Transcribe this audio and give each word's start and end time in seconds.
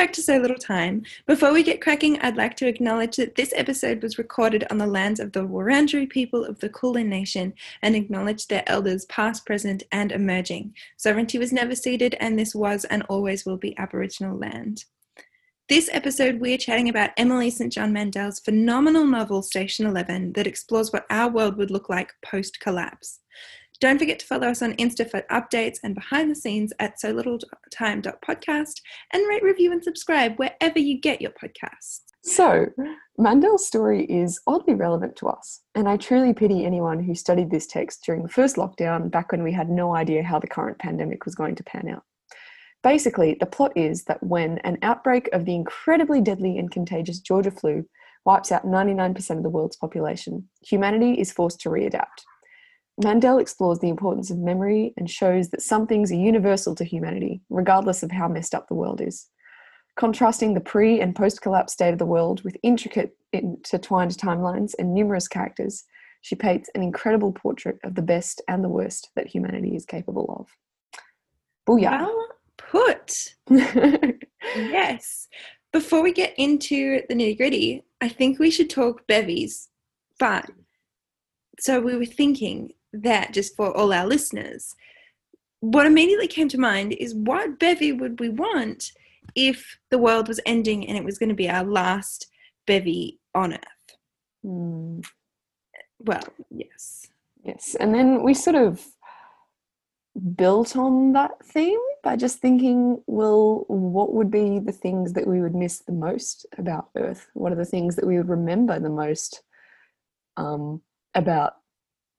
Back 0.00 0.14
to 0.14 0.22
So 0.22 0.38
Little 0.38 0.56
Time. 0.56 1.02
Before 1.26 1.52
we 1.52 1.62
get 1.62 1.82
cracking, 1.82 2.18
I'd 2.20 2.38
like 2.38 2.56
to 2.56 2.66
acknowledge 2.66 3.16
that 3.16 3.34
this 3.34 3.52
episode 3.54 4.02
was 4.02 4.16
recorded 4.16 4.64
on 4.70 4.78
the 4.78 4.86
lands 4.86 5.20
of 5.20 5.32
the 5.32 5.46
Wurundjeri 5.46 6.08
people 6.08 6.42
of 6.42 6.58
the 6.58 6.70
Kulin 6.70 7.10
Nation 7.10 7.52
and 7.82 7.94
acknowledge 7.94 8.46
their 8.46 8.62
elders 8.66 9.04
past, 9.04 9.44
present, 9.44 9.82
and 9.92 10.10
emerging. 10.10 10.74
Sovereignty 10.96 11.36
was 11.36 11.52
never 11.52 11.74
ceded, 11.74 12.16
and 12.18 12.38
this 12.38 12.54
was 12.54 12.86
and 12.86 13.02
always 13.10 13.44
will 13.44 13.58
be 13.58 13.76
Aboriginal 13.76 14.38
land. 14.38 14.86
This 15.68 15.90
episode, 15.92 16.40
we're 16.40 16.56
chatting 16.56 16.88
about 16.88 17.10
Emily 17.18 17.50
St. 17.50 17.70
John 17.70 17.92
Mandel's 17.92 18.40
phenomenal 18.40 19.04
novel 19.04 19.42
Station 19.42 19.84
11 19.84 20.32
that 20.32 20.46
explores 20.46 20.94
what 20.94 21.04
our 21.10 21.30
world 21.30 21.58
would 21.58 21.70
look 21.70 21.90
like 21.90 22.14
post 22.24 22.58
collapse. 22.58 23.20
Don't 23.80 23.98
forget 23.98 24.18
to 24.18 24.26
follow 24.26 24.48
us 24.48 24.60
on 24.60 24.74
Insta 24.74 25.10
for 25.10 25.22
updates 25.30 25.78
and 25.82 25.94
behind 25.94 26.30
the 26.30 26.34
scenes 26.34 26.70
at 26.80 27.00
so 27.00 27.12
little 27.12 27.38
time.podcast 27.72 28.82
and 29.12 29.26
rate, 29.26 29.42
review, 29.42 29.72
and 29.72 29.82
subscribe 29.82 30.36
wherever 30.36 30.78
you 30.78 31.00
get 31.00 31.22
your 31.22 31.30
podcasts. 31.30 32.00
So, 32.22 32.66
Mandel's 33.16 33.66
story 33.66 34.04
is 34.04 34.38
oddly 34.46 34.74
relevant 34.74 35.16
to 35.16 35.28
us, 35.28 35.62
and 35.74 35.88
I 35.88 35.96
truly 35.96 36.34
pity 36.34 36.66
anyone 36.66 37.02
who 37.02 37.14
studied 37.14 37.50
this 37.50 37.66
text 37.66 38.02
during 38.04 38.22
the 38.22 38.28
first 38.28 38.56
lockdown 38.56 39.10
back 39.10 39.32
when 39.32 39.42
we 39.42 39.52
had 39.52 39.70
no 39.70 39.96
idea 39.96 40.22
how 40.22 40.38
the 40.38 40.46
current 40.46 40.78
pandemic 40.78 41.24
was 41.24 41.34
going 41.34 41.54
to 41.54 41.64
pan 41.64 41.88
out. 41.88 42.02
Basically, 42.82 43.38
the 43.40 43.46
plot 43.46 43.72
is 43.76 44.04
that 44.04 44.22
when 44.22 44.58
an 44.58 44.76
outbreak 44.82 45.30
of 45.32 45.46
the 45.46 45.54
incredibly 45.54 46.20
deadly 46.20 46.58
and 46.58 46.70
contagious 46.70 47.18
Georgia 47.18 47.50
flu 47.50 47.86
wipes 48.26 48.52
out 48.52 48.66
99% 48.66 49.38
of 49.38 49.42
the 49.42 49.48
world's 49.48 49.76
population, 49.76 50.46
humanity 50.62 51.14
is 51.14 51.32
forced 51.32 51.60
to 51.60 51.70
readapt. 51.70 52.24
Mandel 53.02 53.38
explores 53.38 53.78
the 53.78 53.88
importance 53.88 54.30
of 54.30 54.38
memory 54.38 54.92
and 54.96 55.10
shows 55.10 55.50
that 55.50 55.62
some 55.62 55.86
things 55.86 56.12
are 56.12 56.16
universal 56.16 56.74
to 56.74 56.84
humanity, 56.84 57.40
regardless 57.48 58.02
of 58.02 58.10
how 58.10 58.28
messed 58.28 58.54
up 58.54 58.68
the 58.68 58.74
world 58.74 59.00
is. 59.00 59.28
Contrasting 59.96 60.54
the 60.54 60.60
pre 60.60 61.00
and 61.00 61.16
post 61.16 61.42
collapse 61.42 61.72
state 61.72 61.92
of 61.92 61.98
the 61.98 62.06
world 62.06 62.42
with 62.42 62.56
intricate 62.62 63.16
intertwined 63.32 64.12
timelines 64.12 64.72
and 64.78 64.94
numerous 64.94 65.28
characters, 65.28 65.84
she 66.22 66.34
paints 66.34 66.70
an 66.74 66.82
incredible 66.82 67.32
portrait 67.32 67.78
of 67.84 67.94
the 67.94 68.02
best 68.02 68.42
and 68.48 68.62
the 68.62 68.68
worst 68.68 69.10
that 69.16 69.26
humanity 69.26 69.74
is 69.74 69.86
capable 69.86 70.36
of. 70.38 71.00
Booyah! 71.66 72.00
Well 72.02 72.28
put. 72.70 73.34
yes. 74.54 75.28
Before 75.72 76.02
we 76.02 76.12
get 76.12 76.34
into 76.36 77.02
the 77.08 77.14
nitty 77.14 77.36
gritty, 77.36 77.84
I 78.00 78.08
think 78.08 78.38
we 78.38 78.50
should 78.50 78.70
talk 78.70 79.06
bevies. 79.06 79.68
But 80.18 80.50
so 81.58 81.80
we 81.80 81.96
were 81.96 82.06
thinking 82.06 82.72
that 82.92 83.32
just 83.32 83.56
for 83.56 83.76
all 83.76 83.92
our 83.92 84.06
listeners, 84.06 84.74
what 85.60 85.86
immediately 85.86 86.26
came 86.26 86.48
to 86.48 86.58
mind 86.58 86.92
is 86.94 87.14
what 87.14 87.58
bevy 87.58 87.92
would 87.92 88.20
we 88.20 88.28
want 88.28 88.92
if 89.34 89.78
the 89.90 89.98
world 89.98 90.28
was 90.28 90.40
ending 90.46 90.86
and 90.88 90.96
it 90.96 91.04
was 91.04 91.18
going 91.18 91.28
to 91.28 91.34
be 91.34 91.48
our 91.48 91.64
last 91.64 92.26
bevy 92.66 93.18
on 93.34 93.52
earth? 93.54 93.96
Mm. 94.44 95.04
Well, 96.00 96.24
yes. 96.50 97.06
Yes. 97.44 97.76
And 97.78 97.94
then 97.94 98.22
we 98.22 98.34
sort 98.34 98.56
of 98.56 98.84
built 100.34 100.76
on 100.76 101.12
that 101.12 101.44
theme 101.44 101.78
by 102.02 102.16
just 102.16 102.40
thinking, 102.40 103.02
well, 103.06 103.64
what 103.68 104.12
would 104.14 104.30
be 104.30 104.58
the 104.58 104.72
things 104.72 105.12
that 105.12 105.26
we 105.26 105.40
would 105.40 105.54
miss 105.54 105.80
the 105.80 105.92
most 105.92 106.46
about 106.58 106.88
Earth? 106.96 107.28
What 107.34 107.52
are 107.52 107.56
the 107.56 107.64
things 107.64 107.96
that 107.96 108.06
we 108.06 108.16
would 108.16 108.28
remember 108.28 108.78
the 108.78 108.90
most 108.90 109.42
um, 110.36 110.82
about 111.14 111.54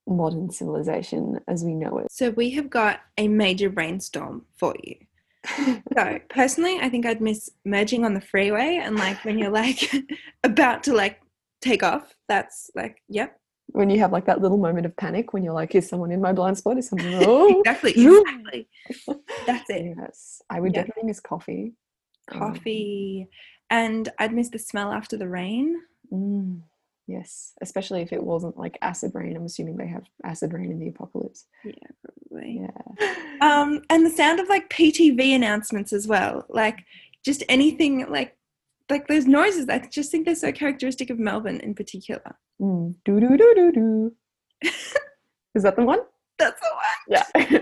modern 0.07 0.49
civilization 0.51 1.39
as 1.47 1.63
we 1.63 1.73
know 1.73 1.99
it. 1.99 2.07
So 2.11 2.31
we 2.31 2.51
have 2.51 2.69
got 2.69 3.01
a 3.17 3.27
major 3.27 3.69
brainstorm 3.69 4.45
for 4.57 4.75
you. 4.83 4.95
so 5.97 6.19
personally, 6.29 6.79
I 6.79 6.89
think 6.89 7.05
I'd 7.05 7.21
miss 7.21 7.49
merging 7.65 8.05
on 8.05 8.13
the 8.13 8.21
freeway 8.21 8.79
and 8.81 8.95
like 8.95 9.23
when 9.25 9.39
you're 9.39 9.51
like 9.51 9.91
about 10.43 10.83
to 10.83 10.93
like 10.93 11.21
take 11.61 11.83
off. 11.83 12.15
That's 12.27 12.69
like, 12.75 13.01
yep. 13.07 13.37
When 13.67 13.89
you 13.89 13.99
have 13.99 14.11
like 14.11 14.25
that 14.25 14.41
little 14.41 14.57
moment 14.57 14.85
of 14.85 14.95
panic 14.97 15.33
when 15.33 15.43
you're 15.43 15.53
like, 15.53 15.73
is 15.75 15.87
someone 15.87 16.11
in 16.11 16.21
my 16.21 16.33
blind 16.33 16.57
spot? 16.57 16.77
Is 16.77 16.89
someone 16.89 17.23
oh 17.25 17.59
exactly, 17.59 17.91
exactly. 17.95 18.67
That's 19.47 19.69
it. 19.69 19.95
Yes. 19.97 20.41
I 20.49 20.59
would 20.59 20.73
yep. 20.73 20.87
definitely 20.87 21.07
miss 21.07 21.19
coffee. 21.19 21.73
Coffee. 22.29 23.27
Um, 23.71 23.77
and 23.77 24.09
I'd 24.19 24.33
miss 24.33 24.49
the 24.49 24.59
smell 24.59 24.91
after 24.91 25.15
the 25.15 25.29
rain. 25.29 25.81
Mm. 26.11 26.61
Yes, 27.07 27.53
especially 27.61 28.01
if 28.01 28.13
it 28.13 28.23
wasn't 28.23 28.57
like 28.57 28.77
acid 28.81 29.11
rain. 29.13 29.35
I'm 29.35 29.45
assuming 29.45 29.77
they 29.77 29.87
have 29.87 30.05
acid 30.23 30.53
rain 30.53 30.71
in 30.71 30.79
the 30.79 30.87
apocalypse. 30.87 31.45
Yeah, 31.65 31.73
probably. 32.03 32.61
Yeah. 32.61 33.15
Um, 33.41 33.81
and 33.89 34.05
the 34.05 34.11
sound 34.11 34.39
of 34.39 34.47
like 34.47 34.69
PTV 34.69 35.35
announcements 35.35 35.93
as 35.93 36.07
well. 36.07 36.45
Like 36.47 36.85
just 37.25 37.43
anything 37.49 38.09
like 38.09 38.37
like 38.89 39.07
those 39.07 39.25
noises. 39.25 39.67
I 39.67 39.79
just 39.79 40.11
think 40.11 40.25
they're 40.25 40.35
so 40.35 40.51
characteristic 40.51 41.09
of 41.09 41.17
Melbourne 41.17 41.59
in 41.61 41.73
particular. 41.73 42.37
Mm. 42.61 42.95
Do 43.03 43.19
do 43.19 43.37
do 43.37 43.53
do 43.55 43.71
do. 43.71 44.15
Is 45.55 45.63
that 45.63 45.75
the 45.75 45.83
one? 45.83 45.99
That's 46.37 46.59
the 46.61 46.69
one. 46.73 47.23
Yeah. 47.35 47.59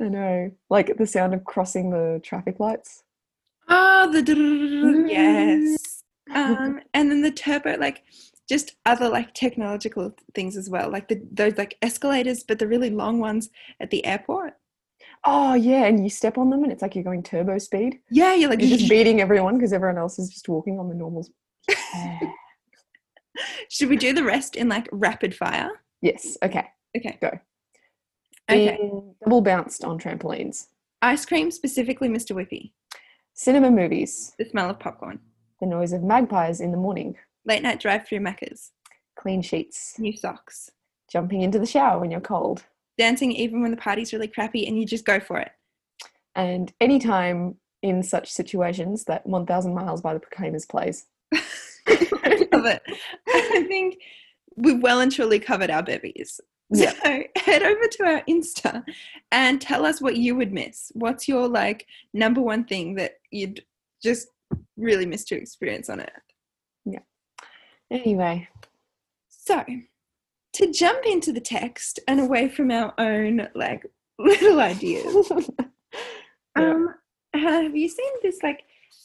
I 0.00 0.08
know. 0.08 0.50
Like 0.70 0.96
the 0.96 1.06
sound 1.06 1.34
of 1.34 1.44
crossing 1.44 1.90
the 1.90 2.20
traffic 2.22 2.58
lights. 2.58 3.02
Oh, 3.68 4.10
the 4.10 5.06
yes. 5.08 5.89
Um, 6.34 6.80
and 6.94 7.10
then 7.10 7.22
the 7.22 7.30
turbo, 7.30 7.76
like 7.76 8.02
just 8.48 8.76
other 8.84 9.08
like 9.08 9.34
technological 9.34 10.14
things 10.34 10.56
as 10.56 10.68
well, 10.68 10.90
like 10.90 11.08
the 11.08 11.22
those 11.30 11.56
like 11.56 11.76
escalators, 11.82 12.42
but 12.42 12.58
the 12.58 12.68
really 12.68 12.90
long 12.90 13.18
ones 13.20 13.48
at 13.80 13.90
the 13.90 14.04
airport. 14.04 14.54
Oh 15.24 15.54
yeah, 15.54 15.84
and 15.84 16.02
you 16.02 16.10
step 16.10 16.38
on 16.38 16.50
them, 16.50 16.62
and 16.62 16.72
it's 16.72 16.82
like 16.82 16.94
you're 16.94 17.04
going 17.04 17.22
turbo 17.22 17.58
speed. 17.58 18.00
Yeah, 18.10 18.34
you're 18.34 18.50
like 18.50 18.60
you're 18.60 18.76
just 18.76 18.90
beating 18.96 19.20
everyone 19.20 19.56
because 19.56 19.72
everyone 19.72 19.98
else 19.98 20.18
is 20.18 20.30
just 20.30 20.48
walking 20.48 20.78
on 20.78 20.88
the 20.88 20.94
normals. 20.94 21.30
Should 23.70 23.88
we 23.88 23.96
do 23.96 24.12
the 24.12 24.24
rest 24.24 24.56
in 24.56 24.68
like 24.68 24.88
rapid 24.92 25.34
fire? 25.34 25.70
Yes. 26.02 26.36
Okay. 26.42 26.66
Okay. 26.96 27.18
Go. 27.20 27.38
Okay. 28.50 28.76
Being 28.76 29.14
double 29.22 29.42
bounced 29.42 29.84
on 29.84 29.98
trampolines. 29.98 30.66
Ice 31.02 31.24
cream, 31.24 31.50
specifically 31.50 32.08
Mr. 32.08 32.34
Whippy. 32.34 32.72
Cinema 33.34 33.70
movies. 33.70 34.34
The 34.38 34.44
smell 34.44 34.68
of 34.68 34.78
popcorn. 34.78 35.20
The 35.60 35.66
noise 35.66 35.92
of 35.92 36.02
magpies 36.02 36.60
in 36.60 36.70
the 36.70 36.76
morning. 36.76 37.16
Late 37.44 37.62
night 37.62 37.80
drive 37.80 38.06
through 38.06 38.20
Macca's. 38.20 38.72
Clean 39.18 39.42
sheets. 39.42 39.98
New 39.98 40.16
socks. 40.16 40.70
Jumping 41.10 41.42
into 41.42 41.58
the 41.58 41.66
shower 41.66 41.98
when 41.98 42.10
you're 42.10 42.20
cold. 42.20 42.64
Dancing 42.98 43.32
even 43.32 43.62
when 43.62 43.70
the 43.70 43.76
party's 43.76 44.12
really 44.12 44.28
crappy 44.28 44.66
and 44.66 44.78
you 44.78 44.86
just 44.86 45.04
go 45.04 45.20
for 45.20 45.38
it. 45.38 45.52
And 46.34 46.72
anytime 46.80 47.56
in 47.82 48.02
such 48.02 48.30
situations 48.30 49.04
that 49.04 49.26
1000 49.26 49.74
Miles 49.74 50.00
by 50.00 50.14
the 50.14 50.20
Proclaimers 50.20 50.66
plays. 50.66 51.06
I 51.32 51.40
love 52.52 52.66
it. 52.66 52.82
I 53.28 53.64
think 53.68 53.96
we've 54.56 54.82
well 54.82 55.00
and 55.00 55.10
truly 55.10 55.38
covered 55.38 55.70
our 55.70 55.82
bevies. 55.82 56.40
Yeah. 56.70 56.92
So 57.02 57.22
head 57.36 57.62
over 57.62 57.86
to 57.86 58.04
our 58.04 58.22
Insta 58.28 58.84
and 59.32 59.60
tell 59.60 59.86
us 59.86 60.00
what 60.00 60.16
you 60.16 60.36
would 60.36 60.52
miss. 60.52 60.92
What's 60.94 61.28
your 61.28 61.48
like 61.48 61.86
number 62.12 62.40
one 62.40 62.64
thing 62.64 62.94
that 62.96 63.14
you'd 63.30 63.64
just 64.02 64.28
really 64.76 65.06
missed 65.06 65.30
your 65.30 65.40
experience 65.40 65.88
on 65.90 66.00
it. 66.00 66.12
Yeah. 66.84 67.00
Anyway, 67.90 68.48
so 69.28 69.64
to 70.54 70.72
jump 70.72 71.04
into 71.06 71.32
the 71.32 71.40
text 71.40 72.00
and 72.08 72.20
away 72.20 72.48
from 72.48 72.70
our 72.70 72.94
own 72.98 73.48
like 73.54 73.84
little 74.18 74.60
ideas, 74.60 75.30
um, 76.56 76.94
have 77.34 77.76
you 77.76 77.88
seen 77.88 78.12
this 78.22 78.38
like 78.42 78.64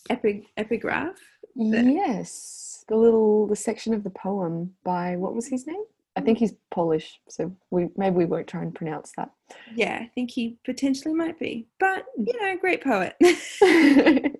epi- 0.09 0.47
epigraph? 0.57 1.15
that- 1.55 1.85
yes, 1.85 2.83
the 2.87 2.95
little 2.95 3.47
the 3.47 3.55
section 3.55 3.93
of 3.93 4.03
the 4.03 4.09
poem 4.09 4.73
by 4.83 5.15
what 5.15 5.33
was 5.33 5.47
his 5.47 5.65
name? 5.65 5.83
I 6.17 6.21
think 6.21 6.37
he's 6.37 6.53
Polish, 6.71 7.19
so 7.27 7.53
we 7.71 7.89
maybe 7.97 8.15
we 8.15 8.25
won't 8.25 8.47
try 8.47 8.61
and 8.61 8.73
pronounce 8.73 9.11
that. 9.17 9.31
Yeah, 9.75 9.99
I 10.01 10.09
think 10.15 10.31
he 10.31 10.57
potentially 10.63 11.13
might 11.13 11.37
be, 11.37 11.67
but 11.79 12.05
you 12.17 12.39
know, 12.41 12.57
great 12.57 12.81
poet. 12.81 13.15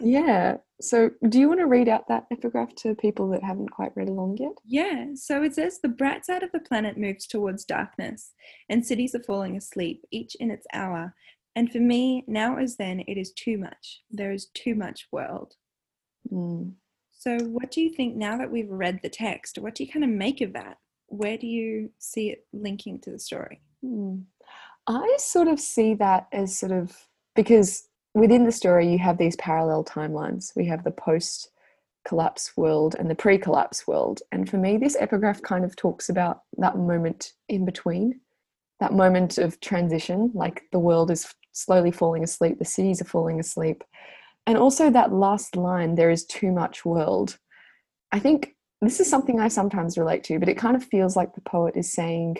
yeah. 0.00 0.56
So, 0.80 1.10
do 1.28 1.38
you 1.38 1.48
want 1.48 1.60
to 1.60 1.66
read 1.66 1.88
out 1.88 2.08
that 2.08 2.26
epigraph 2.30 2.74
to 2.76 2.94
people 2.94 3.28
that 3.30 3.42
haven't 3.42 3.70
quite 3.70 3.92
read 3.94 4.08
along 4.08 4.36
yet? 4.38 4.52
Yeah, 4.64 5.06
so 5.14 5.42
it 5.42 5.54
says 5.54 5.80
the 5.80 5.88
bright 5.88 6.26
side 6.26 6.42
of 6.42 6.52
the 6.52 6.60
planet 6.60 6.98
moves 6.98 7.26
towards 7.26 7.64
darkness, 7.64 8.32
and 8.68 8.84
cities 8.84 9.14
are 9.14 9.22
falling 9.22 9.56
asleep, 9.56 10.02
each 10.10 10.34
in 10.36 10.50
its 10.50 10.66
hour. 10.72 11.14
And 11.54 11.72
for 11.72 11.78
me, 11.78 12.24
now 12.26 12.58
as 12.58 12.76
then, 12.76 13.00
it 13.00 13.16
is 13.16 13.32
too 13.32 13.56
much. 13.56 14.02
There 14.10 14.32
is 14.32 14.48
too 14.54 14.74
much 14.74 15.08
world. 15.10 15.54
Mm. 16.30 16.74
So, 17.12 17.38
what 17.38 17.70
do 17.70 17.80
you 17.80 17.90
think 17.90 18.14
now 18.14 18.36
that 18.36 18.50
we've 18.50 18.70
read 18.70 19.00
the 19.02 19.08
text? 19.08 19.58
What 19.58 19.74
do 19.74 19.84
you 19.84 19.90
kind 19.90 20.04
of 20.04 20.10
make 20.10 20.42
of 20.42 20.52
that? 20.52 20.76
Where 21.08 21.38
do 21.38 21.46
you 21.46 21.90
see 21.98 22.30
it 22.30 22.46
linking 22.52 23.00
to 23.00 23.10
the 23.10 23.18
story? 23.18 23.62
Hmm. 23.82 24.18
I 24.86 25.16
sort 25.18 25.48
of 25.48 25.58
see 25.58 25.94
that 25.94 26.28
as 26.32 26.56
sort 26.56 26.72
of 26.72 26.96
because 27.34 27.85
within 28.16 28.44
the 28.44 28.52
story 28.52 28.90
you 28.90 28.98
have 28.98 29.18
these 29.18 29.36
parallel 29.36 29.84
timelines. 29.84 30.56
We 30.56 30.66
have 30.66 30.84
the 30.84 30.90
post 30.90 31.50
collapse 32.08 32.56
world 32.56 32.96
and 32.98 33.10
the 33.10 33.14
pre 33.14 33.36
collapse 33.36 33.86
world. 33.86 34.22
And 34.32 34.48
for 34.48 34.56
me, 34.56 34.78
this 34.78 34.96
epigraph 34.98 35.42
kind 35.42 35.64
of 35.64 35.76
talks 35.76 36.08
about 36.08 36.40
that 36.56 36.78
moment 36.78 37.34
in 37.50 37.66
between, 37.66 38.20
that 38.80 38.94
moment 38.94 39.36
of 39.36 39.60
transition, 39.60 40.30
like 40.34 40.62
the 40.72 40.78
world 40.78 41.10
is 41.10 41.32
slowly 41.52 41.90
falling 41.90 42.24
asleep, 42.24 42.58
the 42.58 42.64
cities 42.64 43.02
are 43.02 43.06
falling 43.06 43.38
asleep, 43.38 43.84
and 44.46 44.56
also 44.56 44.90
that 44.90 45.12
last 45.12 45.54
line, 45.54 45.94
there 45.94 46.10
is 46.10 46.24
too 46.24 46.52
much 46.52 46.86
world. 46.86 47.36
I 48.12 48.18
think 48.18 48.54
this 48.80 48.98
is 48.98 49.10
something 49.10 49.40
I 49.40 49.48
sometimes 49.48 49.98
relate 49.98 50.24
to, 50.24 50.38
but 50.38 50.48
it 50.48 50.56
kind 50.56 50.76
of 50.76 50.84
feels 50.84 51.16
like 51.16 51.34
the 51.34 51.42
poet 51.42 51.76
is 51.76 51.92
saying, 51.92 52.38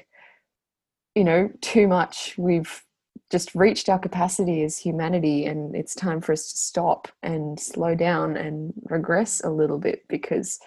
you 1.15 1.25
know, 1.25 1.51
too 1.61 1.87
much. 1.87 2.35
We've 2.39 2.83
just 3.31 3.55
reached 3.55 3.89
our 3.89 3.99
capacity 3.99 4.63
as 4.63 4.79
humanity, 4.79 5.47
and 5.47 5.75
it's 5.75 5.95
time 5.95 6.21
for 6.21 6.33
us 6.33 6.51
to 6.53 6.59
stop 6.59 7.09
and 7.23 7.59
slow 7.59 7.95
down 7.95 8.37
and 8.37 8.73
regress 8.85 9.41
a 9.43 9.51
little 9.51 9.79
bit 9.79 10.07
because 10.09 10.59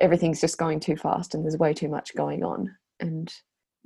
everything's 0.00 0.40
just 0.40 0.58
going 0.58 0.80
too 0.80 0.96
fast 0.96 1.34
and 1.34 1.44
there's 1.44 1.58
way 1.58 1.74
too 1.74 1.88
much 1.88 2.14
going 2.14 2.42
on. 2.42 2.74
And 3.00 3.32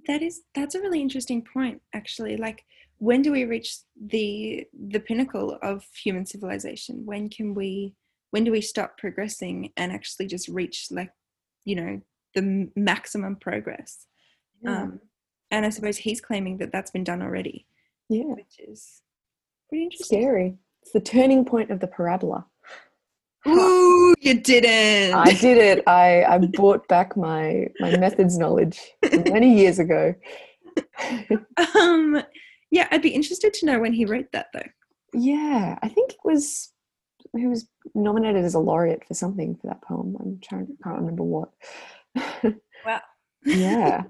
that 0.07 0.23
is 0.23 0.43
that's 0.55 0.75
a 0.75 0.81
really 0.81 1.01
interesting 1.01 1.43
point, 1.43 1.83
actually. 1.93 2.37
Like, 2.37 2.65
when 2.99 3.23
do 3.23 3.33
we 3.33 3.45
reach 3.45 3.79
the 4.01 4.65
the 4.89 5.01
pinnacle 5.01 5.59
of 5.63 5.85
human 6.03 6.27
civilization? 6.27 7.05
When 7.05 7.29
can 7.29 7.55
we 7.55 7.95
when 8.35 8.43
do 8.43 8.51
we 8.51 8.61
stop 8.61 8.99
progressing 8.99 9.73
and 9.77 9.93
actually 9.93 10.27
just 10.27 10.49
reach 10.49 10.89
like 10.91 11.13
you 11.65 11.77
know 11.77 12.01
the 12.35 12.69
maximum 12.75 13.37
progress 13.37 14.07
yeah. 14.61 14.83
um, 14.83 15.01
and 15.53 15.65
i 15.65 15.69
suppose 15.69 15.97
he's 15.97 16.21
claiming 16.21 16.59
that 16.59 16.73
that's 16.73 16.91
been 16.91 17.05
done 17.05 17.23
already 17.23 17.65
yeah 18.09 18.25
which 18.25 18.59
is 18.59 19.03
pretty 19.69 19.85
interesting 19.85 20.21
scary 20.21 20.59
it's 20.83 20.93
the 20.93 21.01
turning 21.01 21.45
point 21.45 21.71
of 21.71 21.81
the 21.81 21.87
parabola 21.87 22.47
Ooh, 23.47 24.15
you 24.21 24.41
didn't. 24.41 25.15
I 25.15 25.35
did 25.35 25.59
it. 25.59 25.85
I, 25.87 26.25
I 26.25 26.39
brought 26.39 26.89
back 26.89 27.15
my 27.15 27.67
my 27.79 27.95
methods 27.97 28.39
knowledge 28.39 28.81
many 29.27 29.59
years 29.59 29.79
ago. 29.79 30.15
um, 31.77 32.23
yeah, 32.71 32.89
I'd 32.91 33.03
be 33.03 33.11
interested 33.11 33.53
to 33.55 33.67
know 33.67 33.79
when 33.79 33.93
he 33.93 34.06
wrote 34.06 34.33
that 34.33 34.47
though. 34.55 34.69
Yeah, 35.12 35.79
I 35.83 35.89
think 35.89 36.12
it 36.12 36.19
was 36.25 36.73
he 37.37 37.47
was 37.47 37.69
nominated 37.95 38.45
as 38.45 38.55
a 38.55 38.59
laureate 38.59 39.05
for 39.06 39.15
something 39.15 39.56
for 39.56 39.67
that 39.69 39.83
poem. 39.83 40.17
I'm 40.21 40.39
trying, 40.43 40.69
I 40.81 40.89
can't 40.89 41.01
remember 41.01 41.23
what. 41.23 41.51
wow. 42.87 43.01
yeah. 43.45 44.03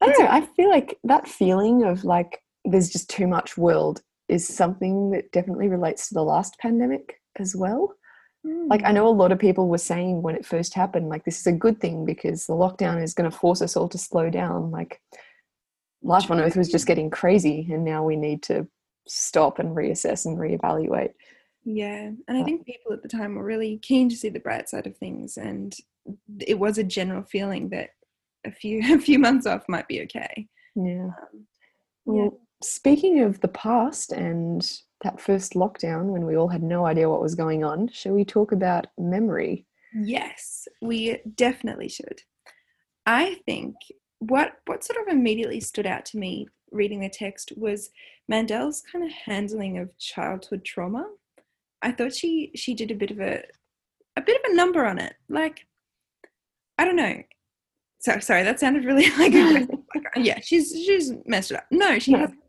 I 0.00 0.06
don't 0.06 0.18
know. 0.18 0.28
I 0.30 0.42
feel 0.56 0.68
like 0.68 0.98
that 1.04 1.26
feeling 1.26 1.84
of 1.84 2.04
like 2.04 2.42
there's 2.66 2.90
just 2.90 3.08
too 3.08 3.26
much 3.26 3.56
world 3.56 4.02
is 4.28 4.46
something 4.46 5.10
that 5.10 5.30
definitely 5.32 5.68
relates 5.68 6.08
to 6.08 6.14
the 6.14 6.22
last 6.22 6.58
pandemic 6.58 7.20
as 7.38 7.54
well. 7.54 7.94
Mm. 8.46 8.68
Like 8.68 8.82
I 8.84 8.92
know 8.92 9.06
a 9.06 9.10
lot 9.10 9.32
of 9.32 9.38
people 9.38 9.68
were 9.68 9.78
saying 9.78 10.22
when 10.22 10.34
it 10.34 10.46
first 10.46 10.74
happened, 10.74 11.08
like 11.08 11.24
this 11.24 11.40
is 11.40 11.46
a 11.46 11.52
good 11.52 11.80
thing 11.80 12.04
because 12.04 12.46
the 12.46 12.54
lockdown 12.54 13.02
is 13.02 13.14
going 13.14 13.30
to 13.30 13.36
force 13.36 13.62
us 13.62 13.76
all 13.76 13.88
to 13.88 13.98
slow 13.98 14.30
down. 14.30 14.70
Like 14.70 15.00
life 16.02 16.30
on 16.30 16.40
Earth 16.40 16.56
was 16.56 16.70
just 16.70 16.86
getting 16.86 17.10
crazy, 17.10 17.68
and 17.70 17.84
now 17.84 18.04
we 18.04 18.16
need 18.16 18.42
to 18.44 18.66
stop 19.06 19.58
and 19.58 19.76
reassess 19.76 20.26
and 20.26 20.38
reevaluate. 20.38 21.12
Yeah, 21.64 22.10
and 22.28 22.38
I 22.38 22.44
think 22.44 22.64
people 22.64 22.92
at 22.92 23.02
the 23.02 23.08
time 23.08 23.34
were 23.34 23.44
really 23.44 23.78
keen 23.78 24.08
to 24.08 24.16
see 24.16 24.28
the 24.28 24.38
bright 24.38 24.68
side 24.68 24.86
of 24.86 24.96
things, 24.96 25.36
and 25.36 25.74
it 26.40 26.58
was 26.58 26.78
a 26.78 26.84
general 26.84 27.22
feeling 27.22 27.68
that 27.70 27.90
a 28.44 28.52
few 28.52 28.80
a 28.94 28.98
few 28.98 29.18
months 29.18 29.46
off 29.46 29.64
might 29.68 29.88
be 29.88 30.02
okay. 30.02 30.46
Yeah. 30.74 31.06
Um, 31.06 31.46
well, 32.04 32.24
yeah. 32.24 32.30
Speaking 32.62 33.20
of 33.20 33.40
the 33.40 33.48
past 33.48 34.12
and 34.12 34.80
that 35.02 35.20
first 35.20 35.52
lockdown 35.54 36.06
when 36.06 36.24
we 36.24 36.36
all 36.36 36.48
had 36.48 36.62
no 36.62 36.86
idea 36.86 37.08
what 37.08 37.22
was 37.22 37.34
going 37.34 37.64
on, 37.64 37.88
shall 37.88 38.12
we 38.12 38.24
talk 38.24 38.52
about 38.52 38.86
memory? 38.98 39.66
Yes, 39.94 40.66
we 40.80 41.20
definitely 41.34 41.88
should. 41.88 42.22
I 43.04 43.36
think 43.46 43.76
what 44.18 44.54
what 44.66 44.82
sort 44.82 45.00
of 45.00 45.12
immediately 45.12 45.60
stood 45.60 45.86
out 45.86 46.04
to 46.06 46.18
me 46.18 46.48
reading 46.72 47.00
the 47.00 47.08
text 47.08 47.52
was 47.56 47.90
Mandel's 48.28 48.82
kind 48.90 49.04
of 49.04 49.12
handling 49.12 49.78
of 49.78 49.96
childhood 49.98 50.64
trauma 50.64 51.06
I 51.82 51.92
thought 51.92 52.14
she 52.14 52.50
she 52.54 52.74
did 52.74 52.90
a 52.90 52.94
bit 52.94 53.10
of 53.10 53.20
a 53.20 53.42
a 54.16 54.20
bit 54.20 54.40
of 54.44 54.50
a 54.50 54.54
number 54.54 54.84
on 54.84 54.98
it. 54.98 55.14
Like 55.28 55.66
I 56.78 56.84
don't 56.84 56.96
know. 56.96 57.22
So 58.00 58.18
sorry, 58.18 58.42
that 58.42 58.60
sounded 58.60 58.84
really 58.84 59.08
like, 59.18 59.68
yeah, 60.16 60.40
she's 60.40 60.70
she's 60.70 61.12
messed 61.26 61.52
it 61.52 61.58
up. 61.58 61.66
No, 61.70 61.98
she 61.98 62.12
hasn't. 62.12 62.40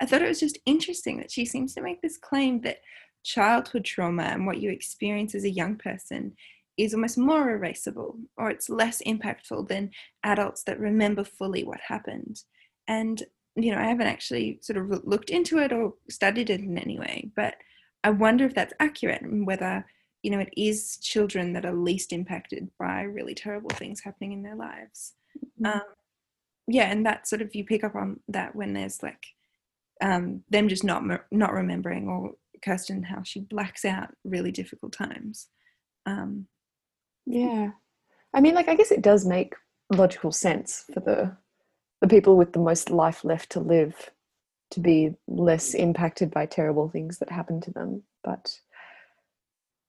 I 0.00 0.06
thought 0.06 0.22
it 0.22 0.28
was 0.28 0.40
just 0.40 0.58
interesting 0.66 1.18
that 1.18 1.30
she 1.30 1.44
seems 1.44 1.74
to 1.74 1.82
make 1.82 2.00
this 2.02 2.16
claim 2.16 2.60
that 2.62 2.78
childhood 3.24 3.84
trauma 3.84 4.22
and 4.24 4.46
what 4.46 4.60
you 4.60 4.70
experience 4.70 5.34
as 5.34 5.44
a 5.44 5.50
young 5.50 5.76
person 5.76 6.34
is 6.76 6.94
almost 6.94 7.18
more 7.18 7.58
erasable 7.58 8.16
or 8.36 8.50
it's 8.50 8.70
less 8.70 9.02
impactful 9.02 9.68
than 9.68 9.90
adults 10.22 10.62
that 10.62 10.78
remember 10.78 11.24
fully 11.24 11.64
what 11.64 11.80
happened. 11.80 12.42
And 12.86 13.22
you 13.56 13.72
know, 13.72 13.78
I 13.78 13.86
haven't 13.86 14.06
actually 14.06 14.60
sort 14.62 14.76
of 14.76 15.04
looked 15.04 15.30
into 15.30 15.58
it 15.58 15.72
or 15.72 15.94
studied 16.08 16.48
it 16.48 16.60
in 16.60 16.78
any 16.78 16.98
way, 16.98 17.30
but 17.34 17.56
I 18.04 18.10
wonder 18.10 18.44
if 18.44 18.54
that's 18.54 18.74
accurate 18.78 19.22
and 19.22 19.46
whether 19.46 19.84
you 20.22 20.30
know 20.30 20.38
it 20.38 20.52
is 20.56 20.98
children 20.98 21.52
that 21.52 21.64
are 21.64 21.74
least 21.74 22.12
impacted 22.12 22.68
by 22.78 23.02
really 23.02 23.34
terrible 23.34 23.70
things 23.70 24.00
happening 24.00 24.32
in 24.32 24.42
their 24.42 24.54
lives. 24.54 25.14
Mm-hmm. 25.60 25.66
Um, 25.66 25.82
yeah, 26.68 26.84
and 26.84 27.04
that 27.06 27.26
sort 27.26 27.42
of 27.42 27.54
you 27.54 27.64
pick 27.64 27.82
up 27.82 27.96
on 27.96 28.20
that 28.28 28.54
when 28.54 28.74
there's 28.74 29.02
like 29.02 29.26
um, 30.00 30.42
them 30.50 30.68
just 30.68 30.84
not 30.84 31.02
not 31.30 31.52
remembering 31.52 32.08
or 32.08 32.32
Kirsten 32.64 33.02
how 33.02 33.22
she 33.22 33.40
blacks 33.40 33.84
out 33.84 34.08
really 34.24 34.52
difficult 34.52 34.92
times. 34.92 35.48
Um, 36.06 36.46
yeah, 37.26 37.70
I 38.34 38.40
mean, 38.40 38.54
like 38.54 38.68
I 38.68 38.74
guess 38.74 38.90
it 38.90 39.02
does 39.02 39.26
make 39.26 39.54
logical 39.92 40.32
sense 40.32 40.84
for 40.92 41.00
the 41.00 41.36
the 42.00 42.08
people 42.08 42.36
with 42.36 42.52
the 42.52 42.60
most 42.60 42.90
life 42.90 43.24
left 43.24 43.50
to 43.50 43.60
live 43.60 44.10
to 44.70 44.80
be 44.80 45.14
less 45.26 45.74
impacted 45.74 46.30
by 46.30 46.46
terrible 46.46 46.88
things 46.88 47.18
that 47.18 47.30
happen 47.30 47.60
to 47.62 47.70
them. 47.70 48.02
But 48.22 48.60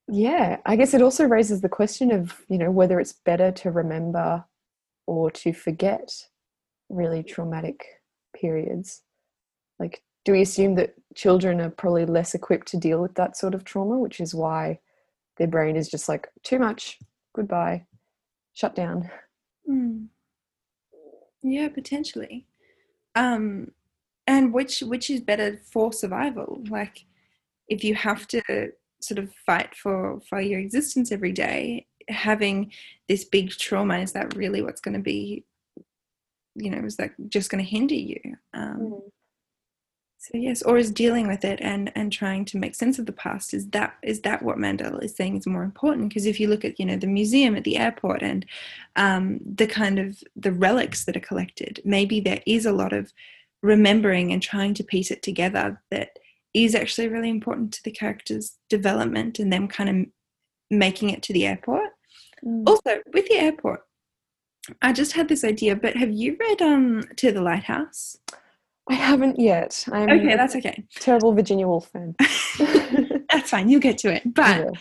yeah, 0.08 0.58
I 0.66 0.76
guess 0.76 0.94
it 0.94 1.02
also 1.02 1.26
raises 1.26 1.62
the 1.62 1.70
question 1.70 2.12
of, 2.12 2.42
you 2.48 2.58
know, 2.58 2.72
whether 2.72 3.00
it's 3.00 3.14
better 3.14 3.52
to 3.52 3.72
remember 3.72 4.46
or 5.06 5.30
to 5.32 5.54
forget 5.54 6.12
really 6.90 7.24
traumatic 7.24 7.86
periods. 8.36 9.02
Like, 9.80 10.04
do 10.26 10.34
we 10.34 10.42
assume 10.42 10.76
that 10.76 10.96
children 11.16 11.62
are 11.62 11.70
probably 11.70 12.06
less 12.06 12.36
equipped 12.36 12.68
to 12.70 12.78
deal 12.78 13.02
with 13.02 13.16
that 13.16 13.38
sort 13.38 13.56
of 13.56 13.64
trauma, 13.64 13.98
which 13.98 14.20
is 14.20 14.36
why 14.36 14.80
their 15.38 15.48
brain 15.48 15.76
is 15.76 15.90
just 15.90 16.10
like, 16.10 16.27
too 16.44 16.60
much, 16.60 17.00
goodbye, 17.34 17.86
shut 18.53 18.75
down? 18.75 19.10
Mm. 19.70 20.08
Yeah, 21.42 21.70
potentially. 21.70 22.46
Um, 23.15 23.72
and 24.30 24.53
which 24.53 24.82
which 24.82 25.10
is 25.10 25.22
better 25.22 25.60
for 25.74 25.92
survival 25.92 26.63
like 26.70 27.06
if 27.68 27.84
you 27.84 27.96
have 27.96 28.27
to 28.27 28.42
sort 29.01 29.18
of 29.18 29.34
fight 29.46 29.74
for 29.75 30.22
for 30.30 30.39
your 30.39 30.60
existence 30.60 31.12
every 31.12 31.32
day 31.32 31.86
having 32.08 32.72
this 33.08 33.25
big 33.25 33.50
trauma 33.50 33.98
is 33.98 34.12
that 34.13 34.36
really 34.36 34.62
what's 34.62 34.82
going 34.82 34.94
to 34.94 35.01
be 35.01 35.44
you 36.56 36.70
know 36.70 36.86
is 36.86 36.96
that 36.96 37.12
just 37.27 37.50
going 37.50 37.63
to 37.63 37.70
hinder 37.70 37.96
you 37.96 38.20
um, 38.53 38.80
mm. 38.80 39.01
So 40.22 40.38
yes 40.38 40.62
or 40.62 40.78
is 40.78 40.92
dealing 40.92 41.28
with 41.28 41.44
it 41.44 41.60
and 41.62 41.92
and 41.96 42.12
trying 42.12 42.44
to 42.46 42.58
make 42.58 42.76
sense 42.76 43.00
of 43.00 43.06
the 43.06 43.12
past 43.12 43.54
is 43.54 43.68
that 43.70 43.96
is 44.04 44.22
that 44.22 44.44
what 44.44 44.58
mandela 44.58 45.02
is 45.04 45.16
saying 45.16 45.38
is 45.38 45.48
more 45.48 45.64
important 45.64 46.10
because 46.10 46.26
if 46.26 46.40
you 46.40 46.48
look 46.48 46.64
at 46.66 46.80
you 46.80 46.86
know 46.86 46.98
the 46.98 47.08
museum 47.08 47.56
at 47.56 47.64
the 47.64 47.78
airport 47.78 48.22
and 48.22 48.46
um, 48.96 49.40
the 49.44 49.68
kind 49.68 49.98
of 49.98 50.22
the 50.36 50.52
relics 50.52 51.06
that 51.06 51.16
are 51.16 51.22
collected 51.22 51.82
maybe 51.84 52.20
there 52.20 52.42
is 52.46 52.66
a 52.66 52.74
lot 52.74 52.94
of 52.94 53.14
remembering 53.62 54.32
and 54.32 54.42
trying 54.42 54.74
to 54.74 54.84
piece 54.84 55.12
it 55.12 55.22
together 55.22 55.82
that 55.90 56.20
is 56.54 56.76
actually 56.76 57.08
really 57.08 57.30
important 57.30 57.74
to 57.74 57.84
the 57.84 57.92
character's 57.92 58.58
development 58.70 59.40
and 59.40 59.52
them 59.52 59.68
kind 59.68 59.90
of 59.90 60.06
making 60.70 61.10
it 61.10 61.22
to 61.24 61.34
the 61.34 61.46
airport. 61.46 61.90
Mm. 62.44 62.64
Also, 62.68 63.02
with 63.14 63.28
the 63.28 63.36
airport, 63.36 63.86
I 64.82 64.94
just 64.94 65.14
had 65.14 65.28
this 65.28 65.44
idea, 65.44 65.76
but 65.76 65.96
have 65.96 66.12
you 66.12 66.38
read 66.40 66.62
um 66.62 67.04
To 67.18 67.32
the 67.32 67.42
Lighthouse? 67.42 68.18
I 68.89 68.96
haven't 68.96 69.39
yet. 69.39 69.86
I'm 69.91 70.10
okay, 70.10 70.36
that's 70.36 70.55
okay. 70.55 70.84
Terrible 70.96 71.34
Virginia 71.34 71.67
Woolf 71.67 71.89
fan. 71.89 72.15
that's 73.31 73.51
fine, 73.51 73.69
you'll 73.69 73.79
get 73.79 73.98
to 74.00 74.13
it. 74.13 74.34
But 74.34 74.58
yeah 74.58 74.72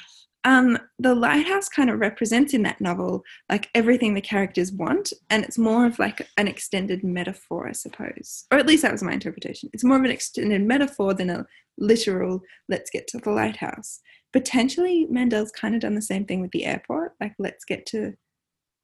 um, 0.44 0.78
the 0.98 1.14
lighthouse 1.14 1.68
kind 1.68 1.90
of 1.90 1.98
represents 1.98 2.54
in 2.54 2.62
that 2.62 2.80
novel 2.80 3.24
like 3.50 3.68
everything 3.74 4.14
the 4.14 4.20
characters 4.20 4.72
want, 4.72 5.12
and 5.30 5.44
it's 5.44 5.58
more 5.58 5.84
of 5.84 5.98
like 5.98 6.26
an 6.36 6.46
extended 6.48 7.02
metaphor, 7.02 7.68
I 7.68 7.72
suppose, 7.72 8.46
or 8.50 8.58
at 8.58 8.66
least 8.66 8.82
that 8.82 8.92
was 8.92 9.02
my 9.02 9.12
interpretation. 9.12 9.68
It's 9.72 9.84
more 9.84 9.98
of 9.98 10.04
an 10.04 10.10
extended 10.10 10.62
metaphor 10.62 11.12
than 11.12 11.30
a 11.30 11.46
literal 11.76 12.40
"let's 12.68 12.90
get 12.90 13.06
to 13.08 13.18
the 13.18 13.30
lighthouse." 13.30 14.00
Potentially, 14.32 15.06
Mandel's 15.10 15.50
kind 15.50 15.74
of 15.74 15.80
done 15.80 15.94
the 15.94 16.02
same 16.02 16.24
thing 16.24 16.40
with 16.40 16.52
the 16.52 16.64
airport, 16.64 17.14
like 17.20 17.34
"let's 17.38 17.64
get 17.64 17.84
to 17.86 18.14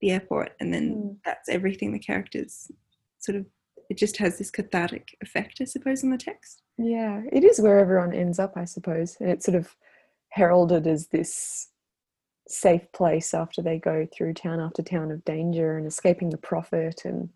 the 0.01 0.11
airport," 0.11 0.53
and 0.61 0.75
then 0.75 0.95
mm. 0.95 1.17
that's 1.25 1.49
everything 1.49 1.93
the 1.93 1.99
characters 1.99 2.71
sort 3.21 3.37
of. 3.37 3.47
It 3.91 3.99
just 3.99 4.17
has 4.19 4.39
this 4.39 4.51
cathartic 4.51 5.17
effect, 5.21 5.59
I 5.61 5.65
suppose, 5.65 6.03
in 6.03 6.11
the 6.11 6.19
text. 6.19 6.63
Yeah, 6.79 7.23
it 7.33 7.45
is 7.45 7.61
where 7.61 7.79
everyone 7.79 8.13
ends 8.13 8.39
up, 8.39 8.55
I 8.57 8.65
suppose, 8.65 9.17
and 9.21 9.31
it 9.31 9.43
sort 9.43 9.57
of 9.57 9.75
heralded 10.31 10.87
as 10.87 11.09
this 11.09 11.69
safe 12.49 12.91
place 12.93 13.33
after 13.33 13.63
they 13.63 13.79
go 13.79 14.07
through 14.13 14.35
town 14.35 14.61
after 14.61 14.83
town 14.83 15.11
of 15.11 15.25
danger 15.25 15.79
and 15.79 15.87
escaping 15.87 16.29
the 16.29 16.37
prophet 16.37 17.03
and 17.07 17.31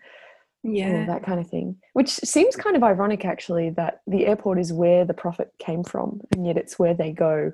yeah 0.63 1.07
that 1.07 1.23
kind 1.23 1.41
of 1.41 1.49
thing 1.49 1.75
which 1.95 2.11
seems 2.11 2.57
kind 2.57 2.77
of 2.77 2.83
ironic 2.83 3.25
actually 3.25 3.71
that 3.71 4.03
the 4.07 4.27
airport 4.27 4.59
is 4.59 4.71
where 4.71 5.07
the 5.07 5.15
prophet 5.15 5.51
came 5.59 5.83
from 5.83 6.21
and 6.33 6.47
yet 6.47 6.59
it's 6.59 6.79
where 6.79 6.93
they 6.93 7.11
go 7.11 7.51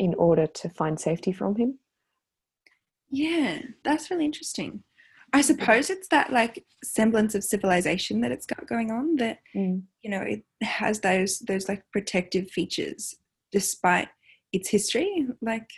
in 0.00 0.14
order 0.14 0.46
to 0.46 0.68
find 0.70 0.98
safety 0.98 1.30
from 1.30 1.56
him. 1.56 1.78
Yeah, 3.10 3.58
that's 3.84 4.10
really 4.10 4.24
interesting. 4.24 4.82
I 5.32 5.42
suppose 5.42 5.90
it's 5.90 6.08
that 6.08 6.32
like 6.32 6.64
semblance 6.82 7.34
of 7.34 7.44
civilization 7.44 8.20
that 8.22 8.32
it's 8.32 8.46
got 8.46 8.66
going 8.66 8.90
on 8.90 9.16
that 9.16 9.38
Mm. 9.54 9.82
you 10.02 10.10
know 10.10 10.20
it 10.22 10.44
has 10.62 11.00
those 11.00 11.38
those 11.40 11.68
like 11.68 11.82
protective 11.92 12.50
features 12.50 13.14
despite 13.52 14.08
its 14.52 14.68
history. 14.68 15.26
Like 15.40 15.68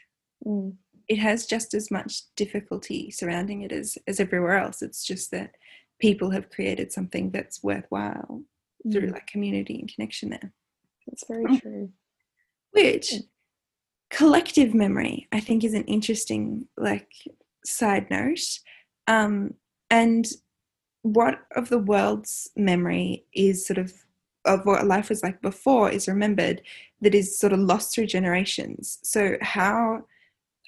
Mm. 0.46 0.76
it 1.08 1.18
has 1.18 1.46
just 1.46 1.74
as 1.74 1.90
much 1.90 2.22
difficulty 2.36 3.10
surrounding 3.10 3.62
it 3.62 3.72
as 3.72 3.98
as 4.06 4.20
everywhere 4.20 4.58
else. 4.58 4.82
It's 4.82 5.04
just 5.04 5.30
that 5.32 5.54
people 6.00 6.30
have 6.30 6.50
created 6.50 6.90
something 6.92 7.30
that's 7.30 7.62
worthwhile 7.62 8.42
through 8.90 9.08
Mm. 9.08 9.12
like 9.12 9.26
community 9.26 9.78
and 9.78 9.92
connection 9.94 10.30
there. 10.30 10.52
That's 11.06 11.24
very 11.28 11.44
Mm. 11.44 11.60
true. 11.60 11.92
Which 12.72 13.14
collective 14.10 14.74
memory, 14.74 15.28
I 15.32 15.40
think, 15.40 15.62
is 15.64 15.74
an 15.74 15.84
interesting 15.84 16.68
like 16.76 17.10
side 17.64 18.10
note. 18.10 18.40
Um, 19.06 19.54
and 19.90 20.26
what 21.02 21.40
of 21.56 21.68
the 21.68 21.78
world's 21.78 22.50
memory 22.56 23.24
is 23.34 23.66
sort 23.66 23.78
of 23.78 23.92
of 24.44 24.64
what 24.64 24.86
life 24.86 25.08
was 25.08 25.22
like 25.22 25.40
before 25.40 25.90
is 25.90 26.08
remembered 26.08 26.62
that 27.00 27.14
is 27.14 27.38
sort 27.38 27.52
of 27.52 27.60
lost 27.60 27.94
through 27.94 28.06
generations. 28.06 28.98
So 29.02 29.36
how 29.40 30.04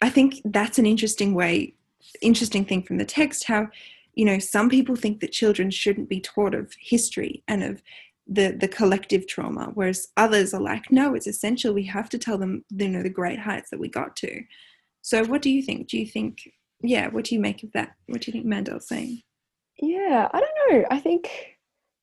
I 0.02 0.10
think 0.10 0.40
that's 0.44 0.78
an 0.78 0.86
interesting 0.86 1.34
way, 1.34 1.74
interesting 2.20 2.64
thing 2.64 2.82
from 2.82 2.98
the 2.98 3.04
text, 3.04 3.44
how 3.44 3.68
you 4.14 4.24
know 4.24 4.38
some 4.38 4.68
people 4.68 4.96
think 4.96 5.20
that 5.20 5.32
children 5.32 5.70
shouldn't 5.70 6.08
be 6.08 6.20
taught 6.20 6.54
of 6.54 6.72
history 6.78 7.42
and 7.48 7.64
of 7.64 7.82
the 8.26 8.56
the 8.58 8.68
collective 8.68 9.26
trauma 9.26 9.70
whereas 9.74 10.08
others 10.16 10.54
are 10.54 10.60
like 10.60 10.90
no 10.90 11.14
it's 11.14 11.26
essential. 11.26 11.74
We 11.74 11.84
have 11.86 12.08
to 12.10 12.18
tell 12.18 12.38
them 12.38 12.64
you 12.70 12.88
know 12.88 13.02
the 13.02 13.10
great 13.10 13.38
heights 13.38 13.70
that 13.70 13.80
we 13.80 13.88
got 13.88 14.16
to. 14.16 14.42
So 15.02 15.24
what 15.24 15.42
do 15.42 15.50
you 15.50 15.62
think? 15.62 15.88
Do 15.88 15.98
you 15.98 16.06
think 16.06 16.50
yeah 16.84 17.08
what 17.08 17.24
do 17.24 17.34
you 17.34 17.40
make 17.40 17.62
of 17.64 17.72
that 17.72 17.94
what 18.06 18.20
do 18.20 18.28
you 18.28 18.32
think 18.32 18.46
mandel's 18.46 18.86
saying 18.86 19.20
Yeah, 19.80 20.28
I 20.32 20.40
don't 20.40 20.72
know. 20.72 20.84
I 20.90 21.00
think 21.00 21.56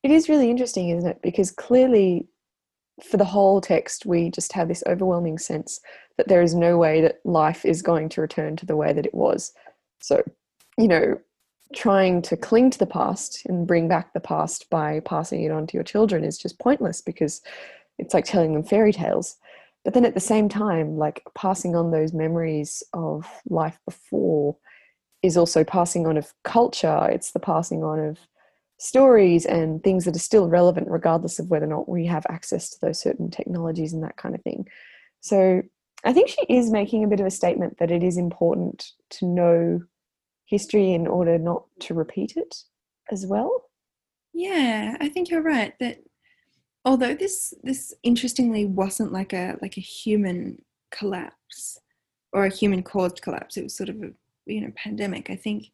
it 0.04 0.12
is 0.12 0.30
really 0.30 0.50
interesting, 0.50 0.90
isn't 0.90 1.10
it? 1.10 1.22
Because 1.22 1.52
clearly, 1.52 2.28
for 3.04 3.18
the 3.18 3.26
whole 3.26 3.62
text, 3.62 4.06
we 4.06 4.30
just 4.30 4.54
have 4.54 4.68
this 4.68 4.84
overwhelming 4.88 5.38
sense 5.38 5.80
that 6.18 6.28
there 6.28 6.42
is 6.42 6.54
no 6.54 6.78
way 6.78 7.02
that 7.02 7.20
life 7.24 7.66
is 7.66 7.82
going 7.82 8.10
to 8.10 8.22
return 8.22 8.56
to 8.58 8.66
the 8.66 8.76
way 8.76 8.94
that 8.94 9.06
it 9.06 9.14
was. 9.14 9.54
So, 10.02 10.24
you 10.78 10.88
know, 10.88 11.20
trying 11.74 12.22
to 12.24 12.36
cling 12.36 12.70
to 12.72 12.80
the 12.80 12.86
past 12.86 13.44
and 13.46 13.66
bring 13.66 13.88
back 13.88 14.14
the 14.14 14.20
past 14.20 14.70
by 14.70 15.00
passing 15.02 15.44
it 15.44 15.52
on 15.52 15.66
to 15.68 15.78
your 15.78 15.84
children 15.84 16.24
is 16.24 16.38
just 16.38 16.60
pointless 16.60 17.02
because 17.02 17.42
it's 17.98 18.14
like 18.14 18.26
telling 18.26 18.54
them 18.54 18.64
fairy 18.64 18.92
tales. 18.92 19.38
But 19.86 19.94
then 19.94 20.06
at 20.06 20.14
the 20.14 20.20
same 20.20 20.50
time, 20.50 20.98
like 20.98 21.24
passing 21.34 21.76
on 21.76 21.92
those 21.92 22.14
memories 22.14 22.84
of 22.94 23.26
life 23.50 23.80
before 23.86 24.58
is 25.24 25.38
also 25.38 25.64
passing 25.64 26.08
on 26.08 26.18
of 26.18 26.34
culture. 26.44 27.08
It's 27.12 27.32
the 27.32 27.40
passing 27.40 27.84
on 27.84 28.00
of 28.00 28.18
stories 28.80 29.46
and 29.46 29.84
things 29.84 30.06
that 30.06 30.16
are 30.16 30.20
still 30.20 30.48
relevant, 30.48 30.88
regardless 30.90 31.38
of 31.40 31.50
whether 31.50 31.66
or 31.66 31.70
not 31.70 31.90
we 31.90 32.06
have 32.08 32.26
access 32.30 32.70
to 32.72 32.78
those 32.82 33.00
certain 33.00 33.30
technologies 33.30 33.94
and 33.94 34.04
that 34.04 34.18
kind 34.18 34.34
of 34.34 34.42
thing. 34.42 34.68
So 35.22 35.62
I 36.04 36.14
think 36.14 36.30
she 36.30 36.42
is 36.50 36.72
making 36.72 37.04
a 37.04 37.08
bit 37.08 37.20
of 37.20 37.28
a 37.28 37.32
statement 37.32 37.78
that 37.78 37.92
it 37.92 38.04
is 38.04 38.18
important 38.18 38.92
to 39.12 39.26
know 39.26 39.82
history 40.46 40.94
in 40.94 41.08
order 41.08 41.38
not 41.38 41.64
to 41.80 41.94
repeat 41.94 42.34
it 42.36 42.56
as 43.12 43.26
well. 43.26 43.66
yeah 44.34 44.96
i 45.00 45.10
think 45.10 45.30
you're 45.30 45.42
right 45.42 45.74
that 45.80 45.98
although 46.86 47.14
this 47.16 47.54
this 47.64 47.94
interestingly 48.04 48.66
wasn't 48.66 49.12
like 49.12 49.34
a 49.34 49.58
like 49.62 49.78
a 49.78 49.82
human 49.82 50.62
collapse 50.92 51.78
or 52.34 52.46
a 52.46 52.50
human 52.50 52.84
caused 52.84 53.22
collapse 53.22 53.58
it 53.58 53.64
was 53.64 53.76
sort 53.76 53.90
of 53.90 54.02
a 54.02 54.12
you 54.46 54.62
know 54.62 54.72
pandemic 54.76 55.30
i 55.30 55.36
think 55.36 55.72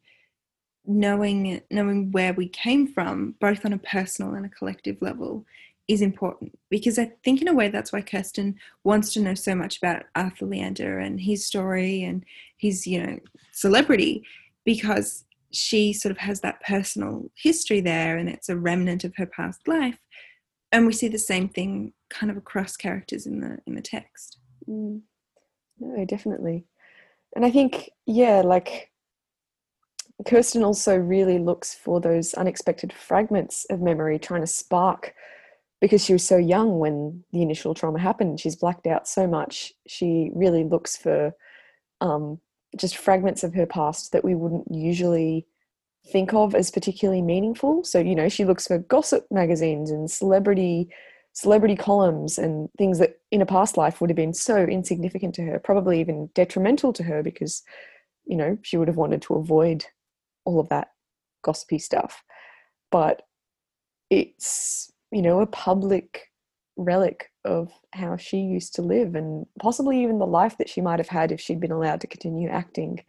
knowing 0.86 1.60
knowing 1.70 2.10
where 2.12 2.32
we 2.32 2.48
came 2.48 2.86
from 2.86 3.34
both 3.40 3.64
on 3.64 3.72
a 3.72 3.78
personal 3.78 4.34
and 4.34 4.46
a 4.46 4.50
collective 4.50 5.00
level 5.00 5.44
is 5.86 6.02
important 6.02 6.56
because 6.70 6.98
i 6.98 7.10
think 7.24 7.40
in 7.40 7.48
a 7.48 7.54
way 7.54 7.68
that's 7.68 7.92
why 7.92 8.00
kirsten 8.00 8.54
wants 8.84 9.12
to 9.12 9.20
know 9.20 9.34
so 9.34 9.54
much 9.54 9.78
about 9.78 10.04
arthur 10.14 10.46
leander 10.46 10.98
and 10.98 11.20
his 11.20 11.44
story 11.44 12.02
and 12.02 12.24
his 12.56 12.86
you 12.86 13.02
know 13.02 13.18
celebrity 13.52 14.22
because 14.64 15.24
she 15.50 15.94
sort 15.94 16.10
of 16.10 16.18
has 16.18 16.40
that 16.40 16.60
personal 16.62 17.30
history 17.34 17.80
there 17.80 18.18
and 18.18 18.28
it's 18.28 18.50
a 18.50 18.56
remnant 18.56 19.04
of 19.04 19.14
her 19.16 19.26
past 19.26 19.66
life 19.66 19.98
and 20.72 20.86
we 20.86 20.92
see 20.92 21.08
the 21.08 21.18
same 21.18 21.48
thing 21.48 21.92
kind 22.10 22.30
of 22.30 22.36
across 22.36 22.76
characters 22.76 23.26
in 23.26 23.40
the 23.40 23.58
in 23.66 23.74
the 23.74 23.82
text 23.82 24.38
Mm. 24.68 25.00
No, 25.80 26.04
definitely. 26.04 26.66
And 27.34 27.44
I 27.44 27.50
think, 27.50 27.90
yeah, 28.06 28.42
like 28.44 28.90
Kirsten 30.26 30.64
also 30.64 30.96
really 30.96 31.38
looks 31.38 31.74
for 31.74 32.00
those 32.00 32.34
unexpected 32.34 32.92
fragments 32.92 33.66
of 33.70 33.80
memory 33.80 34.18
trying 34.18 34.40
to 34.40 34.46
spark 34.46 35.14
because 35.80 36.04
she 36.04 36.12
was 36.12 36.26
so 36.26 36.36
young 36.36 36.78
when 36.78 37.22
the 37.32 37.42
initial 37.42 37.74
trauma 37.74 37.98
happened. 37.98 38.40
She's 38.40 38.56
blacked 38.56 38.86
out 38.86 39.06
so 39.06 39.26
much. 39.26 39.72
She 39.86 40.30
really 40.34 40.64
looks 40.64 40.96
for 40.96 41.32
um, 42.00 42.40
just 42.76 42.96
fragments 42.96 43.44
of 43.44 43.54
her 43.54 43.66
past 43.66 44.12
that 44.12 44.24
we 44.24 44.34
wouldn't 44.34 44.66
usually 44.70 45.46
think 46.10 46.34
of 46.34 46.54
as 46.54 46.70
particularly 46.70 47.22
meaningful. 47.22 47.84
So, 47.84 48.00
you 48.00 48.14
know, 48.14 48.28
she 48.28 48.44
looks 48.44 48.66
for 48.66 48.78
gossip 48.78 49.26
magazines 49.30 49.90
and 49.90 50.10
celebrity 50.10 50.88
celebrity 51.32 51.76
columns 51.76 52.38
and 52.38 52.68
things 52.78 52.98
that 52.98 53.20
in 53.30 53.40
a 53.42 53.46
past 53.46 53.76
life 53.76 54.00
would 54.00 54.10
have 54.10 54.16
been 54.16 54.34
so 54.34 54.64
insignificant 54.64 55.34
to 55.36 55.42
her, 55.42 55.58
probably 55.58 56.00
even 56.00 56.28
detrimental 56.34 56.92
to 56.92 57.02
her 57.04 57.22
because, 57.22 57.62
you 58.24 58.36
know, 58.36 58.58
she 58.62 58.76
would 58.76 58.88
have 58.88 58.96
wanted 58.96 59.22
to 59.22 59.34
avoid 59.34 59.84
all 60.44 60.58
of 60.58 60.68
that 60.68 60.88
gossipy 61.42 61.78
stuff. 61.78 62.22
But 62.90 63.22
it's, 64.10 64.90
you 65.12 65.22
know, 65.22 65.40
a 65.40 65.46
public 65.46 66.24
relic 66.76 67.30
of 67.44 67.72
how 67.92 68.16
she 68.16 68.38
used 68.38 68.74
to 68.74 68.82
live 68.82 69.14
and 69.14 69.46
possibly 69.60 70.02
even 70.02 70.18
the 70.18 70.26
life 70.26 70.56
that 70.58 70.68
she 70.68 70.80
might 70.80 70.98
have 70.98 71.08
had 71.08 71.32
if 71.32 71.40
she'd 71.40 71.60
been 71.60 71.72
allowed 71.72 72.00
to 72.00 72.06
continue 72.06 72.48
acting 72.48 73.00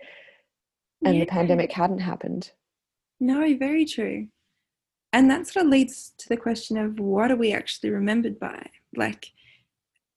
and 1.06 1.16
Yeah. 1.16 1.22
the 1.22 1.30
pandemic 1.30 1.72
hadn't 1.72 2.00
happened. 2.00 2.52
no 3.20 3.56
very 3.58 3.86
true 3.86 4.28
and 5.12 5.30
that 5.30 5.48
sort 5.48 5.66
of 5.66 5.72
leads 5.72 6.14
to 6.18 6.30
the 6.30 6.38
question 6.38 6.78
of 6.78 7.00
what 7.00 7.32
are 7.32 7.36
we 7.36 7.52
actually 7.52 7.90
remembered 7.90 8.40
by? 8.40 8.70
Like 8.96 9.32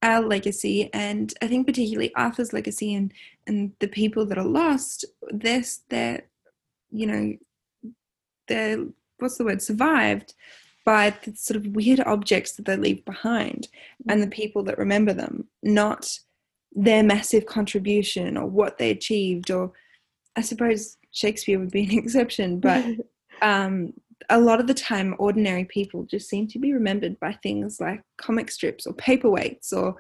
our 0.03 0.21
legacy 0.21 0.91
and 0.93 1.33
i 1.43 1.47
think 1.47 1.67
particularly 1.67 2.15
arthur's 2.17 2.53
legacy 2.53 2.95
and 2.95 3.13
and 3.47 3.73
the 3.79 3.89
people 3.89 4.27
that 4.27 4.39
are 4.39 4.45
lost 4.45 5.05
this 5.31 5.83
they're 5.89 6.23
you 6.91 7.07
know 7.07 7.37
they're 8.49 8.85
what's 9.19 9.39
the 9.39 9.45
word 9.45 9.63
survived 9.63 10.35
by 10.85 11.11
the 11.25 11.35
sort 11.37 11.57
of 11.57 11.77
weird 11.77 12.01
objects 12.01 12.53
that 12.53 12.65
they 12.65 12.77
leave 12.77 13.05
behind 13.05 13.69
and 14.09 14.21
the 14.21 14.27
people 14.27 14.65
that 14.65 14.79
remember 14.79 15.13
them 15.13 15.45
not 15.63 16.19
their 16.75 17.05
massive 17.05 17.47
contribution 17.47 18.37
or 18.37 18.47
what 18.47 18.79
they 18.79 18.91
achieved 18.91 19.51
or 19.51 19.73
i 20.35 20.41
suppose 20.41 20.97
shakespeare 21.13 21.59
would 21.59 21.71
be 21.71 21.85
an 21.85 21.99
exception 21.99 22.59
but 22.59 22.85
um, 23.43 23.93
a 24.31 24.41
lot 24.41 24.61
of 24.61 24.67
the 24.67 24.75
time, 24.75 25.15
ordinary 25.19 25.65
people 25.65 26.05
just 26.05 26.29
seem 26.29 26.47
to 26.49 26.59
be 26.59 26.73
remembered 26.73 27.19
by 27.21 27.33
things 27.43 27.81
like 27.81 28.03
comic 28.19 28.51
strips 28.51 28.87
or 28.87 28.95
paperweights 28.95 29.73
or. 29.73 29.97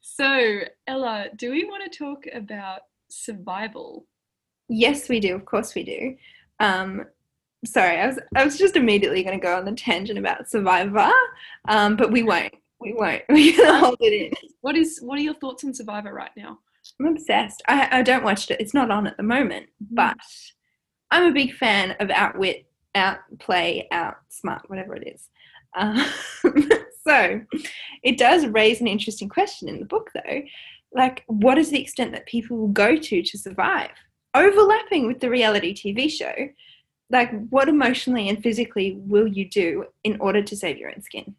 So, 0.00 0.60
Ella, 0.86 1.26
do 1.36 1.50
we 1.50 1.64
want 1.64 1.90
to 1.90 1.98
talk 1.98 2.24
about 2.32 2.80
survival? 3.08 4.06
Yes, 4.68 5.08
we 5.08 5.20
do. 5.20 5.34
Of 5.34 5.44
course, 5.44 5.74
we 5.74 5.84
do. 5.84 6.16
Um, 6.58 7.04
sorry, 7.64 7.98
I 7.98 8.06
was 8.06 8.18
I 8.34 8.44
was 8.44 8.58
just 8.58 8.76
immediately 8.76 9.22
going 9.22 9.38
to 9.38 9.42
go 9.42 9.56
on 9.56 9.64
the 9.64 9.72
tangent 9.72 10.18
about 10.18 10.48
Survivor, 10.48 11.10
um, 11.68 11.96
but 11.96 12.10
we 12.10 12.22
won't. 12.22 12.54
We 12.80 12.92
won't. 12.94 13.22
We're 13.28 13.56
going 13.56 13.68
to 13.68 13.78
hold 13.78 13.96
it 14.00 14.12
in. 14.12 14.50
What 14.60 14.76
is 14.76 14.98
what 15.02 15.18
are 15.18 15.22
your 15.22 15.34
thoughts 15.34 15.64
on 15.64 15.74
Survivor 15.74 16.12
right 16.12 16.30
now? 16.36 16.58
I'm 17.00 17.06
obsessed. 17.06 17.62
I, 17.68 17.88
I 17.98 18.02
don't 18.02 18.24
watch 18.24 18.50
it. 18.50 18.60
It's 18.60 18.74
not 18.74 18.90
on 18.90 19.06
at 19.06 19.16
the 19.16 19.22
moment, 19.22 19.66
but 19.90 20.16
I'm 21.10 21.24
a 21.24 21.32
big 21.32 21.54
fan 21.54 21.96
of 22.00 22.10
outwit, 22.10 22.66
outplay, 22.94 23.86
outsmart, 23.92 24.62
whatever 24.66 24.96
it 24.96 25.06
is. 25.06 25.28
Um, 25.76 26.04
so 27.06 27.40
it 28.02 28.18
does 28.18 28.46
raise 28.46 28.80
an 28.80 28.86
interesting 28.86 29.28
question 29.28 29.68
in 29.68 29.78
the 29.78 29.86
book, 29.86 30.10
though. 30.14 30.42
Like, 30.92 31.24
what 31.26 31.58
is 31.58 31.70
the 31.70 31.80
extent 31.80 32.12
that 32.12 32.26
people 32.26 32.56
will 32.56 32.68
go 32.68 32.96
to 32.96 33.22
to 33.22 33.38
survive? 33.38 33.90
Overlapping 34.34 35.06
with 35.06 35.20
the 35.20 35.30
reality 35.30 35.74
TV 35.74 36.10
show, 36.10 36.34
like, 37.10 37.30
what 37.50 37.68
emotionally 37.68 38.28
and 38.28 38.42
physically 38.42 38.98
will 38.98 39.26
you 39.26 39.48
do 39.48 39.84
in 40.02 40.16
order 40.20 40.42
to 40.42 40.56
save 40.56 40.78
your 40.78 40.90
own 40.90 41.02
skin? 41.02 41.34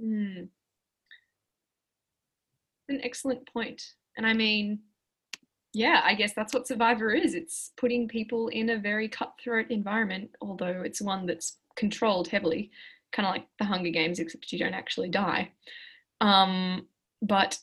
Hmm. 0.00 0.44
An 2.88 3.00
excellent 3.02 3.46
point. 3.52 3.82
And 4.16 4.26
I 4.26 4.32
mean, 4.32 4.80
yeah, 5.72 6.00
I 6.04 6.14
guess 6.14 6.32
that's 6.34 6.52
what 6.52 6.66
Survivor 6.66 7.12
is. 7.12 7.34
It's 7.34 7.72
putting 7.76 8.08
people 8.08 8.48
in 8.48 8.70
a 8.70 8.78
very 8.78 9.08
cutthroat 9.08 9.70
environment, 9.70 10.30
although 10.40 10.82
it's 10.84 11.00
one 11.00 11.26
that's 11.26 11.58
controlled 11.76 12.28
heavily, 12.28 12.70
kind 13.12 13.26
of 13.26 13.32
like 13.32 13.46
the 13.58 13.64
Hunger 13.64 13.90
Games, 13.90 14.18
except 14.18 14.52
you 14.52 14.58
don't 14.58 14.74
actually 14.74 15.08
die. 15.08 15.52
Um, 16.20 16.86
but 17.22 17.58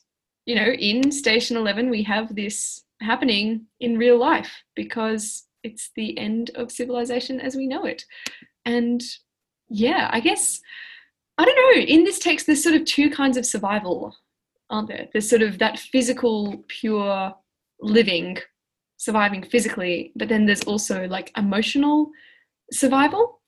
you 0.46 0.54
know, 0.54 0.70
in 0.70 1.12
Station 1.12 1.58
11, 1.58 1.90
we 1.90 2.02
have 2.04 2.34
this 2.34 2.84
happening 3.02 3.66
in 3.80 3.98
real 3.98 4.18
life 4.18 4.62
because 4.74 5.44
it's 5.62 5.90
the 5.94 6.16
end 6.18 6.50
of 6.54 6.72
civilization 6.72 7.40
as 7.40 7.54
we 7.54 7.66
know 7.66 7.84
it. 7.84 8.04
And 8.64 9.02
yeah, 9.68 10.08
I 10.10 10.20
guess, 10.20 10.60
I 11.36 11.44
don't 11.44 11.76
know, 11.76 11.82
in 11.82 12.04
this 12.04 12.18
text, 12.18 12.46
there's 12.46 12.62
sort 12.62 12.74
of 12.74 12.86
two 12.86 13.10
kinds 13.10 13.36
of 13.36 13.44
survival, 13.44 14.16
aren't 14.70 14.88
there? 14.88 15.08
There's 15.12 15.28
sort 15.28 15.42
of 15.42 15.58
that 15.58 15.78
physical, 15.78 16.64
pure 16.68 17.34
living, 17.80 18.38
surviving 18.96 19.42
physically, 19.42 20.12
but 20.16 20.28
then 20.28 20.46
there's 20.46 20.64
also 20.64 21.06
like 21.06 21.32
emotional 21.36 22.10
survival 22.72 23.40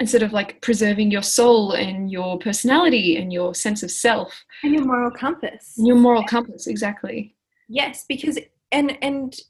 and 0.00 0.08
sort 0.08 0.22
of 0.22 0.32
like 0.32 0.60
preserving 0.60 1.10
your 1.10 1.22
soul 1.22 1.72
and 1.72 2.10
your 2.10 2.38
personality 2.38 3.16
and 3.16 3.32
your 3.32 3.54
sense 3.54 3.82
of 3.82 3.90
self. 3.90 4.44
And 4.62 4.74
your 4.74 4.84
moral 4.84 5.10
compass. 5.10 5.74
Your 5.76 5.96
moral 5.96 6.24
compass 6.24 6.66
exactly. 6.66 7.34
Yes 7.68 8.04
because 8.08 8.38
and 8.72 8.98
and 9.02 9.40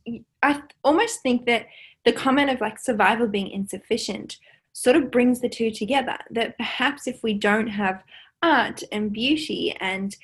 i 0.43 0.63
almost 0.85 1.23
think 1.23 1.47
that 1.47 1.67
the 2.05 2.13
comment 2.13 2.51
of 2.51 2.61
like 2.61 2.79
survival 2.79 3.27
being 3.27 3.51
insufficient 3.51 4.39
sort 4.73 4.97
of 4.97 5.11
brings 5.11 5.41
the 5.41 5.49
two 5.49 5.71
together 5.71 6.17
that 6.31 6.57
perhaps 6.57 7.07
if 7.07 7.23
we 7.23 7.35
don't 7.35 7.69
have 7.69 8.03
art 8.43 8.83
and 8.93 9.13
beauty 9.13 9.77
and 9.81 10.17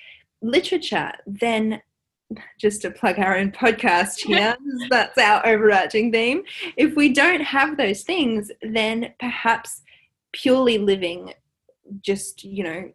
literature 0.43 1.13
then 1.27 1.83
just 2.59 2.83
to 2.83 2.91
plug 2.91 3.19
our 3.19 3.37
own 3.37 3.51
podcast 3.51 4.21
here, 4.27 4.57
that's 4.91 5.19
our 5.19 5.47
overarching 5.47 6.11
theme. 6.11 6.43
If 6.77 6.95
we 6.95 7.13
don't 7.13 7.43
have 7.43 7.77
those 7.77 8.03
things, 8.03 8.51
then 8.63 9.13
perhaps 9.21 9.83
purely 10.33 10.79
living, 10.79 11.33
just, 12.01 12.45
you 12.45 12.65
know, 12.65 12.93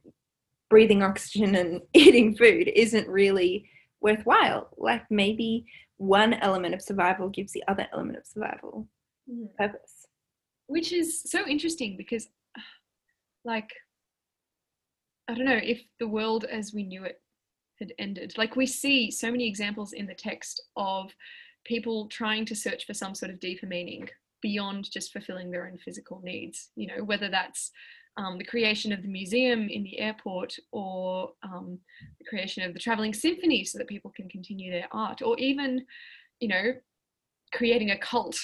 breathing 0.69 1.03
oxygen 1.03 1.55
and 1.55 1.81
eating 1.93 2.35
food 2.35 2.71
isn't 2.75 3.07
really 3.07 3.69
worthwhile. 4.01 4.69
Like 4.77 5.03
maybe 5.09 5.65
one 5.97 6.33
element 6.35 6.73
of 6.73 6.81
survival 6.81 7.29
gives 7.29 7.51
the 7.51 7.63
other 7.67 7.87
element 7.93 8.17
of 8.17 8.25
survival 8.25 8.87
mm. 9.29 9.47
purpose. 9.57 10.07
Which 10.67 10.93
is 10.93 11.23
so 11.23 11.47
interesting 11.47 11.97
because, 11.97 12.27
like, 13.43 13.69
I 15.27 15.33
don't 15.33 15.45
know 15.45 15.59
if 15.61 15.81
the 15.99 16.07
world 16.07 16.45
as 16.45 16.73
we 16.73 16.83
knew 16.83 17.03
it 17.03 17.19
had 17.79 17.93
ended. 17.99 18.33
Like, 18.37 18.55
we 18.55 18.65
see 18.65 19.11
so 19.11 19.31
many 19.31 19.47
examples 19.47 19.93
in 19.93 20.05
the 20.05 20.13
text 20.13 20.61
of 20.75 21.11
people 21.65 22.07
trying 22.07 22.45
to 22.45 22.55
search 22.55 22.85
for 22.85 22.93
some 22.93 23.15
sort 23.15 23.31
of 23.31 23.39
deeper 23.39 23.65
meaning 23.65 24.07
beyond 24.41 24.89
just 24.91 25.11
fulfilling 25.11 25.51
their 25.51 25.67
own 25.67 25.77
physical 25.77 26.21
needs. 26.23 26.69
You 26.75 26.87
know, 26.87 27.03
whether 27.03 27.29
that's 27.29 27.71
um, 28.19 28.37
the 28.37 28.43
creation 28.43 28.91
of 28.91 29.01
the 29.01 29.07
museum 29.07 29.69
in 29.69 29.83
the 29.83 29.99
airport 29.99 30.55
or 30.71 31.31
um, 31.43 31.79
the 32.19 32.25
creation 32.25 32.63
of 32.63 32.73
the 32.73 32.79
traveling 32.79 33.13
symphony 33.13 33.63
so 33.63 33.77
that 33.77 33.87
people 33.87 34.11
can 34.15 34.27
continue 34.27 34.71
their 34.71 34.87
art 34.91 35.21
or 35.21 35.37
even 35.39 35.85
you 36.39 36.49
know 36.49 36.73
creating 37.53 37.91
a 37.91 37.97
cult 37.97 38.37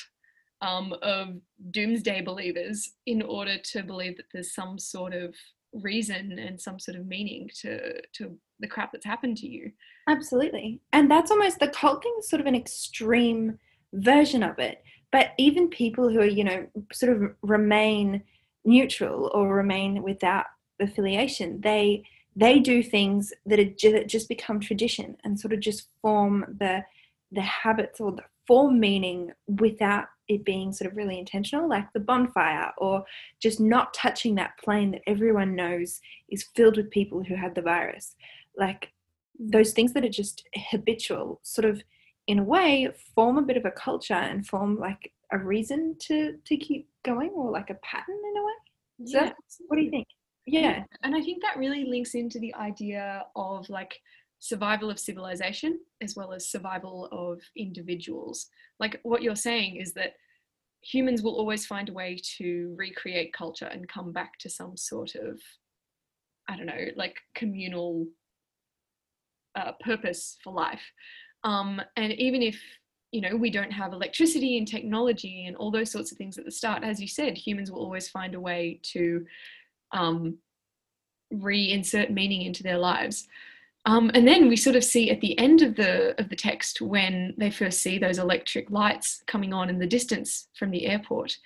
um, 0.62 0.96
of 1.01 1.30
doomsday 1.72 2.22
believers 2.22 2.94
in 3.06 3.22
order 3.22 3.58
to 3.58 3.84
believe 3.84 4.15
that 4.18 4.25
there's 4.34 4.54
some 4.54 4.80
sort 4.80 5.13
of 5.13 5.36
reason 5.74 6.39
and 6.39 6.60
some 6.60 6.80
sort 6.80 6.98
of 6.98 7.06
meaning 7.06 7.50
to 7.62 8.01
to 8.13 8.38
the 8.60 8.68
crap 8.68 8.92
that's 8.92 9.06
happened 9.06 9.38
to 9.38 9.48
you. 9.48 9.72
Absolutely. 10.08 10.82
And 10.94 11.10
that's 11.10 11.32
almost 11.32 11.60
the 11.60 11.68
cult 11.68 12.04
thing 12.04 12.16
is 12.20 12.30
sort 12.30 12.40
of 12.40 12.46
an 12.48 12.56
extreme 12.56 13.60
version 13.94 14.44
of 14.44 14.60
it. 14.60 14.84
But 15.12 15.32
even 15.38 15.70
people 15.70 16.10
who 16.10 16.20
are 16.20 16.26
you 16.26 16.44
know 16.44 16.68
sort 16.91 17.15
of 17.15 17.36
remain 17.41 18.24
neutral 18.65 19.32
or 19.34 19.54
remain 19.54 20.02
without 20.04 20.46
affiliation 20.82 21.62
they 21.62 22.04
they 22.36 22.60
do 22.60 22.84
things 22.84 23.32
that, 23.46 23.60
are, 23.60 23.91
that 23.91 24.10
just 24.10 24.28
become 24.28 24.60
tradition 24.60 25.15
and 25.24 25.39
sort 25.39 25.54
of 25.54 25.60
just 25.60 25.88
form 26.02 26.46
the 26.60 26.84
the 27.32 27.41
habits 27.41 28.00
or 28.00 28.12
the 28.12 28.24
form 28.46 28.80
meaning 28.80 29.32
without 29.48 30.06
it 30.28 30.44
being 30.44 30.72
sort 30.74 30.89
of 30.89 30.98
really 30.98 31.18
intentional 31.18 31.70
like 31.70 31.91
the 31.94 32.00
bonfire 32.00 32.72
or 32.78 33.04
just 33.39 33.60
not 33.60 33.94
touching 33.94 34.36
that 34.36 34.58
plane 34.63 34.91
that 34.91 35.02
everyone 35.08 35.56
knows 35.56 36.02
is 36.30 36.50
filled 36.56 36.78
with 36.78 36.89
people 36.91 37.24
who 37.24 37.36
had 37.36 37.56
the 37.56 37.62
virus 37.62 38.15
like 38.58 38.91
those 39.39 39.74
things 39.74 39.94
that 39.94 40.06
are 40.06 40.10
just 40.10 40.48
habitual 40.72 41.39
sort 41.44 41.65
of 41.65 41.82
in 42.28 42.39
a 42.39 42.44
way 42.44 42.89
form 43.13 43.38
a 43.38 43.41
bit 43.41 43.58
of 43.58 43.65
a 43.65 43.72
culture 43.72 44.13
and 44.13 44.48
form 44.48 44.78
like 44.80 45.12
a 45.32 45.38
reason 45.38 45.96
to 46.00 46.34
to 46.46 46.58
keep 46.58 46.88
going 47.04 47.30
or 47.36 47.52
like 47.52 47.70
a 47.70 47.78
pattern 47.84 48.15
in 48.15 48.38
a 48.38 48.44
way 48.44 48.52
yeah. 48.98 49.32
What 49.68 49.78
do 49.78 49.84
you 49.84 49.89
think 49.89 50.08
yeah. 50.46 50.62
yeah 50.62 50.84
and 51.04 51.15
i 51.15 51.22
think 51.22 51.41
that 51.41 51.58
really 51.58 51.86
links 51.86 52.15
into 52.15 52.39
the 52.39 52.54
idea 52.56 53.24
of 53.36 53.70
like 53.70 54.00
survival 54.39 54.89
of 54.89 55.00
civilization 55.00 55.80
as 56.02 56.15
well 56.15 56.32
as 56.34 56.50
survival 56.50 57.10
of 57.12 57.41
individuals 57.58 58.48
like 58.80 59.00
what 59.04 59.22
you're 59.22 59.36
saying 59.36 59.78
is 59.78 59.94
that 59.94 60.13
humans 60.82 61.24
will 61.24 61.36
always 61.36 61.65
find 61.65 61.89
a 61.89 61.94
way 61.94 62.18
to 62.38 62.74
recreate 62.78 63.34
culture 63.34 63.65
and 63.65 63.88
come 63.88 64.12
back 64.12 64.38
to 64.39 64.50
some 64.50 64.78
sort 64.78 65.15
of 65.15 65.39
i 66.48 66.56
don't 66.56 66.68
know 66.68 66.86
like 66.96 67.15
communal 67.34 68.06
uh, 69.56 69.72
purpose 69.82 70.38
for 70.44 70.54
life. 70.54 70.82
Um, 71.44 71.82
and 71.96 72.12
even 72.13 72.41
if 72.41 72.60
you 73.12 73.22
know 73.22 73.36
we 73.36 73.50
don't 73.50 73.72
have 73.72 73.94
electricity 73.94 74.58
and 74.58 74.68
technology 74.68 75.46
and 75.46 75.56
all 75.56 75.72
those 75.72 75.91
sorts 75.91 76.12
of 76.12 76.18
things 76.18 76.38
at 76.38 76.44
the 76.44 76.52
start 76.52 76.84
as 76.84 77.00
you 77.00 77.08
said 77.08 77.38
humans 77.38 77.72
will 77.72 77.80
always 77.80 78.10
find 78.10 78.36
a 78.36 78.39
way 78.39 78.80
to 78.84 79.26
um, 79.94 80.38
reinsert 81.34 82.10
meaning 82.10 82.41
into 82.41 82.63
their 82.63 82.78
lives. 82.78 83.28
Um, 83.88 84.10
and 84.15 84.28
then 84.28 84.48
we 84.48 84.56
sort 84.58 84.76
of 84.76 84.84
see 84.84 85.12
at 85.12 85.22
the 85.22 85.38
end 85.38 85.62
of 85.62 85.76
the 85.76 86.20
of 86.20 86.30
the 86.30 86.36
text 86.36 86.82
when 86.82 87.36
they 87.38 87.52
first 87.52 87.82
see 87.82 88.00
those 88.00 88.18
electric 88.18 88.72
lights 88.72 89.24
coming 89.28 89.54
on 89.54 89.70
in 89.70 89.80
the 89.80 89.88
distance 89.88 90.48
from 90.58 90.72
the 90.72 90.88
airport 90.88 91.38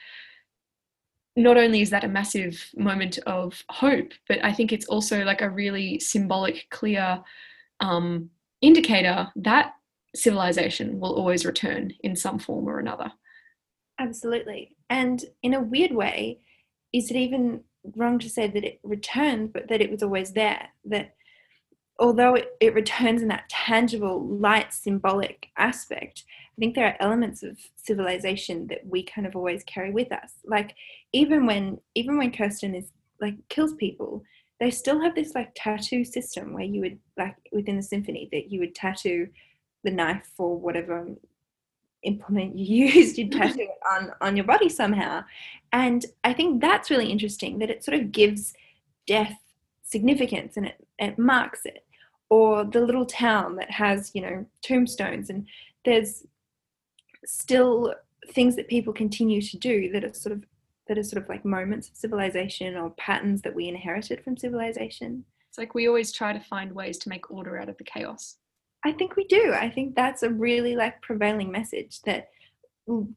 not 1.35 1.57
only 1.57 1.81
is 1.81 1.89
that 1.89 2.03
a 2.03 2.07
massive 2.07 2.69
moment 2.75 3.19
of 3.25 3.63
hope 3.69 4.11
but 4.27 4.43
i 4.43 4.51
think 4.51 4.71
it's 4.71 4.87
also 4.87 5.23
like 5.23 5.41
a 5.41 5.49
really 5.49 5.99
symbolic 5.99 6.65
clear 6.69 7.21
um, 7.79 8.29
indicator 8.61 9.27
that 9.35 9.73
civilization 10.15 10.99
will 10.99 11.13
always 11.13 11.45
return 11.45 11.93
in 12.01 12.15
some 12.15 12.39
form 12.39 12.67
or 12.67 12.79
another. 12.79 13.11
Absolutely. 13.99 14.75
And 14.89 15.23
in 15.43 15.53
a 15.53 15.61
weird 15.61 15.91
way, 15.91 16.39
is 16.93 17.11
it 17.11 17.17
even 17.17 17.61
wrong 17.95 18.17
to 18.19 18.29
say 18.29 18.47
that 18.47 18.63
it 18.63 18.79
returned, 18.83 19.53
but 19.53 19.67
that 19.69 19.81
it 19.81 19.91
was 19.91 20.01
always 20.01 20.33
there? 20.33 20.69
That 20.85 21.15
although 21.99 22.35
it, 22.35 22.49
it 22.59 22.73
returns 22.73 23.21
in 23.21 23.27
that 23.27 23.49
tangible, 23.49 24.25
light, 24.25 24.73
symbolic 24.73 25.47
aspect, 25.57 26.23
I 26.27 26.59
think 26.59 26.75
there 26.75 26.87
are 26.87 26.97
elements 26.99 27.43
of 27.43 27.57
civilization 27.75 28.67
that 28.67 28.85
we 28.85 29.03
kind 29.03 29.27
of 29.27 29.35
always 29.35 29.63
carry 29.63 29.91
with 29.91 30.11
us. 30.11 30.33
Like 30.43 30.75
even 31.13 31.45
when 31.45 31.79
even 31.95 32.17
when 32.17 32.31
Kirsten 32.31 32.75
is 32.75 32.91
like 33.21 33.35
kills 33.49 33.73
people, 33.75 34.23
they 34.59 34.71
still 34.71 35.01
have 35.01 35.15
this 35.15 35.35
like 35.35 35.51
tattoo 35.55 36.03
system 36.03 36.53
where 36.53 36.63
you 36.63 36.81
would 36.81 36.99
like 37.17 37.35
within 37.51 37.77
the 37.77 37.83
symphony 37.83 38.27
that 38.31 38.51
you 38.51 38.59
would 38.59 38.75
tattoo 38.75 39.27
the 39.83 39.91
knife 39.91 40.31
or 40.37 40.57
whatever 40.57 41.07
implement 42.03 42.57
you 42.57 42.85
used, 42.93 43.17
you'd 43.17 43.31
tattoo 43.31 43.61
it 43.61 43.79
on, 43.89 44.11
on 44.21 44.35
your 44.35 44.45
body 44.45 44.69
somehow. 44.69 45.23
And 45.71 46.05
I 46.23 46.33
think 46.33 46.61
that's 46.61 46.89
really 46.89 47.11
interesting 47.11 47.59
that 47.59 47.69
it 47.69 47.83
sort 47.83 47.99
of 47.99 48.11
gives 48.11 48.53
death 49.07 49.37
significance 49.83 50.57
and 50.57 50.67
it, 50.67 50.87
it 50.97 51.17
marks 51.17 51.61
it. 51.65 51.85
Or 52.29 52.63
the 52.63 52.81
little 52.81 53.07
town 53.07 53.55
that 53.55 53.71
has, 53.71 54.11
you 54.13 54.21
know, 54.21 54.45
tombstones 54.61 55.31
and 55.31 55.47
there's 55.83 56.25
still 57.25 57.95
things 58.31 58.55
that 58.55 58.67
people 58.67 58.93
continue 58.93 59.41
to 59.41 59.57
do 59.57 59.91
that 59.91 60.03
are 60.03 60.13
sort 60.13 60.33
of 60.33 60.43
that 60.89 60.97
are 60.97 61.03
sort 61.03 61.23
of 61.23 61.29
like 61.29 61.45
moments 61.45 61.87
of 61.87 61.95
civilization 61.95 62.75
or 62.75 62.89
patterns 62.91 63.43
that 63.43 63.55
we 63.55 63.69
inherited 63.69 64.23
from 64.23 64.35
civilization. 64.35 65.23
It's 65.47 65.57
like 65.57 65.75
we 65.75 65.87
always 65.87 66.11
try 66.11 66.33
to 66.33 66.39
find 66.39 66.73
ways 66.73 66.97
to 66.99 67.09
make 67.09 67.31
order 67.31 67.59
out 67.59 67.69
of 67.69 67.77
the 67.77 67.83
chaos. 67.83 68.37
I 68.83 68.91
think 68.91 69.15
we 69.15 69.25
do. 69.25 69.53
I 69.53 69.69
think 69.69 69.95
that's 69.95 70.23
a 70.23 70.29
really 70.29 70.75
like 70.75 71.01
prevailing 71.01 71.51
message 71.51 72.01
that 72.01 72.29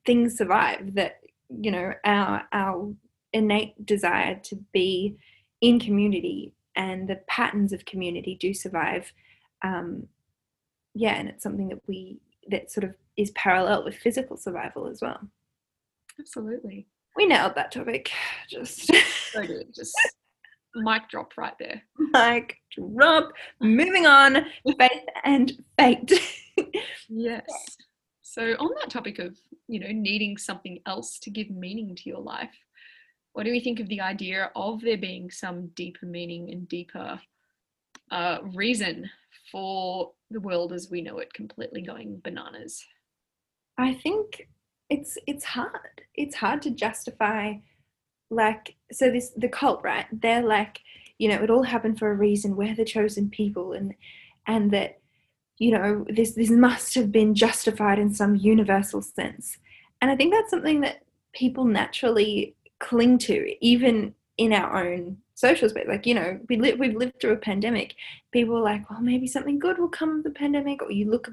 things 0.05 0.37
survive. 0.37 0.95
That 0.95 1.21
you 1.49 1.71
know 1.71 1.95
our 2.05 2.47
our 2.53 2.93
innate 3.33 3.87
desire 3.87 4.39
to 4.45 4.57
be 4.73 5.17
in 5.63 5.81
community 5.81 6.53
and 6.77 7.09
the 7.09 7.21
patterns 7.27 7.73
of 7.73 7.87
community 7.87 8.37
do 8.39 8.53
survive. 8.53 9.13
Um, 9.63 10.09
yeah, 10.95 11.15
and 11.15 11.29
it's 11.29 11.43
something 11.43 11.69
that 11.69 11.81
we 11.87 12.21
that 12.49 12.71
sort 12.71 12.85
of 12.85 12.95
is 13.17 13.31
parallel 13.31 13.85
with 13.85 13.95
physical 13.95 14.37
survival 14.37 14.89
as 14.89 15.01
well. 15.01 15.21
Absolutely. 16.19 16.87
We 17.17 17.27
nailed 17.27 17.55
that 17.57 17.73
topic. 17.73 18.11
Just 18.49 18.87
so. 19.33 19.43
Just 19.75 19.97
mic 20.75 21.09
drop 21.09 21.33
right 21.37 21.55
there. 21.59 21.83
Mic 21.99 22.57
drop. 22.77 23.33
Moving 23.61 24.07
on, 24.07 24.47
faith 24.79 25.05
and 25.25 25.53
fate. 25.79 26.13
yes. 27.09 27.45
So 28.23 28.55
on 28.59 28.71
that 28.81 28.91
topic 28.91 29.19
of, 29.19 29.37
you 29.69 29.81
know, 29.81 29.91
needing 29.91 30.39
something 30.39 30.81
else 30.87 31.19
to 31.21 31.31
give 31.31 31.51
meaning 31.51 31.95
to 31.95 32.09
your 32.09 32.21
life, 32.21 32.55
what 33.35 33.45
do 33.45 33.51
we 33.51 33.61
think 33.61 33.81
of 33.81 33.89
the 33.89 34.01
idea 34.01 34.51
of 34.55 34.81
there 34.81 34.97
being 34.97 35.31
some 35.31 35.69
deeper 35.75 36.07
meaning 36.07 36.51
and 36.51 36.69
deeper 36.69 37.21
uh, 38.11 38.39
reason 38.55 39.11
for 39.51 40.13
the 40.31 40.41
world 40.41 40.73
as 40.73 40.91
we 40.91 41.03
know 41.03 41.19
it 41.19 41.33
completely 41.33 41.83
going 41.83 42.21
bananas? 42.25 42.85
I 43.79 43.95
think 43.95 44.49
it's 44.93 45.19
it's 45.27 45.45
hard. 45.45 46.03
It's 46.15 46.37
hard 46.37 46.63
to 46.63 46.71
justify 46.71 47.55
like 48.31 48.77
so 48.93 49.11
this 49.11 49.31
the 49.37 49.49
cult, 49.49 49.83
right? 49.83 50.07
They're 50.13 50.43
like, 50.43 50.81
you 51.19 51.29
know, 51.29 51.43
it 51.43 51.51
all 51.51 51.63
happened 51.63 51.99
for 51.99 52.11
a 52.11 52.15
reason. 52.15 52.57
We're 52.57 52.75
the 52.75 52.85
chosen 52.85 53.31
people 53.31 53.73
and 53.73 53.95
and 54.47 54.71
that 54.73 55.01
you 55.59 55.71
know 55.73 56.05
this 56.09 56.33
this 56.33 56.51
must 56.51 56.95
have 56.95 57.11
been 57.11 57.35
justified 57.35 57.99
in 57.99 58.13
some 58.15 58.37
universal 58.37 59.03
sense. 59.03 59.59
And 60.01 60.11
I 60.11 60.17
think 60.17 60.33
that's 60.33 60.51
something 60.51 60.81
that 60.83 61.03
people 61.33 61.65
naturally 61.65 62.55
cling 62.79 63.17
to 63.17 63.55
even 63.65 64.15
in 64.37 64.53
our 64.53 64.85
own 64.85 65.19
social 65.35 65.69
space. 65.69 65.87
Like, 65.89 66.07
you 66.07 66.15
know, 66.15 66.39
we 66.49 66.57
li- 66.57 66.75
we've 66.75 66.97
lived 66.97 67.21
through 67.21 67.33
a 67.33 67.49
pandemic. 67.51 67.95
People 68.33 68.57
are 68.59 68.63
like, 68.63 68.89
well, 68.91 69.01
maybe 69.01 69.27
something 69.27 69.59
good 69.59 69.79
will 69.79 69.89
come 69.89 70.19
of 70.19 70.25
the 70.25 70.31
pandemic. 70.31 70.83
Or 70.83 70.91
you 70.91 71.11
look, 71.11 71.31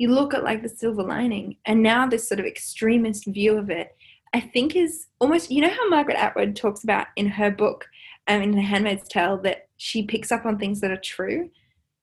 you 0.00 0.08
look 0.08 0.32
at 0.32 0.42
like 0.42 0.62
the 0.62 0.68
silver 0.68 1.02
lining. 1.02 1.56
And 1.66 1.82
now 1.82 2.06
this 2.06 2.26
sort 2.26 2.40
of 2.40 2.46
extremist 2.46 3.26
view 3.26 3.58
of 3.58 3.68
it, 3.68 3.94
I 4.32 4.40
think 4.40 4.74
is 4.74 5.08
almost, 5.20 5.50
you 5.50 5.60
know 5.60 5.68
how 5.68 5.90
Margaret 5.90 6.16
Atwood 6.16 6.56
talks 6.56 6.84
about 6.84 7.08
in 7.16 7.26
her 7.26 7.50
book, 7.50 7.86
um, 8.26 8.40
in 8.40 8.52
The 8.52 8.62
Handmaid's 8.62 9.06
Tale, 9.08 9.36
that 9.42 9.68
she 9.76 10.04
picks 10.04 10.32
up 10.32 10.46
on 10.46 10.58
things 10.58 10.80
that 10.80 10.90
are 10.90 10.96
true. 10.96 11.50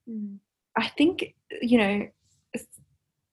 Mm. 0.07 0.37
I 0.77 0.89
think, 0.89 1.33
you 1.59 1.79
know, 1.79 2.07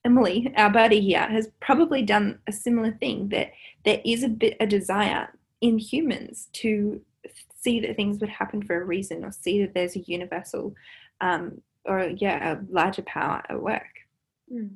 Emily, 0.02 0.50
our 0.56 0.70
buddy 0.70 1.00
here, 1.02 1.28
has 1.28 1.50
probably 1.60 2.00
done 2.00 2.38
a 2.46 2.52
similar 2.52 2.92
thing 2.92 3.28
that 3.28 3.52
there 3.84 4.00
is 4.02 4.22
a 4.22 4.28
bit 4.28 4.56
a 4.60 4.66
desire 4.66 5.28
in 5.60 5.76
humans 5.76 6.48
to 6.54 7.02
see 7.60 7.80
that 7.80 7.96
things 7.96 8.18
would 8.20 8.30
happen 8.30 8.62
for 8.62 8.80
a 8.80 8.84
reason 8.84 9.26
or 9.26 9.30
see 9.30 9.60
that 9.60 9.74
there's 9.74 9.96
a 9.96 10.00
universal 10.00 10.74
um, 11.20 11.60
or 11.84 12.10
yeah 12.16 12.54
a 12.54 12.58
larger 12.70 13.02
power 13.02 13.42
at 13.48 13.62
work 13.62 13.93
mm. 14.52 14.70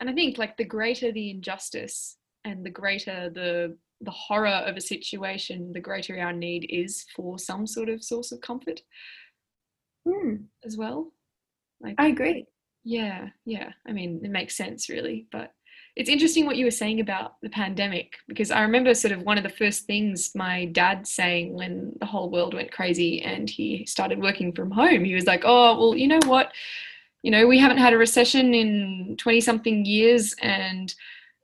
and 0.00 0.10
i 0.10 0.12
think 0.12 0.38
like 0.38 0.56
the 0.56 0.64
greater 0.64 1.12
the 1.12 1.30
injustice 1.30 2.16
and 2.44 2.64
the 2.64 2.70
greater 2.70 3.30
the 3.30 3.76
the 4.00 4.10
horror 4.10 4.48
of 4.48 4.76
a 4.76 4.80
situation 4.80 5.72
the 5.72 5.80
greater 5.80 6.18
our 6.18 6.32
need 6.32 6.66
is 6.68 7.06
for 7.14 7.38
some 7.38 7.66
sort 7.66 7.88
of 7.88 8.02
source 8.02 8.32
of 8.32 8.40
comfort 8.40 8.80
mm. 10.06 10.42
as 10.64 10.76
well 10.76 11.12
like 11.80 11.94
i 11.98 12.08
agree 12.08 12.46
yeah 12.84 13.28
yeah 13.44 13.70
i 13.86 13.92
mean 13.92 14.20
it 14.22 14.30
makes 14.30 14.56
sense 14.56 14.88
really 14.88 15.26
but 15.32 15.52
it's 15.96 16.10
interesting 16.10 16.44
what 16.44 16.56
you 16.56 16.64
were 16.64 16.72
saying 16.72 17.00
about 17.00 17.40
the 17.40 17.48
pandemic 17.48 18.14
because 18.26 18.50
I 18.50 18.62
remember 18.62 18.94
sort 18.94 19.12
of 19.12 19.22
one 19.22 19.38
of 19.38 19.44
the 19.44 19.50
first 19.50 19.84
things 19.84 20.32
my 20.34 20.64
dad 20.66 21.06
saying 21.06 21.54
when 21.54 21.92
the 22.00 22.06
whole 22.06 22.30
world 22.30 22.52
went 22.52 22.72
crazy 22.72 23.22
and 23.22 23.48
he 23.48 23.86
started 23.86 24.20
working 24.20 24.52
from 24.52 24.72
home. 24.72 25.04
He 25.04 25.14
was 25.14 25.26
like, 25.26 25.42
"Oh, 25.44 25.78
well, 25.78 25.96
you 25.96 26.08
know 26.08 26.18
what? 26.26 26.52
You 27.24 27.30
know, 27.30 27.46
we 27.46 27.58
haven't 27.58 27.78
had 27.78 27.94
a 27.94 27.98
recession 27.98 28.52
in 28.52 29.16
20 29.18 29.40
something 29.40 29.86
years 29.86 30.34
and 30.42 30.94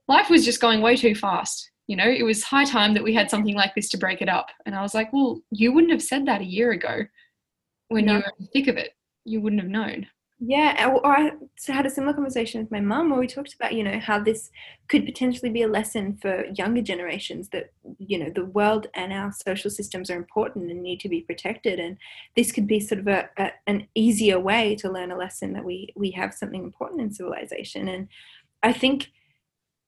life 0.07 0.29
was 0.29 0.45
just 0.45 0.61
going 0.61 0.79
way 0.79 0.95
too 0.95 1.15
fast. 1.15 1.71
You 1.87 1.95
know, 1.95 2.07
it 2.07 2.21
was 2.21 2.43
high 2.43 2.65
time 2.65 2.93
that 2.93 3.03
we 3.03 3.15
had 3.15 3.31
something 3.31 3.55
like 3.55 3.73
this 3.73 3.89
to 3.89 3.97
break 3.97 4.21
it 4.21 4.29
up." 4.29 4.49
And 4.67 4.75
I 4.75 4.83
was 4.83 4.93
like, 4.93 5.11
"Well, 5.11 5.41
you 5.49 5.71
wouldn't 5.73 5.91
have 5.91 6.03
said 6.03 6.27
that 6.27 6.41
a 6.41 6.45
year 6.45 6.71
ago 6.71 7.05
when 7.87 8.05
no. 8.05 8.13
you 8.13 8.19
were 8.19 8.33
in 8.37 8.45
the 8.45 8.51
thick 8.53 8.67
of 8.67 8.77
it. 8.77 8.91
You 9.25 9.41
wouldn't 9.41 9.61
have 9.61 9.71
known." 9.71 10.05
Yeah, 10.43 10.75
uh, 10.79 10.99
I 11.05 11.31
had 11.71 11.85
a 11.85 11.89
similar 11.89 12.13
conversation 12.15 12.61
with 12.61 12.71
my 12.71 12.79
mum 12.79 13.11
where 13.11 13.19
we 13.19 13.27
talked 13.27 13.53
about, 13.53 13.73
you 13.73 13.83
know, 13.83 13.99
how 13.99 14.17
this 14.17 14.49
could 14.87 15.05
potentially 15.05 15.51
be 15.51 15.61
a 15.61 15.67
lesson 15.67 16.17
for 16.19 16.45
younger 16.55 16.81
generations 16.81 17.49
that, 17.49 17.71
you 17.99 18.17
know, 18.17 18.31
the 18.33 18.45
world 18.45 18.87
and 18.95 19.13
our 19.13 19.31
social 19.31 19.69
systems 19.69 20.09
are 20.09 20.15
important 20.17 20.71
and 20.71 20.81
need 20.81 20.99
to 21.01 21.09
be 21.09 21.21
protected. 21.21 21.79
And 21.79 21.95
this 22.35 22.51
could 22.51 22.65
be 22.65 22.79
sort 22.79 23.01
of 23.01 23.07
a, 23.07 23.29
a 23.37 23.51
an 23.67 23.87
easier 23.93 24.39
way 24.39 24.75
to 24.77 24.91
learn 24.91 25.11
a 25.11 25.17
lesson 25.17 25.53
that 25.53 25.63
we 25.63 25.93
we 25.95 26.09
have 26.11 26.33
something 26.33 26.63
important 26.63 27.01
in 27.01 27.13
civilization. 27.13 27.87
And 27.87 28.07
I 28.63 28.73
think 28.73 29.11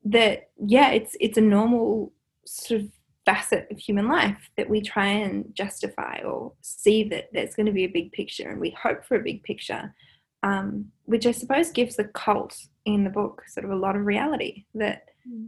that 0.05 0.49
yeah, 0.63 0.91
it's 0.91 1.17
it's 1.19 1.37
a 1.39 1.41
normal 1.41 2.13
sort 2.45 2.81
of 2.81 2.89
facet 3.25 3.67
of 3.71 3.79
human 3.79 4.07
life 4.07 4.51
that 4.57 4.69
we 4.69 4.81
try 4.81 5.07
and 5.07 5.55
justify 5.55 6.19
or 6.23 6.53
see 6.61 7.03
that 7.05 7.29
there's 7.33 7.55
going 7.55 7.65
to 7.65 7.71
be 7.71 7.85
a 7.85 7.87
big 7.87 8.11
picture 8.11 8.49
and 8.49 8.59
we 8.59 8.69
hope 8.71 9.05
for 9.05 9.15
a 9.15 9.23
big 9.23 9.41
picture 9.43 9.93
um, 10.43 10.91
which 11.05 11.25
I 11.25 11.31
suppose 11.31 11.71
gives 11.71 11.95
the 11.95 12.05
cult 12.05 12.55
in 12.85 13.03
the 13.03 13.09
book 13.09 13.43
sort 13.47 13.65
of 13.65 13.71
a 13.71 13.75
lot 13.75 13.95
of 13.95 14.05
reality 14.05 14.65
that, 14.75 15.05
mm. 15.27 15.47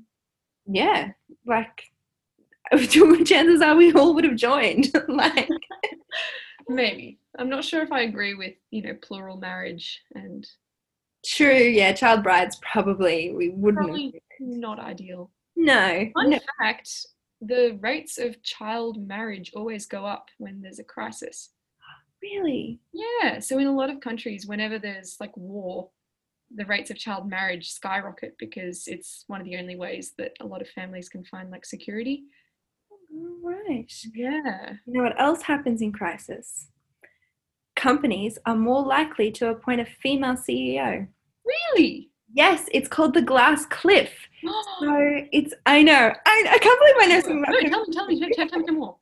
yeah, 0.65 1.12
like 1.45 1.84
chances 3.25 3.62
are 3.62 3.75
we 3.75 3.93
all 3.93 4.15
would 4.15 4.23
have 4.23 4.36
joined. 4.36 4.91
like, 5.08 5.49
maybe. 6.67 7.19
I'm 7.38 7.49
not 7.49 7.65
sure 7.65 7.84
if 7.84 7.91
I 7.91 8.01
agree 8.01 8.34
with, 8.34 8.53
you 8.71 8.81
know, 8.81 8.95
plural 9.01 9.38
marriage 9.38 10.01
and. 10.13 10.47
True, 11.25 11.51
yeah, 11.51 11.91
child 11.91 12.23
brides 12.23 12.58
probably 12.62 13.34
we 13.34 13.49
wouldn't. 13.49 13.86
Probably 13.86 14.21
not 14.39 14.79
ideal. 14.79 15.31
No. 15.55 15.89
In 15.89 16.29
no. 16.29 16.39
fact, 16.60 16.89
the 17.41 17.77
rates 17.81 18.17
of 18.17 18.41
child 18.43 18.97
marriage 19.05 19.51
always 19.55 19.86
go 19.86 20.05
up 20.05 20.29
when 20.38 20.62
there's 20.62 20.79
a 20.79 20.84
crisis. 20.84 21.49
Really? 22.26 22.80
Yeah. 22.92 23.40
So 23.40 23.60
in 23.60 23.68
a 23.68 23.76
lot 23.76 23.90
of 23.90 24.00
countries, 24.00 24.48
whenever 24.48 24.80
there's 24.80 25.18
like 25.20 25.36
war, 25.38 25.90
the 26.54 26.66
rates 26.66 26.90
of 26.90 26.98
child 26.98 27.30
marriage 27.30 27.72
skyrocket 27.72 28.36
because 28.38 28.88
it's 28.88 29.26
one 29.28 29.42
of 29.42 29.46
the 29.46 29.58
only 29.58 29.76
ways 29.76 30.14
that 30.18 30.34
a 30.40 30.46
lot 30.46 30.62
of 30.62 30.70
families 30.70 31.10
can 31.10 31.24
find 31.26 31.52
like 31.52 31.66
security. 31.66 32.24
Right. 33.44 33.94
Yeah. 34.14 34.74
You 34.86 34.94
know 34.94 35.04
what 35.04 35.20
else 35.20 35.44
happens 35.44 35.82
in 35.82 35.92
crisis? 35.92 36.68
Companies 37.76 38.40
are 38.46 38.56
more 38.56 38.84
likely 38.84 39.32
to 39.34 39.50
appoint 39.50 39.82
a 39.82 39.86
female 39.86 40.36
CEO. 40.36 41.08
Really? 41.46 42.10
Yes, 42.34 42.66
it's 42.72 42.88
called 42.88 43.14
the 43.14 43.22
glass 43.22 43.66
cliff. 43.68 44.12
so 44.80 45.22
it's 45.32 45.54
I 45.66 45.84
know 45.84 46.14
I, 46.26 46.46
I 46.50 46.58
can't 46.58 46.80
believe 46.80 46.96
I 47.00 47.06
know 47.08 47.22
something 47.22 47.44
about. 47.44 47.54
No, 47.54 47.70
tell 47.94 48.08
me, 48.08 48.20
tell 48.20 48.30
me, 48.30 48.36
tell 48.36 48.46
me, 48.46 48.52
tell 48.52 48.60
me 48.60 48.72
more. 48.72 48.98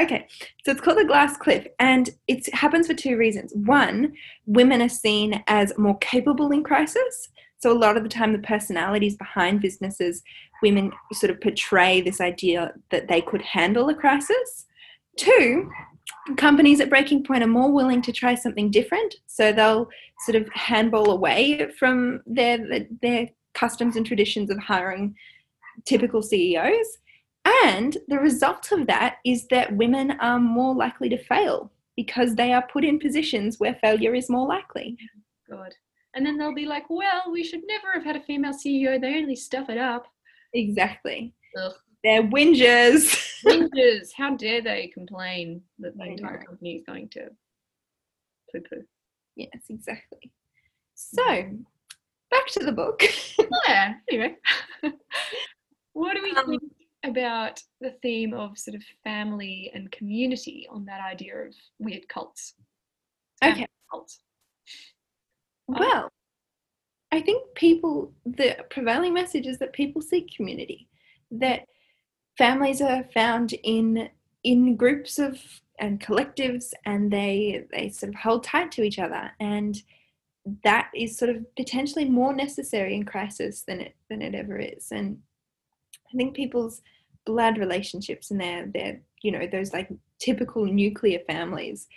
Okay, 0.00 0.26
so 0.64 0.70
it's 0.70 0.82
called 0.82 0.98
the 0.98 1.04
glass 1.04 1.36
cliff, 1.38 1.66
and 1.78 2.10
it 2.26 2.52
happens 2.54 2.86
for 2.86 2.94
two 2.94 3.16
reasons. 3.16 3.52
One, 3.54 4.12
women 4.44 4.82
are 4.82 4.88
seen 4.88 5.42
as 5.46 5.72
more 5.78 5.96
capable 5.98 6.52
in 6.52 6.62
crisis. 6.62 7.30
So, 7.58 7.72
a 7.72 7.78
lot 7.78 7.96
of 7.96 8.02
the 8.02 8.08
time, 8.08 8.32
the 8.32 8.38
personalities 8.38 9.16
behind 9.16 9.62
businesses, 9.62 10.22
women 10.62 10.92
sort 11.12 11.30
of 11.30 11.40
portray 11.40 12.02
this 12.02 12.20
idea 12.20 12.74
that 12.90 13.08
they 13.08 13.22
could 13.22 13.40
handle 13.40 13.88
a 13.88 13.94
crisis. 13.94 14.66
Two, 15.16 15.70
companies 16.36 16.80
at 16.80 16.90
Breaking 16.90 17.24
Point 17.24 17.42
are 17.42 17.48
more 17.48 17.72
willing 17.72 18.02
to 18.02 18.12
try 18.12 18.34
something 18.34 18.70
different. 18.70 19.16
So, 19.26 19.52
they'll 19.52 19.88
sort 20.26 20.36
of 20.36 20.48
handball 20.52 21.10
away 21.10 21.70
from 21.78 22.20
their, 22.26 22.86
their 23.00 23.30
customs 23.54 23.96
and 23.96 24.04
traditions 24.04 24.50
of 24.50 24.58
hiring 24.58 25.14
typical 25.86 26.22
CEOs 26.22 26.98
and 27.64 27.96
the 28.08 28.18
result 28.18 28.72
of 28.72 28.86
that 28.86 29.16
is 29.24 29.46
that 29.48 29.76
women 29.76 30.12
are 30.20 30.38
more 30.40 30.74
likely 30.74 31.08
to 31.08 31.22
fail 31.24 31.70
because 31.96 32.34
they 32.34 32.52
are 32.52 32.66
put 32.72 32.84
in 32.84 32.98
positions 32.98 33.58
where 33.58 33.74
failure 33.80 34.14
is 34.14 34.30
more 34.30 34.46
likely. 34.46 34.96
God. 35.50 35.74
And 36.14 36.24
then 36.24 36.38
they'll 36.38 36.54
be 36.54 36.66
like, 36.66 36.88
well, 36.88 37.30
we 37.30 37.44
should 37.44 37.62
never 37.66 37.92
have 37.92 38.04
had 38.04 38.16
a 38.16 38.22
female 38.22 38.52
CEO. 38.52 39.00
They 39.00 39.16
only 39.16 39.36
stuff 39.36 39.68
it 39.68 39.78
up. 39.78 40.06
Exactly. 40.54 41.34
Ugh. 41.60 41.72
They're 42.04 42.22
whingers. 42.22 43.16
whingers. 43.44 44.10
How 44.16 44.36
dare 44.36 44.62
they 44.62 44.90
complain 44.94 45.62
that 45.80 45.96
the 45.96 46.04
entire 46.04 46.42
company 46.42 46.76
is 46.76 46.82
going 46.86 47.08
to 47.10 47.28
poo 48.52 48.60
poo? 48.60 48.82
Yes, 49.36 49.62
exactly. 49.68 50.32
So, 50.94 51.24
back 52.30 52.46
to 52.48 52.64
the 52.64 52.72
book. 52.72 53.02
yeah, 53.68 53.94
anyway. 54.10 54.36
what 55.92 56.14
do 56.14 56.22
we 56.22 56.32
um, 56.32 56.46
think 56.46 56.62
about 57.04 57.60
the 57.80 57.94
theme 58.02 58.34
of 58.34 58.58
sort 58.58 58.74
of 58.74 58.82
family 59.04 59.70
and 59.74 59.90
community 59.92 60.66
on 60.70 60.84
that 60.86 61.00
idea 61.00 61.36
of 61.36 61.54
weird 61.78 62.08
cults. 62.08 62.54
Okay. 63.44 63.66
Cults. 63.90 64.20
Well, 65.68 66.10
I 67.12 67.20
think 67.20 67.54
people, 67.54 68.12
the 68.24 68.56
prevailing 68.70 69.14
message 69.14 69.46
is 69.46 69.58
that 69.58 69.72
people 69.72 70.02
seek 70.02 70.34
community, 70.34 70.88
that 71.30 71.66
families 72.36 72.80
are 72.80 73.04
found 73.14 73.54
in 73.64 74.08
in 74.44 74.76
groups 74.76 75.18
of 75.18 75.40
and 75.80 76.00
collectives 76.00 76.72
and 76.86 77.12
they 77.12 77.64
they 77.72 77.88
sort 77.88 78.10
of 78.10 78.14
hold 78.20 78.44
tight 78.44 78.70
to 78.72 78.82
each 78.82 78.98
other 78.98 79.30
and 79.40 79.82
that 80.64 80.90
is 80.94 81.18
sort 81.18 81.30
of 81.30 81.44
potentially 81.56 82.04
more 82.04 82.32
necessary 82.32 82.94
in 82.94 83.04
crisis 83.04 83.62
than 83.66 83.80
it 83.80 83.94
than 84.08 84.22
it 84.22 84.34
ever 84.34 84.56
is 84.56 84.88
and 84.92 85.18
I 86.12 86.16
think 86.16 86.34
people's 86.34 86.82
blood 87.24 87.58
relationships 87.58 88.30
and 88.30 88.40
their 88.40 88.66
their 88.66 89.00
you 89.22 89.32
know 89.32 89.46
those 89.46 89.72
like 89.72 89.88
typical 90.18 90.64
nuclear 90.64 91.18
families 91.26 91.88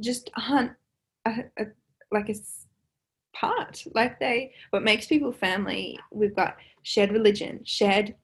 just 0.00 0.30
aren't 0.48 0.72
a, 1.26 1.44
a, 1.58 1.64
like 2.12 2.28
a 2.28 2.34
part 3.34 3.84
like 3.94 4.18
they 4.20 4.52
what 4.70 4.82
makes 4.82 5.06
people 5.06 5.32
family 5.32 5.98
we've 6.10 6.36
got 6.36 6.56
shared 6.82 7.10
religion 7.10 7.60
shared 7.64 8.14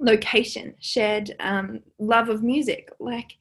location 0.00 0.74
shared 0.80 1.34
um, 1.40 1.80
love 1.98 2.28
of 2.28 2.42
music 2.42 2.90
like 2.98 3.34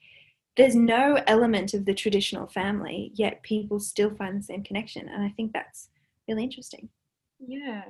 there's 0.58 0.76
no 0.76 1.22
element 1.28 1.76
of 1.76 1.86
the 1.86 1.94
traditional 1.94 2.48
family, 2.48 3.12
yet 3.14 3.44
people 3.44 3.80
still 3.80 4.10
find 4.16 4.40
the 4.40 4.44
same 4.44 4.64
connection. 4.64 5.08
And 5.08 5.24
I 5.24 5.30
think 5.30 5.54
that's 5.54 5.90
really 6.28 6.44
interesting. 6.44 6.90
Yeah. 7.40 7.84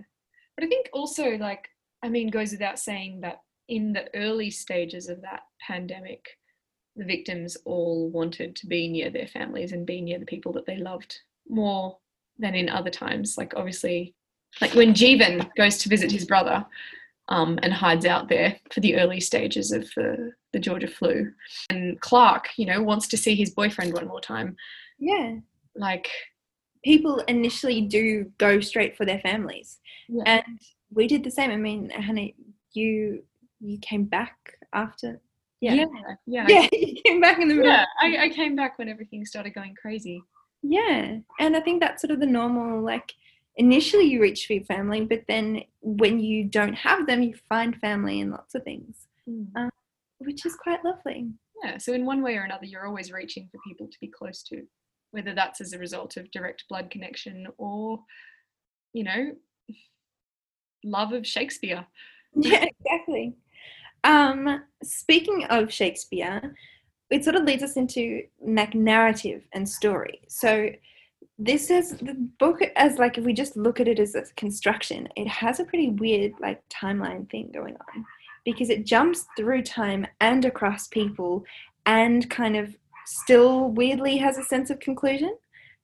But 0.55 0.65
I 0.65 0.67
think 0.67 0.89
also, 0.91 1.37
like, 1.37 1.69
I 2.07 2.09
mean, 2.09 2.29
goes 2.29 2.51
without 2.51 2.79
saying 2.79 3.19
that 3.21 3.41
in 3.67 3.91
the 3.91 4.05
early 4.15 4.49
stages 4.49 5.09
of 5.09 5.21
that 5.23 5.41
pandemic, 5.59 6.25
the 6.95 7.03
victims 7.03 7.57
all 7.65 8.09
wanted 8.09 8.55
to 8.55 8.65
be 8.65 8.87
near 8.87 9.09
their 9.09 9.27
families 9.27 9.73
and 9.73 9.85
be 9.85 9.99
near 9.99 10.17
the 10.17 10.25
people 10.25 10.53
that 10.53 10.65
they 10.65 10.77
loved 10.77 11.19
more 11.49 11.97
than 12.39 12.55
in 12.55 12.69
other 12.69 12.89
times. 12.89 13.37
Like, 13.37 13.55
obviously, 13.57 14.15
like 14.61 14.73
when 14.73 14.93
Jeevan 14.93 15.53
goes 15.57 15.79
to 15.79 15.89
visit 15.89 16.09
his 16.09 16.23
brother 16.25 16.65
um, 17.27 17.59
and 17.61 17.73
hides 17.73 18.05
out 18.05 18.29
there 18.29 18.57
for 18.71 18.79
the 18.79 18.95
early 18.95 19.19
stages 19.19 19.73
of 19.73 19.83
the, 19.97 20.31
the 20.53 20.59
Georgia 20.59 20.87
flu, 20.87 21.29
and 21.69 21.99
Clark, 21.99 22.51
you 22.55 22.65
know, 22.65 22.81
wants 22.81 23.09
to 23.09 23.17
see 23.17 23.35
his 23.35 23.49
boyfriend 23.49 23.93
one 23.93 24.07
more 24.07 24.21
time. 24.21 24.55
Yeah. 24.97 25.35
Like, 25.75 26.09
people 26.85 27.19
initially 27.27 27.81
do 27.81 28.31
go 28.37 28.61
straight 28.61 28.95
for 28.95 29.03
their 29.03 29.19
families. 29.19 29.79
Yeah. 30.07 30.23
And 30.25 30.59
we 30.93 31.07
did 31.07 31.23
the 31.23 31.31
same. 31.31 31.51
I 31.51 31.57
mean, 31.57 31.89
Hannah, 31.89 32.29
you 32.73 33.23
you 33.59 33.77
came 33.79 34.05
back 34.05 34.57
after 34.73 35.19
yeah, 35.59 35.73
yeah. 35.73 35.85
yeah, 36.27 36.45
Yeah, 36.47 36.67
you 36.71 37.01
came 37.03 37.19
back 37.21 37.39
in 37.39 37.47
the 37.47 37.55
middle. 37.55 37.71
yeah. 37.71 37.85
I, 38.01 38.25
I 38.25 38.29
came 38.29 38.55
back 38.55 38.77
when 38.77 38.89
everything 38.89 39.25
started 39.25 39.53
going 39.53 39.75
crazy. 39.75 40.21
Yeah. 40.61 41.17
And 41.39 41.55
I 41.55 41.59
think 41.61 41.81
that's 41.81 42.01
sort 42.01 42.11
of 42.11 42.19
the 42.19 42.25
normal 42.25 42.81
like 42.81 43.13
initially 43.55 44.05
you 44.05 44.21
reach 44.21 44.45
for 44.45 44.53
your 44.53 44.65
family, 44.65 45.01
but 45.01 45.23
then 45.27 45.63
when 45.81 46.19
you 46.19 46.43
don't 46.45 46.75
have 46.75 47.07
them, 47.07 47.23
you 47.23 47.35
find 47.49 47.75
family 47.77 48.19
in 48.19 48.31
lots 48.31 48.53
of 48.53 48.63
things. 48.63 49.07
Um, 49.55 49.69
which 50.19 50.45
is 50.45 50.55
quite 50.55 50.85
lovely. 50.85 51.27
Yeah, 51.63 51.77
so 51.79 51.93
in 51.93 52.05
one 52.05 52.21
way 52.21 52.37
or 52.37 52.43
another, 52.43 52.65
you're 52.65 52.87
always 52.87 53.11
reaching 53.11 53.49
for 53.51 53.59
people 53.67 53.87
to 53.87 53.97
be 53.99 54.07
close 54.07 54.43
to, 54.43 54.61
whether 55.11 55.33
that's 55.33 55.59
as 55.59 55.73
a 55.73 55.79
result 55.79 56.15
of 56.17 56.29
direct 56.31 56.65
blood 56.69 56.89
connection 56.91 57.47
or, 57.57 57.99
you 58.93 59.03
know, 59.03 59.31
love 60.83 61.13
of 61.13 61.25
Shakespeare. 61.25 61.85
Yeah, 62.39 62.65
exactly. 62.65 63.33
Um, 64.03 64.61
speaking 64.83 65.45
of 65.45 65.73
Shakespeare, 65.73 66.53
it 67.09 67.23
sort 67.23 67.35
of 67.35 67.45
leads 67.45 67.63
us 67.63 67.77
into 67.77 68.21
like 68.39 68.75
narrative 68.75 69.41
and 69.53 69.67
story. 69.67 70.21
So 70.27 70.69
this 71.39 71.71
is 71.71 71.91
the 71.91 72.13
book 72.39 72.61
as 72.75 72.97
like 72.97 73.17
if 73.17 73.23
we 73.23 73.33
just 73.33 73.57
look 73.57 73.79
at 73.79 73.87
it 73.87 73.99
as 73.99 74.13
a 74.13 74.23
construction, 74.35 75.07
it 75.15 75.27
has 75.27 75.59
a 75.59 75.65
pretty 75.65 75.89
weird 75.89 76.33
like 76.39 76.61
timeline 76.69 77.29
thing 77.29 77.49
going 77.53 77.75
on 77.75 78.05
because 78.43 78.69
it 78.69 78.85
jumps 78.85 79.25
through 79.35 79.61
time 79.61 80.05
and 80.21 80.45
across 80.45 80.87
people 80.87 81.43
and 81.85 82.29
kind 82.29 82.55
of 82.55 82.75
still 83.05 83.69
weirdly 83.69 84.17
has 84.17 84.37
a 84.37 84.43
sense 84.43 84.69
of 84.69 84.79
conclusion. 84.79 85.35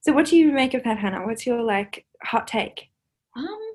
So 0.02 0.12
what 0.12 0.26
do 0.26 0.38
you 0.38 0.52
make 0.52 0.74
of 0.74 0.84
that, 0.84 0.98
Hannah? 0.98 1.26
What's 1.26 1.46
your 1.46 1.62
like 1.62 2.06
hot 2.24 2.48
take? 2.48 2.90
Um, 3.36 3.73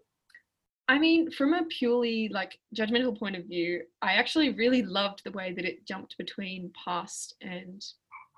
I 0.89 0.99
mean, 0.99 1.31
from 1.31 1.53
a 1.53 1.65
purely 1.67 2.31
like 2.33 2.59
judgmental 2.75 3.17
point 3.19 3.37
of 3.37 3.45
view, 3.45 3.83
I 4.01 4.13
actually 4.15 4.51
really 4.55 4.83
loved 4.83 5.23
the 5.23 5.33
way 5.33 5.53
that 5.53 5.67
it 5.67 5.87
jumped 5.87 6.17
between 6.17 6.73
past 6.83 7.35
and 7.43 7.85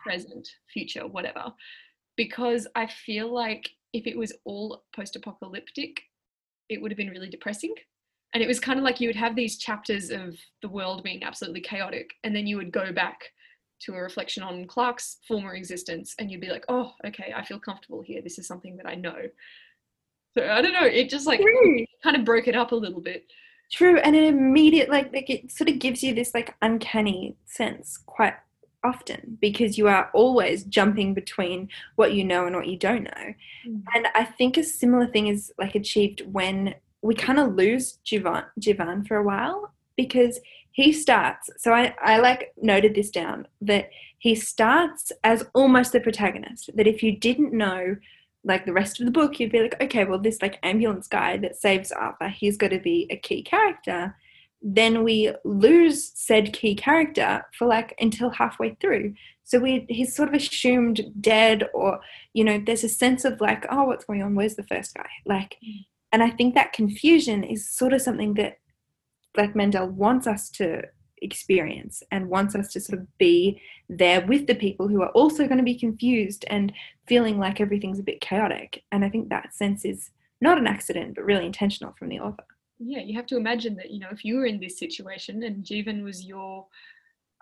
present, 0.03 0.49
future, 0.73 1.07
whatever, 1.07 1.53
because 2.17 2.67
I 2.75 2.87
feel 2.87 3.33
like 3.33 3.71
if 3.93 4.07
it 4.07 4.19
was 4.19 4.33
all 4.45 4.83
post 4.95 5.15
apocalyptic, 5.15 6.01
it 6.69 6.81
would 6.81 6.91
have 6.91 6.99
been 6.99 7.11
really 7.11 7.31
depressing. 7.31 7.75
And 8.33 8.43
it 8.43 8.47
was 8.47 8.61
kind 8.61 8.79
of 8.79 8.85
like 8.85 9.01
you 9.01 9.09
would 9.09 9.17
have 9.17 9.35
these 9.35 9.59
chapters 9.59 10.11
of 10.11 10.37
the 10.63 10.69
world 10.69 11.03
being 11.03 11.23
absolutely 11.23 11.61
chaotic, 11.61 12.11
and 12.25 12.35
then 12.35 12.47
you 12.47 12.57
would 12.57 12.73
go 12.73 12.93
back 12.93 13.33
to 13.83 13.95
a 13.95 14.01
reflection 14.01 14.43
on 14.43 14.67
Clark's 14.67 15.19
former 15.27 15.55
existence, 15.55 16.15
and 16.19 16.31
you'd 16.31 16.41
be 16.41 16.51
like, 16.51 16.65
oh, 16.69 16.93
okay, 17.07 17.33
I 17.35 17.45
feel 17.45 17.59
comfortable 17.59 18.03
here. 18.03 18.23
This 18.23 18.39
is 18.39 18.47
something 18.47 18.77
that 18.77 18.87
I 18.87 18.95
know. 18.95 19.17
So 20.37 20.49
I 20.49 20.63
don't 20.63 20.73
know, 20.73 20.87
it 20.87 21.09
just 21.09 21.27
like 21.27 21.41
True. 21.41 21.85
kind 22.03 22.17
of 22.17 22.25
broke 22.25 22.49
it 22.49 22.57
up 22.57 22.73
a 22.73 22.77
little 22.77 23.01
bit. 23.01 23.27
True, 23.73 23.99
and 23.99 24.17
it 24.17 24.25
immediate 24.25 24.89
like 24.89 25.13
like 25.13 25.31
it 25.31 25.51
sort 25.51 25.71
of 25.71 25.79
gives 25.79 26.03
you 26.03 26.15
this 26.15 26.35
like 26.35 26.55
uncanny 26.61 27.37
sense 27.47 27.99
quite 28.07 28.35
often 28.83 29.39
because 29.41 29.77
you 29.77 29.87
are 29.89 30.11
always 30.15 30.65
jumping 30.65 31.15
between 31.15 31.69
what 31.97 32.15
you 32.15 32.25
know 32.25 32.47
and 32.47 32.57
what 32.57 32.67
you 32.67 32.77
don't 32.77 33.05
know. 33.05 33.35
Mm. 33.67 33.83
And 33.95 34.09
I 34.15 34.25
think 34.25 34.57
a 34.57 34.65
similar 34.65 35.07
thing 35.07 35.29
is 35.29 35.53
like 35.59 35.75
achieved 35.75 36.23
when 36.33 36.75
we 37.03 37.15
kind 37.15 37.39
of 37.39 37.55
lose 37.55 37.99
Jeevan 38.05 38.45
Jeevan 38.61 39.07
for 39.07 39.17
a 39.17 39.23
while 39.23 39.73
because 39.97 40.41
he 40.73 40.93
starts 40.93 41.51
so 41.59 41.73
I, 41.73 41.95
I 42.03 42.19
like 42.19 42.53
noted 42.61 42.95
this 42.95 43.11
down 43.11 43.47
that 43.61 43.91
he 44.19 44.35
starts 44.35 45.13
as 45.25 45.45
almost 45.55 45.93
the 45.93 46.01
protagonist 46.01 46.71
that 46.75 46.87
if 46.87 47.03
you 47.03 47.17
didn't 47.17 47.53
know 47.53 47.97
like 48.45 48.65
the 48.65 48.73
rest 48.73 49.01
of 49.01 49.07
the 49.07 49.13
book 49.13 49.39
you'd 49.39 49.53
be 49.53 49.61
like 49.61 49.81
okay 49.83 50.05
well 50.05 50.19
this 50.19 50.41
like 50.41 50.59
ambulance 50.63 51.07
guy 51.07 51.37
that 51.37 51.57
saves 51.57 51.93
arthur 51.93 52.29
he's 52.29 52.57
got 52.57 52.71
to 52.71 52.79
be 52.79 53.07
a 53.11 53.17
key 53.17 53.43
character. 53.43 54.17
Then 54.63 55.05
we 55.05 55.33
lose 55.45 56.13
said 56.15 56.53
key 56.53 56.75
character 56.75 57.47
for 57.59 57.67
like 57.67 57.95
until 57.99 58.31
halfway 58.31 58.77
through. 58.81 59.15
So 59.45 59.59
we 59.59 59.87
he's 59.89 60.15
sort 60.15 60.29
of 60.29 60.35
assumed 60.35 61.01
dead 61.21 61.69
or 61.75 62.01
you 62.35 62.45
know 62.45 62.63
there's 62.65 62.85
a 62.85 62.89
sense 62.89 63.25
of 63.25 63.41
like 63.41 63.65
oh 63.71 63.85
what's 63.85 64.05
going 64.05 64.23
on? 64.23 64.35
Where's 64.35 64.57
the 64.57 64.63
first 64.65 64.95
guy? 64.95 65.09
Like 65.27 65.57
Mm. 65.65 65.87
and 66.13 66.23
i 66.23 66.31
think 66.31 66.55
that 66.55 66.73
confusion 66.73 67.45
is 67.45 67.69
sort 67.69 67.93
of 67.93 68.03
something 68.03 68.35
that 68.35 68.59
like 69.37 69.55
Mandel 69.55 69.87
wants 69.89 70.27
us 70.27 70.51
to 70.51 70.83
experience 71.23 72.03
and 72.11 72.29
wants 72.29 72.55
us 72.55 72.73
to 72.73 72.81
sort 72.81 72.99
of 72.99 73.19
be 73.19 73.61
there 73.89 74.25
with 74.27 74.47
the 74.47 74.55
people 74.55 74.89
who 74.89 75.03
are 75.03 75.11
also 75.11 75.47
going 75.47 75.59
to 75.59 75.65
be 75.65 75.79
confused 75.79 76.45
and 76.49 76.73
feeling 77.07 77.39
like 77.39 77.61
everything's 77.61 77.99
a 77.99 78.05
bit 78.05 78.21
chaotic 78.21 78.83
and 78.93 79.05
i 79.05 79.09
think 79.09 79.29
that 79.29 79.55
sense 79.55 79.85
is 79.85 80.11
not 80.41 80.59
an 80.59 80.67
accident 80.67 81.15
but 81.15 81.25
really 81.25 81.47
intentional 81.47 81.95
from 81.99 82.09
the 82.09 82.19
author 82.19 82.45
Yeah, 82.83 83.01
you 83.01 83.15
have 83.17 83.27
to 83.27 83.37
imagine 83.37 83.77
that, 83.77 83.91
you 83.91 84.01
know, 84.01 84.09
if 84.11 84.25
you 84.25 84.37
were 84.37 84.47
in 84.47 84.59
this 84.59 84.79
situation 84.79 85.43
and 85.43 85.63
Jeevan 85.63 86.03
was 86.03 86.25
your, 86.25 86.67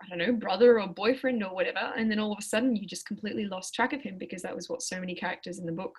I 0.01 0.09
don't 0.09 0.17
know, 0.17 0.33
brother 0.33 0.81
or 0.81 0.87
boyfriend 0.87 1.41
or 1.43 1.55
whatever, 1.55 1.93
and 1.95 2.11
then 2.11 2.19
all 2.19 2.33
of 2.33 2.39
a 2.39 2.41
sudden 2.41 2.75
you 2.75 2.85
just 2.85 3.07
completely 3.07 3.45
lost 3.45 3.73
track 3.73 3.93
of 3.93 4.01
him 4.01 4.17
because 4.17 4.41
that 4.41 4.55
was 4.55 4.67
what 4.67 4.81
so 4.81 4.99
many 4.99 5.15
characters 5.15 5.57
in 5.57 5.65
the 5.65 5.71
book 5.71 5.95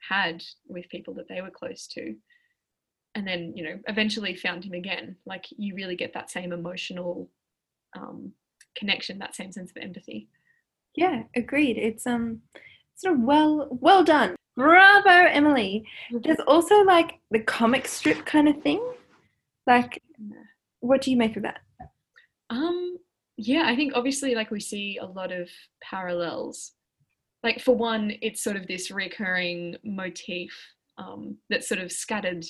had 0.00 0.42
with 0.66 0.88
people 0.88 1.14
that 1.14 1.28
they 1.28 1.40
were 1.40 1.50
close 1.50 1.86
to. 1.94 2.16
And 3.14 3.26
then, 3.26 3.52
you 3.54 3.62
know, 3.62 3.78
eventually 3.88 4.34
found 4.34 4.64
him 4.64 4.72
again. 4.72 5.16
Like 5.26 5.46
you 5.50 5.74
really 5.74 5.96
get 5.96 6.14
that 6.14 6.30
same 6.30 6.52
emotional 6.52 7.28
um, 7.94 8.32
connection, 8.74 9.18
that 9.18 9.34
same 9.34 9.52
sense 9.52 9.70
of 9.70 9.82
empathy. 9.82 10.28
yeah 10.96 11.22
agreed. 11.36 11.76
It's 11.78 12.06
um 12.06 12.40
sort 12.96 13.14
of 13.14 13.20
well 13.20 13.68
well 13.70 14.04
done. 14.04 14.36
Bravo 14.56 15.28
emily. 15.30 15.84
There's 16.10 16.40
also 16.46 16.82
like 16.82 17.20
the 17.30 17.40
comic 17.40 17.88
strip 17.88 18.24
kind 18.26 18.48
of 18.48 18.62
thing. 18.62 18.82
Like 19.66 20.02
what 20.80 21.00
do 21.00 21.10
you 21.10 21.16
make 21.16 21.36
of 21.36 21.44
that? 21.44 21.60
Um, 22.50 22.96
yeah, 23.36 23.64
I 23.66 23.76
think 23.76 23.92
obviously 23.94 24.34
like 24.34 24.50
we 24.50 24.60
see 24.60 24.98
a 25.00 25.06
lot 25.06 25.32
of 25.32 25.48
parallels. 25.82 26.72
Like 27.42 27.60
for 27.60 27.74
one, 27.74 28.12
it's 28.20 28.42
sort 28.42 28.56
of 28.56 28.66
this 28.66 28.90
recurring 28.90 29.76
motif 29.84 30.52
um, 30.98 31.38
that's 31.48 31.68
sort 31.68 31.80
of 31.80 31.90
scattered 31.90 32.44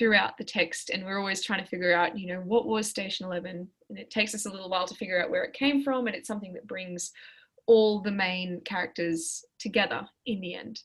throughout 0.00 0.38
the 0.38 0.44
text, 0.44 0.88
and 0.88 1.04
we're 1.04 1.18
always 1.18 1.44
trying 1.44 1.62
to 1.62 1.68
figure 1.68 1.92
out, 1.92 2.18
you 2.18 2.26
know, 2.26 2.40
what 2.40 2.66
was 2.66 2.88
Station 2.88 3.26
Eleven, 3.26 3.68
and 3.90 3.98
it 3.98 4.10
takes 4.10 4.34
us 4.34 4.46
a 4.46 4.50
little 4.50 4.70
while 4.70 4.86
to 4.86 4.94
figure 4.94 5.22
out 5.22 5.30
where 5.30 5.44
it 5.44 5.52
came 5.52 5.84
from, 5.84 6.06
and 6.06 6.16
it's 6.16 6.26
something 6.26 6.54
that 6.54 6.66
brings 6.66 7.12
all 7.66 8.00
the 8.00 8.10
main 8.10 8.62
characters 8.64 9.44
together 9.58 10.08
in 10.24 10.40
the 10.40 10.54
end. 10.54 10.80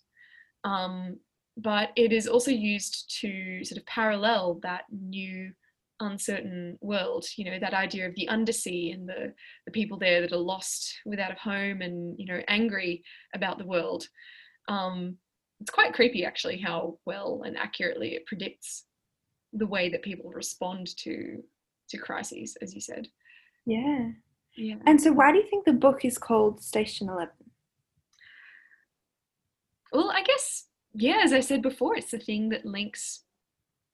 Um, 0.65 1.17
but 1.55 1.91
it 1.95 2.11
is 2.11 2.27
also 2.27 2.51
used 2.51 3.15
to 3.21 3.63
sort 3.63 3.77
of 3.77 3.85
parallel 3.85 4.59
that 4.63 4.83
new 4.91 5.53
uncertain 6.01 6.77
world 6.81 7.25
you 7.37 7.49
know 7.49 7.57
that 7.57 7.73
idea 7.73 8.05
of 8.05 8.13
the 8.15 8.27
undersea 8.27 8.91
and 8.91 9.07
the 9.07 9.33
the 9.65 9.71
people 9.71 9.97
there 9.97 10.19
that 10.19 10.33
are 10.33 10.37
lost 10.37 10.93
without 11.05 11.31
a 11.31 11.39
home 11.39 11.81
and 11.81 12.19
you 12.19 12.25
know 12.25 12.41
angry 12.49 13.01
about 13.33 13.57
the 13.57 13.65
world 13.65 14.05
um 14.67 15.15
it's 15.61 15.71
quite 15.71 15.93
creepy 15.93 16.25
actually 16.25 16.57
how 16.57 16.97
well 17.05 17.43
and 17.45 17.55
accurately 17.55 18.13
it 18.13 18.25
predicts 18.25 18.83
the 19.55 19.67
way 19.67 19.89
that 19.89 20.03
people 20.03 20.29
respond 20.31 20.95
to 20.97 21.43
to 21.89 21.97
crises 21.97 22.57
as 22.61 22.73
you 22.73 22.81
said. 22.81 23.07
Yeah. 23.65 24.09
Yeah. 24.55 24.75
And 24.85 25.01
so 25.01 25.11
why 25.11 25.31
do 25.31 25.37
you 25.37 25.47
think 25.49 25.65
the 25.65 25.73
book 25.73 26.05
is 26.05 26.17
called 26.17 26.63
station 26.63 27.09
11 27.09 27.33
well 29.91 30.11
i 30.11 30.23
guess 30.23 30.67
yeah 30.93 31.19
as 31.23 31.33
i 31.33 31.41
said 31.41 31.61
before 31.61 31.95
it's 31.97 32.11
the 32.11 32.17
thing 32.17 32.49
that 32.49 32.65
links 32.65 33.25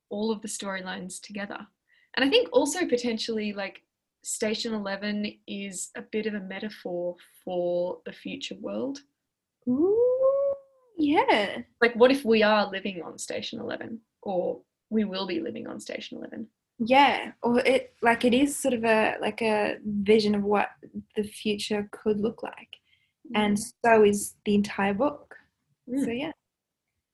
all 0.10 0.32
of 0.32 0.42
the 0.42 0.48
storylines 0.48 1.20
together. 1.20 1.60
And 2.16 2.26
i 2.26 2.30
think 2.30 2.50
also 2.52 2.86
potentially 2.86 3.54
like 3.54 3.82
station 4.24 4.74
11 4.74 5.40
is 5.48 5.90
a 5.96 6.02
bit 6.02 6.26
of 6.28 6.36
a 6.36 6.40
metaphor 6.40 7.16
for 7.44 8.00
the 8.06 8.12
future 8.12 8.56
world. 8.60 9.00
Ooh, 9.68 10.56
yeah. 10.98 11.60
Like 11.82 11.96
what 11.96 12.12
if 12.12 12.24
we 12.24 12.44
are 12.44 12.70
living 12.70 13.02
on 13.04 13.18
station 13.18 13.60
11 13.60 14.00
or 14.22 14.62
we 14.92 15.04
will 15.04 15.26
be 15.26 15.40
living 15.40 15.66
on 15.66 15.80
station 15.80 16.20
11 16.20 16.48
yeah 16.84 17.32
or 17.42 17.60
it 17.60 17.94
like 18.04 18.26
it 18.26 18.34
is 18.34 18.56
sort 18.56 18.74
of 18.74 18.84
a 18.84 19.16
like 19.20 19.42
a 19.42 19.78
vision 19.86 20.36
of 20.36 20.44
what 20.44 20.70
the 21.16 21.24
future 21.24 21.88
could 21.92 22.20
look 22.20 22.44
like 22.44 22.78
and 23.36 23.58
so 23.60 24.04
is 24.04 24.36
the 24.46 24.56
entire 24.56 24.94
book. 24.94 25.36
Mm. 25.90 26.06
So 26.06 26.12
yeah. 26.12 26.32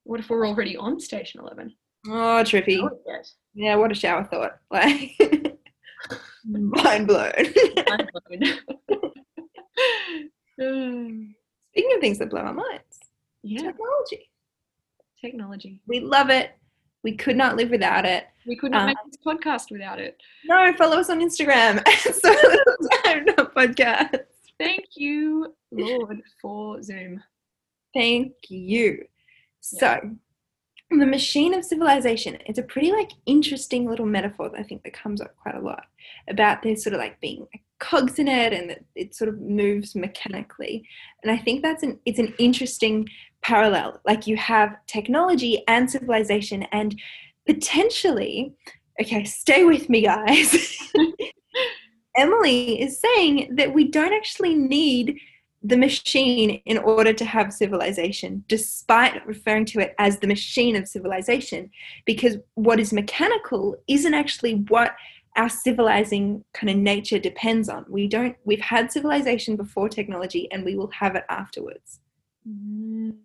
What 0.04 0.20
if 0.20 0.30
we're 0.30 0.48
already 0.48 0.78
on 0.78 1.00
station 1.00 1.42
11? 1.42 1.76
Oh, 2.08 2.44
trippy. 2.44 2.88
Yeah, 3.54 3.76
what 3.76 3.92
a 3.92 3.96
shower 3.96 4.24
thought. 4.24 4.58
Like 6.50 6.72
mind 6.82 7.08
blown. 7.08 7.34
Mind 7.90 8.10
blown. 8.14 8.44
Speaking 11.74 11.96
of 11.96 12.00
things 12.00 12.20
that 12.20 12.30
blow 12.30 12.40
our 12.40 12.54
minds, 12.54 13.00
yeah, 13.44 13.64
technology. 13.64 14.32
technology. 15.20 15.82
We 15.88 16.00
love 16.00 16.30
it. 16.30 16.52
We 17.08 17.16
could 17.16 17.38
not 17.38 17.56
live 17.56 17.70
without 17.70 18.04
it. 18.04 18.26
We 18.46 18.58
could 18.58 18.72
not 18.72 18.82
Uh, 18.82 18.88
make 18.88 18.98
this 19.06 19.16
podcast 19.26 19.72
without 19.72 19.98
it. 19.98 20.22
No, 20.44 20.74
follow 20.74 20.98
us 20.98 21.10
on 21.10 21.22
Instagram. 21.22 21.82
so 22.02 22.30
not 23.38 23.56
podcast. 23.56 24.26
Thank 24.60 24.88
you, 24.98 25.56
Lord, 25.72 26.22
for 26.42 26.84
Zoom. 26.84 27.24
Thank 27.94 28.34
you. 28.50 29.06
So, 29.62 30.02
the 30.90 31.06
machine 31.06 31.54
of 31.54 31.64
civilization. 31.64 32.38
It's 32.46 32.60
a 32.60 32.64
pretty 32.64 32.92
like 32.92 33.12
interesting 33.26 33.90
little 33.90 34.06
metaphor 34.06 34.50
that 34.50 34.60
I 34.60 34.64
think 34.64 34.84
that 34.84 34.92
comes 34.92 35.22
up 35.22 35.34
quite 35.42 35.56
a 35.56 35.62
lot 35.62 35.86
about 36.28 36.62
this 36.62 36.84
sort 36.84 36.94
of 36.94 37.00
like 37.00 37.22
being 37.22 37.48
like, 37.54 37.62
cogs 37.80 38.20
in 38.20 38.28
it 38.28 38.52
and 38.52 38.70
that 38.70 38.84
it 38.96 39.16
sort 39.16 39.30
of 39.30 39.40
moves 39.40 39.96
mechanically. 39.96 40.86
And 41.24 41.32
I 41.32 41.38
think 41.38 41.62
that's 41.62 41.84
an 41.84 42.00
it's 42.06 42.20
an 42.20 42.34
interesting 42.38 43.08
parallel. 43.48 44.02
Like 44.06 44.28
you 44.28 44.36
have 44.36 44.76
technology 44.88 45.64
and 45.68 45.90
civilization 45.90 46.64
and 46.74 47.00
potentially 47.46 48.54
okay, 49.00 49.24
stay 49.24 49.64
with 49.64 49.90
me 49.90 50.02
guys. 50.02 50.92
Emily 52.18 52.82
is 52.82 53.00
saying 53.00 53.56
that 53.56 53.74
we 53.74 53.88
don't 53.90 54.14
actually 54.14 54.56
need 54.56 55.20
the 55.64 55.78
machine 55.78 56.62
in 56.66 56.78
order 56.80 57.14
to 57.14 57.26
have 57.26 57.54
civilization, 57.54 58.44
despite 58.48 59.26
referring 59.26 59.66
to 59.66 59.80
it 59.80 59.94
as 60.00 60.18
the 60.18 60.28
machine 60.28 60.76
of 60.76 60.88
civilization, 60.88 61.70
because 62.06 62.38
what 62.56 62.80
is 62.80 62.92
mechanical 62.92 63.76
isn't 63.88 64.14
actually 64.14 64.56
what 64.70 64.96
our 65.36 65.50
civilizing 65.50 66.44
kind 66.54 66.72
of 66.72 66.78
nature 66.78 67.20
depends 67.20 67.70
on. 67.70 67.86
We 67.88 68.08
don't, 68.08 68.36
we've 68.46 68.62
had 68.62 68.92
civilization 68.92 69.56
before 69.56 69.88
technology 69.88 70.52
and 70.52 70.66
we 70.66 70.76
will 70.76 70.90
have 70.92 71.16
it 71.16 71.26
afterwards. 71.30 72.00
Mm. 72.48 73.18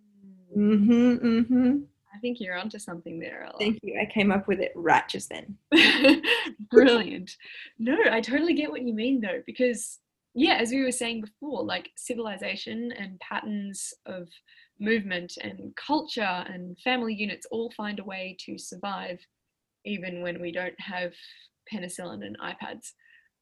Hmm 0.53 1.15
hmm 1.15 1.77
I 2.15 2.19
think 2.19 2.39
you're 2.39 2.57
onto 2.57 2.77
something 2.77 3.19
there, 3.19 3.43
Ella. 3.43 3.57
Thank 3.59 3.79
you. 3.81 3.99
I 3.99 4.05
came 4.05 4.31
up 4.31 4.47
with 4.47 4.59
it 4.59 4.71
right 4.75 5.07
just 5.09 5.29
then. 5.29 5.57
Brilliant. 6.69 7.31
No, 7.79 7.97
I 8.11 8.21
totally 8.21 8.53
get 8.53 8.69
what 8.69 8.83
you 8.83 8.93
mean 8.93 9.19
though, 9.19 9.41
because 9.47 9.99
yeah, 10.35 10.55
as 10.55 10.69
we 10.71 10.83
were 10.83 10.91
saying 10.91 11.21
before, 11.21 11.63
like 11.63 11.89
civilization 11.97 12.91
and 12.97 13.19
patterns 13.19 13.93
of 14.05 14.29
movement 14.79 15.33
and 15.41 15.75
culture 15.75 16.21
and 16.21 16.77
family 16.79 17.13
units 17.13 17.47
all 17.51 17.71
find 17.71 17.99
a 17.99 18.03
way 18.03 18.35
to 18.45 18.57
survive 18.57 19.19
even 19.85 20.21
when 20.21 20.39
we 20.41 20.51
don't 20.51 20.79
have 20.79 21.13
penicillin 21.71 22.25
and 22.25 22.37
iPads. 22.39 22.91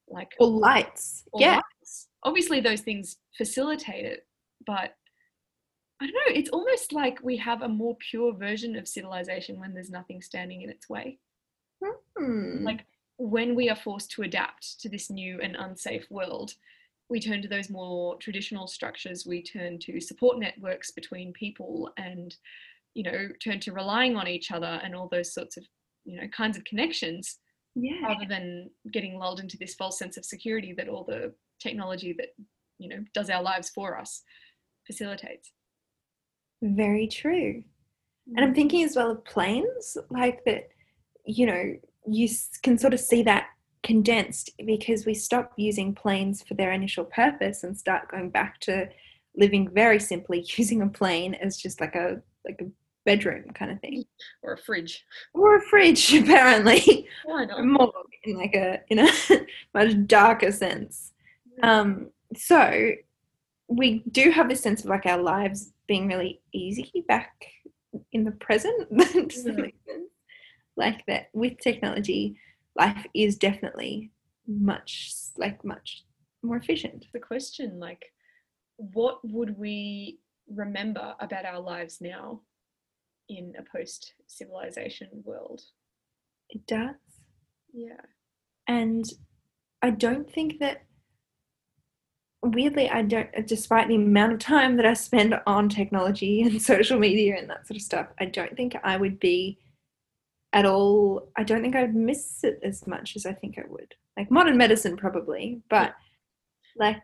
Like 0.07 0.31
Or 0.39 0.47
lights. 0.47 1.23
or 1.31 1.41
yeah. 1.41 1.55
lights. 1.55 2.07
Obviously 2.23 2.59
those 2.59 2.81
things 2.81 3.17
facilitate 3.37 4.05
it, 4.05 4.27
but 4.65 4.95
I 6.01 6.05
don't 6.05 6.13
know, 6.13 6.39
it's 6.39 6.49
almost 6.49 6.93
like 6.93 7.19
we 7.21 7.37
have 7.37 7.61
a 7.61 7.69
more 7.69 7.95
pure 8.09 8.33
version 8.33 8.75
of 8.75 8.87
civilization 8.87 9.59
when 9.59 9.73
there's 9.73 9.91
nothing 9.91 10.21
standing 10.21 10.63
in 10.63 10.69
its 10.69 10.89
way. 10.89 11.19
Hmm. 12.17 12.63
like 12.63 12.85
when 13.17 13.55
we 13.55 13.69
are 13.69 13.75
forced 13.75 14.11
to 14.11 14.23
adapt 14.23 14.79
to 14.81 14.89
this 14.89 15.09
new 15.09 15.39
and 15.41 15.55
unsafe 15.55 16.05
world 16.11 16.53
we 17.09 17.19
turn 17.19 17.41
to 17.41 17.47
those 17.47 17.69
more 17.69 18.17
traditional 18.17 18.67
structures 18.67 19.25
we 19.25 19.41
turn 19.41 19.79
to 19.79 19.99
support 19.99 20.39
networks 20.39 20.91
between 20.91 21.33
people 21.33 21.89
and 21.97 22.35
you 22.93 23.03
know 23.03 23.29
turn 23.43 23.59
to 23.61 23.73
relying 23.73 24.15
on 24.15 24.27
each 24.27 24.51
other 24.51 24.79
and 24.83 24.95
all 24.95 25.07
those 25.07 25.33
sorts 25.33 25.57
of 25.57 25.65
you 26.05 26.19
know 26.19 26.27
kinds 26.27 26.57
of 26.57 26.63
connections 26.65 27.39
yeah. 27.75 28.01
rather 28.03 28.25
than 28.27 28.69
getting 28.91 29.17
lulled 29.17 29.39
into 29.39 29.57
this 29.57 29.75
false 29.75 29.97
sense 29.97 30.17
of 30.17 30.25
security 30.25 30.73
that 30.73 30.89
all 30.89 31.03
the 31.03 31.33
technology 31.59 32.13
that 32.13 32.29
you 32.77 32.89
know 32.89 33.03
does 33.13 33.29
our 33.29 33.41
lives 33.41 33.69
for 33.69 33.97
us 33.97 34.23
facilitates 34.85 35.51
Very 36.61 37.07
true. 37.07 37.63
And 38.35 38.45
I'm 38.45 38.53
thinking 38.53 38.83
as 38.83 38.95
well 38.95 39.11
of 39.11 39.25
planes, 39.25 39.97
like 40.09 40.43
that, 40.45 40.69
you 41.25 41.45
know, 41.45 41.75
you 42.07 42.29
can 42.63 42.77
sort 42.77 42.93
of 42.93 42.99
see 42.99 43.23
that 43.23 43.47
condensed 43.83 44.51
because 44.65 45.05
we 45.05 45.13
stop 45.13 45.53
using 45.57 45.93
planes 45.93 46.43
for 46.43 46.53
their 46.53 46.71
initial 46.71 47.03
purpose 47.05 47.63
and 47.63 47.77
start 47.77 48.09
going 48.09 48.29
back 48.29 48.59
to 48.61 48.87
living 49.35 49.69
very 49.69 49.99
simply 49.99 50.45
using 50.55 50.81
a 50.81 50.87
plane 50.87 51.33
as 51.35 51.57
just 51.57 51.81
like 51.81 51.95
a 51.95 52.21
like 52.45 52.61
a 52.61 52.65
bedroom 53.05 53.45
kind 53.53 53.71
of 53.71 53.79
thing. 53.81 54.05
Or 54.43 54.53
a 54.53 54.57
fridge. 54.57 55.03
Or 55.33 55.57
a 55.57 55.61
fridge 55.61 56.13
apparently. 56.13 57.07
Why 57.25 57.45
not 57.45 57.65
more 57.65 57.91
in 58.23 58.37
like 58.37 58.55
a 58.55 58.81
in 58.89 58.99
a 58.99 59.09
much 59.73 60.07
darker 60.07 60.51
sense. 60.51 61.11
Um 61.63 62.11
so 62.35 62.91
we 63.67 64.03
do 64.11 64.31
have 64.31 64.49
this 64.49 64.61
sense 64.61 64.83
of 64.83 64.89
like 64.89 65.05
our 65.05 65.21
lives 65.21 65.71
being 65.91 66.07
really 66.07 66.39
easy 66.53 67.03
back 67.09 67.33
in 68.13 68.23
the 68.23 68.31
present 68.47 68.89
Mhm. 68.91 69.71
like 70.77 71.05
that 71.07 71.23
with 71.33 71.57
technology 71.59 72.37
life 72.77 73.05
is 73.13 73.37
definitely 73.37 74.09
much 74.47 75.11
like 75.35 75.59
much 75.65 76.05
more 76.43 76.55
efficient. 76.55 77.07
The 77.11 77.19
question 77.19 77.77
like 77.87 78.03
what 78.77 79.19
would 79.35 79.57
we 79.57 80.19
remember 80.47 81.13
about 81.19 81.43
our 81.45 81.59
lives 81.59 81.99
now 81.99 82.39
in 83.27 83.53
a 83.59 83.63
post 83.77 84.13
civilization 84.27 85.09
world? 85.25 85.61
It 86.49 86.65
does. 86.67 86.95
Yeah. 87.73 88.05
And 88.67 89.03
i 89.87 89.89
don't 89.89 90.29
think 90.37 90.59
that 90.63 90.77
weirdly 92.43 92.89
i 92.89 93.01
don't 93.01 93.29
despite 93.45 93.87
the 93.87 93.95
amount 93.95 94.33
of 94.33 94.39
time 94.39 94.75
that 94.75 94.85
i 94.85 94.93
spend 94.93 95.39
on 95.45 95.69
technology 95.69 96.41
and 96.45 96.61
social 96.61 96.97
media 96.99 97.35
and 97.37 97.49
that 97.49 97.65
sort 97.67 97.77
of 97.77 97.81
stuff 97.81 98.07
i 98.19 98.25
don't 98.25 98.55
think 98.55 98.75
i 98.83 98.97
would 98.97 99.19
be 99.19 99.57
at 100.53 100.65
all 100.65 101.29
i 101.37 101.43
don't 101.43 101.61
think 101.61 101.75
i'd 101.75 101.95
miss 101.95 102.43
it 102.43 102.59
as 102.63 102.85
much 102.87 103.15
as 103.15 103.25
i 103.25 103.33
think 103.33 103.57
i 103.57 103.63
would. 103.67 103.93
Like 104.17 104.29
modern 104.29 104.57
medicine 104.57 104.97
probably 104.97 105.61
but 105.69 105.95
like 106.75 107.01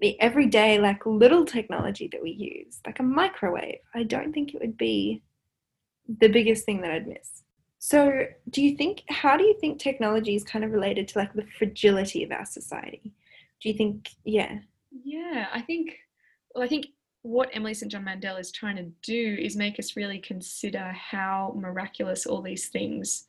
the 0.00 0.20
everyday 0.20 0.78
like 0.78 1.06
little 1.06 1.44
technology 1.44 2.08
that 2.10 2.22
we 2.22 2.30
use 2.30 2.80
like 2.84 2.98
a 2.98 3.04
microwave 3.04 3.78
i 3.94 4.02
don't 4.02 4.32
think 4.32 4.52
it 4.52 4.60
would 4.60 4.76
be 4.76 5.22
the 6.18 6.28
biggest 6.28 6.64
thing 6.64 6.80
that 6.80 6.90
i'd 6.90 7.06
miss. 7.06 7.42
So 7.78 8.26
do 8.50 8.62
you 8.62 8.76
think 8.76 9.04
how 9.08 9.36
do 9.36 9.44
you 9.44 9.56
think 9.58 9.78
technology 9.78 10.34
is 10.34 10.44
kind 10.44 10.64
of 10.64 10.72
related 10.72 11.08
to 11.08 11.18
like 11.18 11.32
the 11.32 11.46
fragility 11.56 12.22
of 12.22 12.30
our 12.30 12.44
society? 12.44 13.14
Do 13.62 13.68
you 13.68 13.74
think 13.74 14.10
yeah 14.24 14.58
yeah 14.90 15.46
i 15.52 15.60
think 15.60 15.96
well 16.54 16.64
i 16.64 16.68
think 16.68 16.86
what 17.22 17.50
emily 17.52 17.74
st 17.74 17.92
john 17.92 18.04
mandel 18.04 18.36
is 18.36 18.50
trying 18.50 18.76
to 18.76 18.90
do 19.02 19.36
is 19.40 19.56
make 19.56 19.78
us 19.78 19.96
really 19.96 20.18
consider 20.18 20.92
how 20.92 21.54
miraculous 21.56 22.26
all 22.26 22.40
these 22.42 22.68
things 22.68 23.26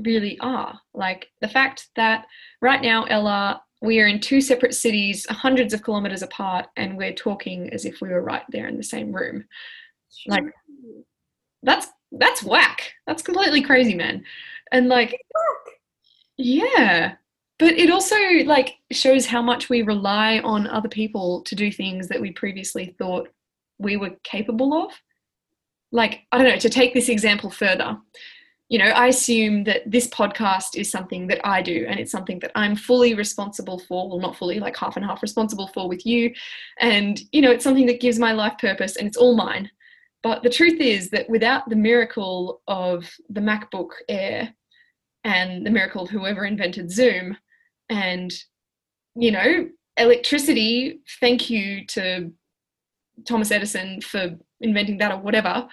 really 0.00 0.38
are. 0.40 0.80
Like 0.94 1.30
the 1.40 1.48
fact 1.48 1.88
that 1.96 2.26
right 2.60 2.82
now 2.82 3.04
ella 3.04 3.62
we 3.80 4.00
are 4.00 4.06
in 4.06 4.20
two 4.20 4.40
separate 4.40 4.74
cities 4.74 5.26
hundreds 5.28 5.74
of 5.74 5.82
kilometers 5.82 6.22
apart 6.22 6.66
and 6.76 6.96
we're 6.96 7.12
talking 7.12 7.72
as 7.72 7.84
if 7.84 8.00
we 8.00 8.08
were 8.08 8.22
right 8.22 8.44
there 8.50 8.68
in 8.68 8.76
the 8.76 8.82
same 8.82 9.12
room. 9.12 9.44
Like, 10.26 10.44
that's 11.62 11.88
that's 12.12 12.42
whack. 12.42 12.92
That's 13.06 13.22
completely 13.22 13.62
crazy 13.62 13.94
man. 13.94 14.24
And 14.70 14.88
like 14.88 15.20
yeah 16.36 17.14
but 17.62 17.78
it 17.78 17.90
also 17.90 18.16
like 18.44 18.78
shows 18.90 19.24
how 19.24 19.40
much 19.40 19.68
we 19.68 19.82
rely 19.82 20.40
on 20.40 20.66
other 20.66 20.88
people 20.88 21.42
to 21.42 21.54
do 21.54 21.70
things 21.70 22.08
that 22.08 22.20
we 22.20 22.32
previously 22.32 22.96
thought 22.98 23.28
we 23.78 23.96
were 23.96 24.10
capable 24.24 24.74
of. 24.74 24.90
Like 25.92 26.22
i 26.32 26.38
don't 26.38 26.48
know 26.48 26.56
to 26.56 26.70
take 26.70 26.94
this 26.94 27.10
example 27.10 27.50
further 27.50 27.98
you 28.70 28.78
know 28.78 28.86
i 28.86 29.08
assume 29.08 29.64
that 29.64 29.82
this 29.84 30.08
podcast 30.08 30.74
is 30.74 30.90
something 30.90 31.26
that 31.26 31.46
i 31.46 31.60
do 31.60 31.84
and 31.86 32.00
it's 32.00 32.10
something 32.10 32.38
that 32.38 32.50
i'm 32.54 32.74
fully 32.74 33.12
responsible 33.14 33.78
for 33.78 34.08
well 34.08 34.18
not 34.18 34.34
fully 34.34 34.58
like 34.58 34.74
half 34.74 34.96
and 34.96 35.04
half 35.04 35.20
responsible 35.22 35.68
for 35.68 35.86
with 35.86 36.06
you. 36.06 36.32
And 36.80 37.20
you 37.30 37.42
know 37.42 37.50
it's 37.50 37.64
something 37.64 37.86
that 37.86 38.00
gives 38.00 38.18
my 38.18 38.32
life 38.32 38.54
purpose 38.58 38.96
and 38.96 39.06
it's 39.06 39.18
all 39.18 39.36
mine. 39.36 39.70
But 40.24 40.42
the 40.42 40.50
truth 40.50 40.80
is 40.80 41.10
that 41.10 41.28
without 41.28 41.68
the 41.68 41.76
miracle 41.76 42.62
of 42.66 43.08
the 43.28 43.40
macbook 43.40 43.90
air 44.08 44.54
and 45.24 45.64
the 45.66 45.70
miracle 45.70 46.02
of 46.02 46.10
whoever 46.10 46.44
invented 46.44 46.90
zoom 46.90 47.36
and 47.92 48.32
you 49.14 49.30
know 49.30 49.68
electricity 49.98 51.00
thank 51.20 51.50
you 51.50 51.84
to 51.86 52.32
thomas 53.26 53.50
edison 53.50 54.00
for 54.00 54.36
inventing 54.60 54.98
that 54.98 55.12
or 55.12 55.18
whatever 55.18 55.68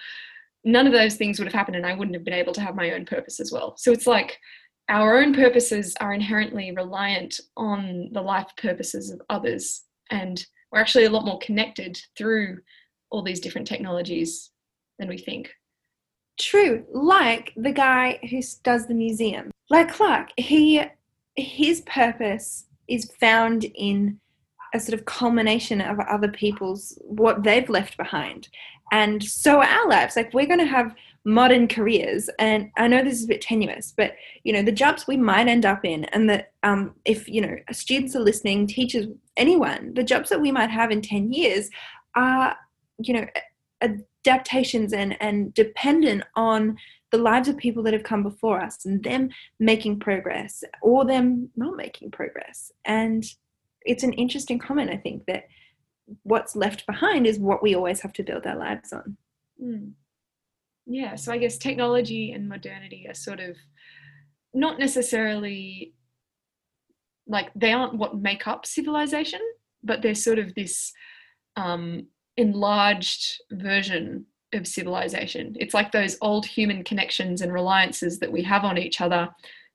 none 0.64 0.86
of 0.86 0.92
those 0.92 1.16
things 1.16 1.38
would 1.38 1.46
have 1.46 1.54
happened 1.54 1.76
and 1.76 1.86
i 1.86 1.94
wouldn't 1.94 2.14
have 2.14 2.24
been 2.24 2.34
able 2.34 2.52
to 2.52 2.60
have 2.60 2.74
my 2.74 2.92
own 2.92 3.04
purpose 3.04 3.40
as 3.40 3.50
well 3.50 3.74
so 3.76 3.90
it's 3.90 4.06
like 4.06 4.38
our 4.88 5.18
own 5.18 5.32
purposes 5.32 5.96
are 6.00 6.12
inherently 6.12 6.72
reliant 6.72 7.40
on 7.56 8.10
the 8.12 8.20
life 8.20 8.50
purposes 8.56 9.10
of 9.10 9.22
others 9.30 9.84
and 10.10 10.46
we're 10.70 10.80
actually 10.80 11.04
a 11.04 11.10
lot 11.10 11.24
more 11.24 11.38
connected 11.38 12.00
through 12.16 12.58
all 13.10 13.22
these 13.22 13.40
different 13.40 13.66
technologies 13.66 14.50
than 14.98 15.08
we 15.08 15.18
think. 15.18 15.50
True, 16.38 16.84
like 16.92 17.52
the 17.56 17.72
guy 17.72 18.18
who 18.30 18.40
does 18.62 18.86
the 18.86 18.94
museum, 18.94 19.50
like 19.68 19.92
Clark, 19.92 20.30
he 20.36 20.82
his 21.40 21.80
purpose 21.82 22.66
is 22.88 23.10
found 23.20 23.64
in 23.74 24.20
a 24.74 24.80
sort 24.80 24.98
of 24.98 25.04
culmination 25.04 25.80
of 25.80 25.98
other 26.00 26.28
people's 26.28 26.96
what 27.02 27.42
they've 27.42 27.68
left 27.68 27.96
behind. 27.96 28.48
And 28.92 29.22
so 29.22 29.62
our 29.62 29.88
lives. 29.88 30.16
Like 30.16 30.32
we're 30.32 30.46
going 30.46 30.60
to 30.60 30.64
have 30.64 30.94
modern 31.24 31.68
careers 31.68 32.30
and 32.38 32.70
i 32.78 32.88
know 32.88 33.04
this 33.04 33.18
is 33.18 33.24
a 33.24 33.28
bit 33.28 33.42
tenuous 33.42 33.92
but 33.94 34.14
you 34.42 34.54
know 34.54 34.62
the 34.62 34.72
jobs 34.72 35.06
we 35.06 35.18
might 35.18 35.48
end 35.48 35.66
up 35.66 35.84
in 35.84 36.04
and 36.06 36.30
that 36.30 36.52
um, 36.62 36.94
if 37.04 37.28
you 37.28 37.42
know 37.42 37.54
students 37.72 38.16
are 38.16 38.20
listening 38.20 38.66
teachers 38.66 39.06
anyone 39.36 39.92
the 39.94 40.02
jobs 40.02 40.30
that 40.30 40.40
we 40.40 40.50
might 40.50 40.70
have 40.70 40.90
in 40.90 41.02
10 41.02 41.30
years 41.30 41.68
are 42.16 42.56
you 43.02 43.12
know 43.12 43.26
adaptations 43.82 44.94
and 44.94 45.20
and 45.20 45.52
dependent 45.52 46.22
on 46.36 46.76
the 47.10 47.18
lives 47.18 47.48
of 47.48 47.56
people 47.56 47.82
that 47.82 47.92
have 47.92 48.02
come 48.02 48.22
before 48.22 48.60
us 48.60 48.84
and 48.84 49.02
them 49.02 49.30
making 49.58 49.98
progress 49.98 50.62
or 50.82 51.04
them 51.04 51.50
not 51.56 51.76
making 51.76 52.10
progress 52.10 52.70
and 52.84 53.24
it's 53.82 54.02
an 54.02 54.12
interesting 54.14 54.58
comment 54.58 54.90
i 54.90 54.96
think 54.96 55.24
that 55.26 55.44
what's 56.22 56.56
left 56.56 56.86
behind 56.86 57.26
is 57.26 57.38
what 57.38 57.62
we 57.62 57.74
always 57.74 58.00
have 58.00 58.12
to 58.12 58.22
build 58.22 58.46
our 58.46 58.56
lives 58.56 58.92
on 58.92 59.16
mm. 59.62 59.90
yeah 60.86 61.14
so 61.14 61.32
i 61.32 61.38
guess 61.38 61.58
technology 61.58 62.32
and 62.32 62.48
modernity 62.48 63.06
are 63.08 63.14
sort 63.14 63.40
of 63.40 63.56
not 64.52 64.78
necessarily 64.78 65.94
like 67.26 67.50
they 67.54 67.72
aren't 67.72 67.94
what 67.94 68.16
make 68.16 68.46
up 68.46 68.66
civilization 68.66 69.40
but 69.82 70.02
they're 70.02 70.14
sort 70.14 70.38
of 70.38 70.54
this 70.54 70.92
um, 71.56 72.06
enlarged 72.36 73.40
version 73.50 74.26
of 74.52 74.66
civilization. 74.66 75.56
It's 75.58 75.74
like 75.74 75.92
those 75.92 76.16
old 76.20 76.46
human 76.46 76.84
connections 76.84 77.40
and 77.40 77.52
reliances 77.52 78.18
that 78.18 78.32
we 78.32 78.42
have 78.42 78.64
on 78.64 78.78
each 78.78 79.00
other, 79.00 79.28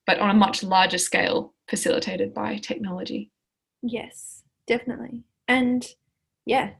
but 0.05 0.19
on 0.19 0.30
a 0.30 0.34
much 0.34 0.63
larger 0.63 0.97
scale, 0.97 1.53
facilitated 1.69 2.34
by 2.34 2.57
technology. 2.57 3.32
Yes, 3.82 4.43
definitely. 4.67 5.23
And 5.47 5.86
yeah, 6.45 6.71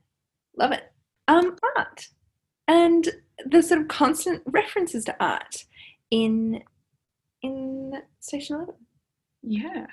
love 0.58 0.72
it. 0.72 0.84
Um, 1.28 1.56
art 1.76 2.08
and 2.68 3.10
the 3.46 3.62
sort 3.62 3.82
of 3.82 3.88
constant 3.88 4.42
references 4.46 5.06
to 5.06 5.16
art 5.20 5.66
in 6.12 6.62
in 7.42 7.94
station 8.20 8.56
11 8.56 8.76
yeah 9.44 9.86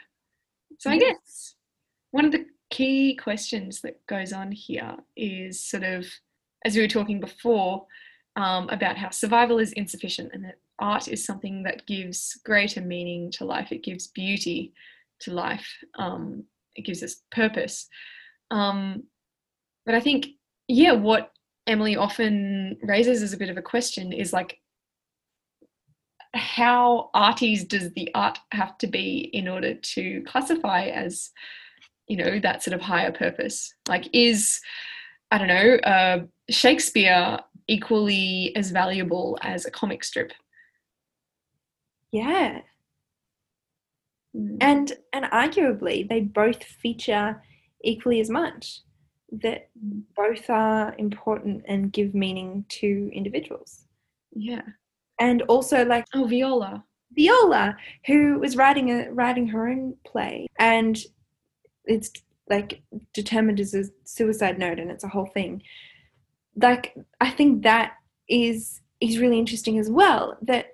so 0.79 0.91
i 0.91 0.99
guess 0.99 1.55
one 2.11 2.25
of 2.25 2.33
the 2.33 2.47
key 2.71 3.15
questions 3.17 3.81
that 3.83 4.05
goes 4.07 4.33
on 4.33 4.51
here 4.51 4.97
is 5.17 5.63
sort 5.63 5.83
of 5.83 6.07
as 6.65 6.75
we 6.75 6.83
were 6.83 6.89
talking 6.89 7.21
before 7.21 7.87
um, 8.37 8.69
about 8.71 8.97
how 8.97 9.11
survival 9.11 9.59
is 9.59 9.73
insufficient 9.73 10.31
and 10.33 10.45
that 10.45 10.59
art 10.79 11.09
is 11.09 11.25
something 11.25 11.63
that 11.63 11.87
gives 11.87 12.41
greater 12.45 12.81
meaning 12.81 13.31
to 13.33 13.45
life. 13.45 13.73
It 13.73 13.85
gives 13.85 14.09
beauty 14.09 14.73
to 15.21 15.33
life. 15.33 15.69
Um, 15.99 16.45
it 16.75 16.85
gives 16.85 17.03
us 17.03 17.23
purpose. 17.31 17.89
Um, 18.51 19.05
but 19.85 19.95
I 19.95 20.01
think, 20.01 20.27
yeah, 20.69 20.93
what 20.93 21.33
Emily 21.67 21.97
often 21.97 22.79
raises 22.83 23.23
as 23.23 23.33
a 23.33 23.37
bit 23.37 23.51
of 23.51 23.57
a 23.57 23.63
question 23.63 24.13
is 24.13 24.33
like, 24.33 24.59
how 26.35 27.11
arties 27.15 27.69
does 27.69 27.93
the 27.93 28.11
art 28.15 28.39
have 28.53 28.79
to 28.79 28.87
be 28.87 29.31
in 29.33 29.49
order 29.49 29.75
to 29.75 30.23
classify 30.27 30.85
as, 30.85 31.31
you 32.09 32.17
know, 32.17 32.39
that 32.41 32.63
sort 32.63 32.75
of 32.75 32.81
higher 32.81 33.13
purpose? 33.13 33.75
Like, 33.87 34.09
is 34.13 34.61
I 35.33 35.39
don't 35.39 35.49
know, 35.49 35.77
uh, 35.77 36.19
Shakespeare 36.51 37.39
equally 37.67 38.55
as 38.55 38.71
valuable 38.71 39.39
as 39.41 39.65
a 39.65 39.71
comic 39.71 40.05
strip. 40.05 40.33
Yeah. 42.11 42.61
Mm. 44.37 44.59
And 44.61 44.93
and 45.15 45.25
arguably 45.27 46.07
they 46.07 46.21
both 46.21 46.63
feature 46.63 47.43
equally 47.83 48.21
as 48.21 48.29
much. 48.29 48.81
That 49.41 49.71
both 50.15 50.51
are 50.51 50.95
important 50.99 51.65
and 51.67 51.91
give 51.91 52.15
meaning 52.15 52.67
to 52.81 53.11
individuals. 53.15 53.87
Yeah. 54.35 54.69
And 55.19 55.41
also 55.43 55.87
like 55.87 56.05
Oh 56.15 56.27
Viola. 56.27 56.85
Viola, 57.13 57.75
who 58.07 58.39
was 58.39 58.57
writing 58.57 58.91
a 58.91 59.11
writing 59.11 59.47
her 59.49 59.69
own 59.69 59.97
play 60.05 60.47
and 60.59 60.99
it's 61.87 62.11
like 62.53 62.83
determined 63.15 63.59
as 63.59 63.75
a 63.75 63.85
suicide 64.05 64.59
note 64.59 64.79
and 64.79 64.91
it's 64.91 65.05
a 65.05 65.09
whole 65.09 65.31
thing. 65.39 65.63
Like 66.55 66.95
i 67.21 67.31
think 67.31 67.63
that 67.63 67.95
is 68.29 68.83
is 69.01 69.19
really 69.19 69.39
interesting 69.39 69.79
as 69.79 69.91
well 69.91 70.37
that 70.43 70.67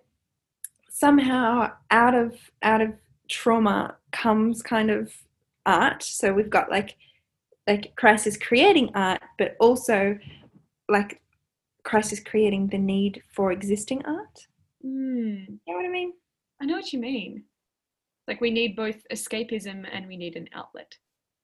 somehow 0.90 1.70
out 1.90 2.14
of 2.14 2.34
out 2.62 2.80
of 2.80 2.90
trauma 3.28 3.96
comes 4.10 4.62
kind 4.62 4.90
of 4.90 5.12
art. 5.64 6.02
So 6.02 6.32
we've 6.32 6.50
got 6.50 6.70
like 6.70 6.96
like 7.66 7.94
crisis 7.96 8.36
creating 8.36 8.90
art 8.94 9.22
but 9.38 9.56
also 9.60 10.18
like 10.88 11.20
crisis 11.84 12.20
creating 12.20 12.68
the 12.68 12.78
need 12.78 13.22
for 13.32 13.52
existing 13.52 14.04
art. 14.04 14.46
Mm. 14.84 15.46
you 15.48 15.58
know 15.66 15.74
what 15.74 15.86
i 15.86 15.88
mean? 15.88 16.12
I 16.60 16.64
know 16.64 16.74
what 16.74 16.92
you 16.92 16.98
mean. 16.98 17.44
Like 18.26 18.40
we 18.40 18.50
need 18.50 18.76
both 18.76 18.98
escapism 19.12 19.86
and 19.92 20.06
we 20.06 20.16
need 20.16 20.36
an 20.36 20.48
outlet 20.54 20.96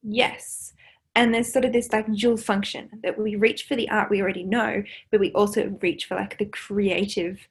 yes. 0.04 0.72
And 1.16 1.32
there's 1.32 1.52
sort 1.52 1.64
of 1.64 1.72
this 1.72 1.92
like 1.92 2.12
dual 2.12 2.36
function 2.36 2.90
that 3.02 3.18
we 3.18 3.36
reach 3.36 3.64
for 3.64 3.76
the 3.76 3.88
art 3.88 4.10
we 4.10 4.20
already 4.20 4.42
know 4.42 4.82
but 5.10 5.20
we 5.20 5.32
also 5.32 5.76
reach 5.80 6.06
for 6.06 6.16
like 6.16 6.38
the 6.38 6.46
creative 6.46 7.48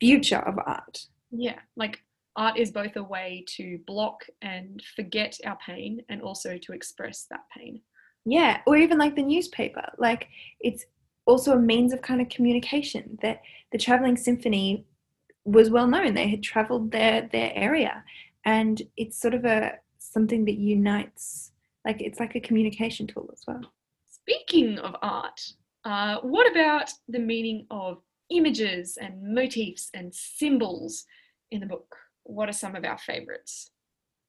future 0.00 0.40
of 0.40 0.58
art. 0.58 1.06
Yeah 1.30 1.58
like 1.76 2.02
art 2.36 2.58
is 2.58 2.70
both 2.70 2.96
a 2.96 3.02
way 3.02 3.44
to 3.56 3.78
block 3.86 4.24
and 4.42 4.82
forget 4.96 5.36
our 5.44 5.58
pain 5.64 6.02
and 6.08 6.22
also 6.22 6.58
to 6.58 6.72
express 6.72 7.26
that 7.30 7.44
pain. 7.56 7.80
Yeah 8.24 8.60
or 8.66 8.76
even 8.76 8.98
like 8.98 9.14
the 9.14 9.22
newspaper. 9.22 9.92
Like 9.98 10.28
it's 10.60 10.84
also 11.26 11.52
a 11.52 11.60
means 11.60 11.92
of 11.92 12.02
kind 12.02 12.20
of 12.20 12.28
communication 12.28 13.18
that 13.22 13.42
the 13.70 13.78
traveling 13.78 14.16
symphony 14.16 14.86
was 15.44 15.70
well 15.70 15.86
known. 15.86 16.14
They 16.14 16.28
had 16.28 16.42
traveled 16.42 16.90
their 16.90 17.28
their 17.30 17.52
area. 17.54 18.02
And 18.44 18.82
it's 18.96 19.20
sort 19.20 19.34
of 19.34 19.44
a 19.44 19.74
something 19.98 20.44
that 20.46 20.56
unites 20.56 21.52
like 21.88 22.02
it's 22.02 22.20
like 22.20 22.36
a 22.36 22.40
communication 22.40 23.06
tool 23.06 23.28
as 23.32 23.42
well. 23.48 23.62
Speaking 24.10 24.78
of 24.78 24.94
art, 25.02 25.40
uh, 25.84 26.18
what 26.20 26.50
about 26.50 26.90
the 27.08 27.18
meaning 27.18 27.66
of 27.70 27.98
images 28.30 28.98
and 29.00 29.34
motifs 29.34 29.88
and 29.94 30.14
symbols 30.14 31.06
in 31.50 31.60
the 31.60 31.66
book? 31.66 31.96
What 32.24 32.48
are 32.48 32.52
some 32.52 32.76
of 32.76 32.84
our 32.84 32.98
favorites? 32.98 33.70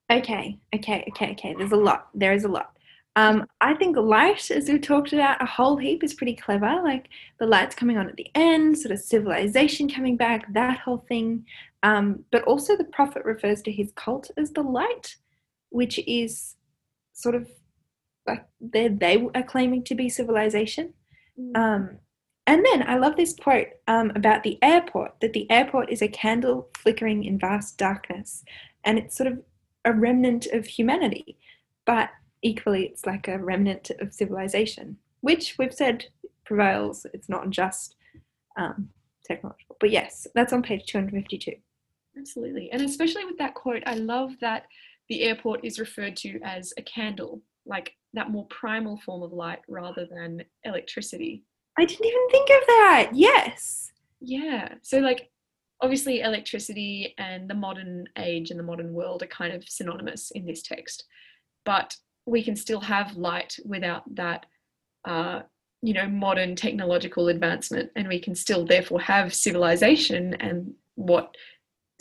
Okay, 0.09 0.57
okay, 0.73 1.05
okay, 1.09 1.31
okay. 1.33 1.53
There's 1.57 1.73
a 1.73 1.75
lot. 1.75 2.07
There 2.15 2.33
is 2.33 2.45
a 2.45 2.47
lot. 2.47 2.77
Um, 3.17 3.45
I 3.59 3.73
think 3.73 3.97
light, 3.97 4.49
as 4.49 4.69
we 4.69 4.79
talked 4.79 5.11
about, 5.11 5.41
a 5.41 5.45
whole 5.45 5.75
heap 5.75 6.03
is 6.03 6.13
pretty 6.13 6.35
clever. 6.35 6.79
Like 6.81 7.09
the 7.39 7.45
lights 7.45 7.75
coming 7.75 7.97
on 7.97 8.07
at 8.07 8.15
the 8.15 8.31
end, 8.35 8.77
sort 8.77 8.93
of 8.93 8.99
civilization 8.99 9.89
coming 9.89 10.15
back, 10.15 10.51
that 10.53 10.79
whole 10.79 11.03
thing. 11.09 11.45
Um, 11.83 12.23
but 12.31 12.43
also, 12.43 12.77
the 12.77 12.85
prophet 12.85 13.25
refers 13.25 13.61
to 13.63 13.71
his 13.71 13.91
cult 13.95 14.31
as 14.37 14.51
the 14.51 14.61
light, 14.61 15.17
which 15.71 15.99
is 16.07 16.55
sort 17.21 17.35
of 17.35 17.49
like 18.27 18.45
they 18.59 18.87
they 18.87 19.15
are 19.35 19.43
claiming 19.43 19.83
to 19.85 19.95
be 19.95 20.09
civilization. 20.09 20.93
Mm. 21.39 21.57
Um, 21.57 21.89
and 22.47 22.65
then 22.65 22.83
I 22.87 22.97
love 22.97 23.15
this 23.15 23.35
quote 23.35 23.67
um, 23.87 24.11
about 24.15 24.43
the 24.43 24.57
airport 24.61 25.11
that 25.21 25.33
the 25.33 25.49
airport 25.51 25.91
is 25.91 26.01
a 26.01 26.07
candle 26.07 26.69
flickering 26.77 27.23
in 27.23 27.37
vast 27.37 27.77
darkness, 27.77 28.43
and 28.83 28.97
it's 28.97 29.15
sort 29.15 29.31
of 29.31 29.39
a 29.85 29.93
remnant 29.93 30.47
of 30.47 30.65
humanity, 30.65 31.37
but 31.85 32.09
equally 32.41 32.85
it's 32.85 33.05
like 33.05 33.27
a 33.27 33.37
remnant 33.37 33.91
of 34.01 34.13
civilization, 34.13 34.97
which 35.21 35.55
we've 35.57 35.73
said 35.73 36.05
prevails. 36.45 37.05
It's 37.13 37.29
not 37.29 37.49
just 37.49 37.95
um, 38.57 38.89
technological, 39.25 39.77
but 39.79 39.91
yes, 39.91 40.27
that's 40.35 40.53
on 40.53 40.63
page 40.63 40.85
two 40.85 40.97
hundred 40.97 41.15
fifty-two. 41.21 41.57
Absolutely, 42.17 42.71
and 42.71 42.81
especially 42.81 43.25
with 43.25 43.37
that 43.37 43.53
quote, 43.53 43.83
I 43.85 43.95
love 43.95 44.31
that 44.41 44.65
the 45.09 45.23
airport 45.23 45.65
is 45.65 45.79
referred 45.79 46.15
to 46.17 46.39
as 46.43 46.73
a 46.77 46.81
candle, 46.83 47.41
like 47.65 47.93
that 48.13 48.29
more 48.29 48.45
primal 48.47 48.97
form 48.97 49.23
of 49.23 49.33
light 49.33 49.59
rather 49.67 50.07
than 50.09 50.43
electricity. 50.63 51.43
I 51.77 51.85
didn't 51.85 52.05
even 52.05 52.29
think 52.29 52.49
of 52.49 52.67
that. 52.67 53.09
Yes. 53.13 53.91
Yeah. 54.21 54.73
So, 54.81 54.99
like, 54.99 55.29
obviously, 55.81 56.21
electricity 56.21 57.13
and 57.17 57.49
the 57.49 57.55
modern 57.55 58.05
age 58.17 58.51
and 58.51 58.59
the 58.59 58.63
modern 58.63 58.93
world 58.93 59.23
are 59.23 59.27
kind 59.27 59.53
of 59.53 59.67
synonymous 59.67 60.31
in 60.31 60.45
this 60.45 60.61
text, 60.61 61.05
but 61.65 61.95
we 62.25 62.43
can 62.43 62.55
still 62.55 62.81
have 62.81 63.15
light 63.15 63.57
without 63.65 64.03
that, 64.15 64.45
uh, 65.05 65.41
you 65.81 65.93
know, 65.93 66.07
modern 66.07 66.55
technological 66.55 67.29
advancement, 67.29 67.89
and 67.95 68.07
we 68.07 68.19
can 68.19 68.35
still 68.35 68.65
therefore 68.65 68.99
have 68.99 69.33
civilization 69.33 70.33
and 70.35 70.73
what 70.95 71.33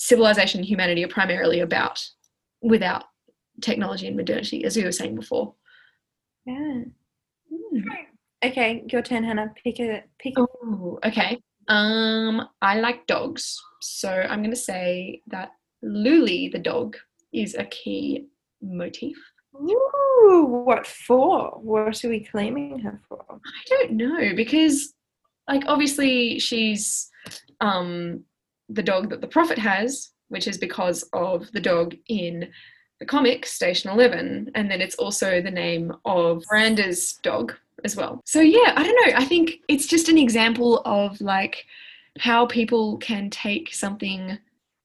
civilization 0.01 0.61
and 0.61 0.69
humanity 0.69 1.05
are 1.05 1.09
primarily 1.09 1.61
about 1.61 2.05
without 2.61 3.05
technology 3.61 4.07
and 4.07 4.17
modernity, 4.17 4.65
as 4.65 4.77
we 4.77 4.85
were 4.85 4.93
saying 4.93 5.15
before. 5.15 5.55
Yeah. 6.47 6.83
Hmm. 7.51 7.79
Okay, 8.45 8.85
your 8.91 9.03
turn, 9.03 9.25
Hannah. 9.25 9.53
Pick 9.63 9.81
a 9.81 10.05
pick. 10.19 10.39
A, 10.39 10.43
Oh, 10.43 10.99
okay. 11.05 11.41
Um, 11.67 12.49
I 12.63 12.79
like 12.81 13.07
dogs, 13.07 13.61
so 13.81 14.11
I'm 14.11 14.41
going 14.41 14.51
to 14.51 14.57
say 14.57 15.23
that 15.27 15.51
Luli 15.85 16.51
the 16.51 16.59
dog 16.59 16.97
is 17.33 17.55
a 17.55 17.65
key 17.65 18.27
motif. 18.63 19.17
Ooh, 19.55 20.63
what 20.65 20.87
for? 20.87 21.59
What 21.61 22.05
are 22.05 22.09
we 22.09 22.25
claiming 22.25 22.79
her 22.81 23.01
for? 23.09 23.25
I 23.31 23.65
don't 23.69 23.93
know 23.93 24.35
because, 24.35 24.95
like, 25.49 25.65
obviously 25.67 26.39
she's 26.39 27.11
um 27.61 28.25
the 28.69 28.83
dog 28.83 29.11
that 29.11 29.21
the 29.21 29.29
prophet 29.29 29.59
has, 29.59 30.11
which 30.29 30.47
is 30.47 30.59
because 30.59 31.03
of 31.13 31.51
the 31.53 31.61
dog 31.61 31.95
in 32.09 32.49
the 33.01 33.07
comic 33.07 33.47
Station 33.47 33.91
Eleven, 33.91 34.51
and 34.55 34.71
then 34.71 34.81
it's 34.81 34.97
also 34.97 35.41
the 35.41 35.51
name 35.51 35.93
of 36.05 36.45
Miranda's 36.51 37.15
dog 37.23 37.55
as 37.85 37.97
well. 37.97 38.21
So 38.25 38.41
yeah, 38.41 38.73
I 38.77 38.83
don't 38.83 39.07
know. 39.07 39.17
I 39.17 39.25
think 39.25 39.61
it's 39.69 39.87
just 39.87 40.09
an 40.09 40.19
example 40.19 40.83
of 40.85 41.21
like 41.21 41.65
how 42.19 42.47
people 42.47 42.97
can 42.99 43.31
take 43.31 43.73
something 43.73 44.39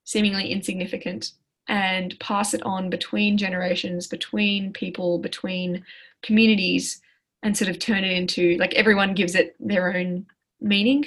seemingly 0.03 0.51
insignificant 0.51 1.31
and 1.67 2.19
pass 2.19 2.53
it 2.53 2.61
on 2.63 2.89
between 2.89 3.37
generations, 3.37 4.07
between 4.07 4.73
people, 4.73 5.17
between 5.17 5.83
communities, 6.21 7.01
and 7.41 7.57
sort 7.57 7.69
of 7.69 7.79
turn 7.79 8.03
it 8.03 8.11
into 8.11 8.57
like 8.57 8.73
everyone 8.75 9.13
gives 9.13 9.35
it 9.35 9.55
their 9.59 9.95
own 9.95 10.25
meaning. 10.61 11.05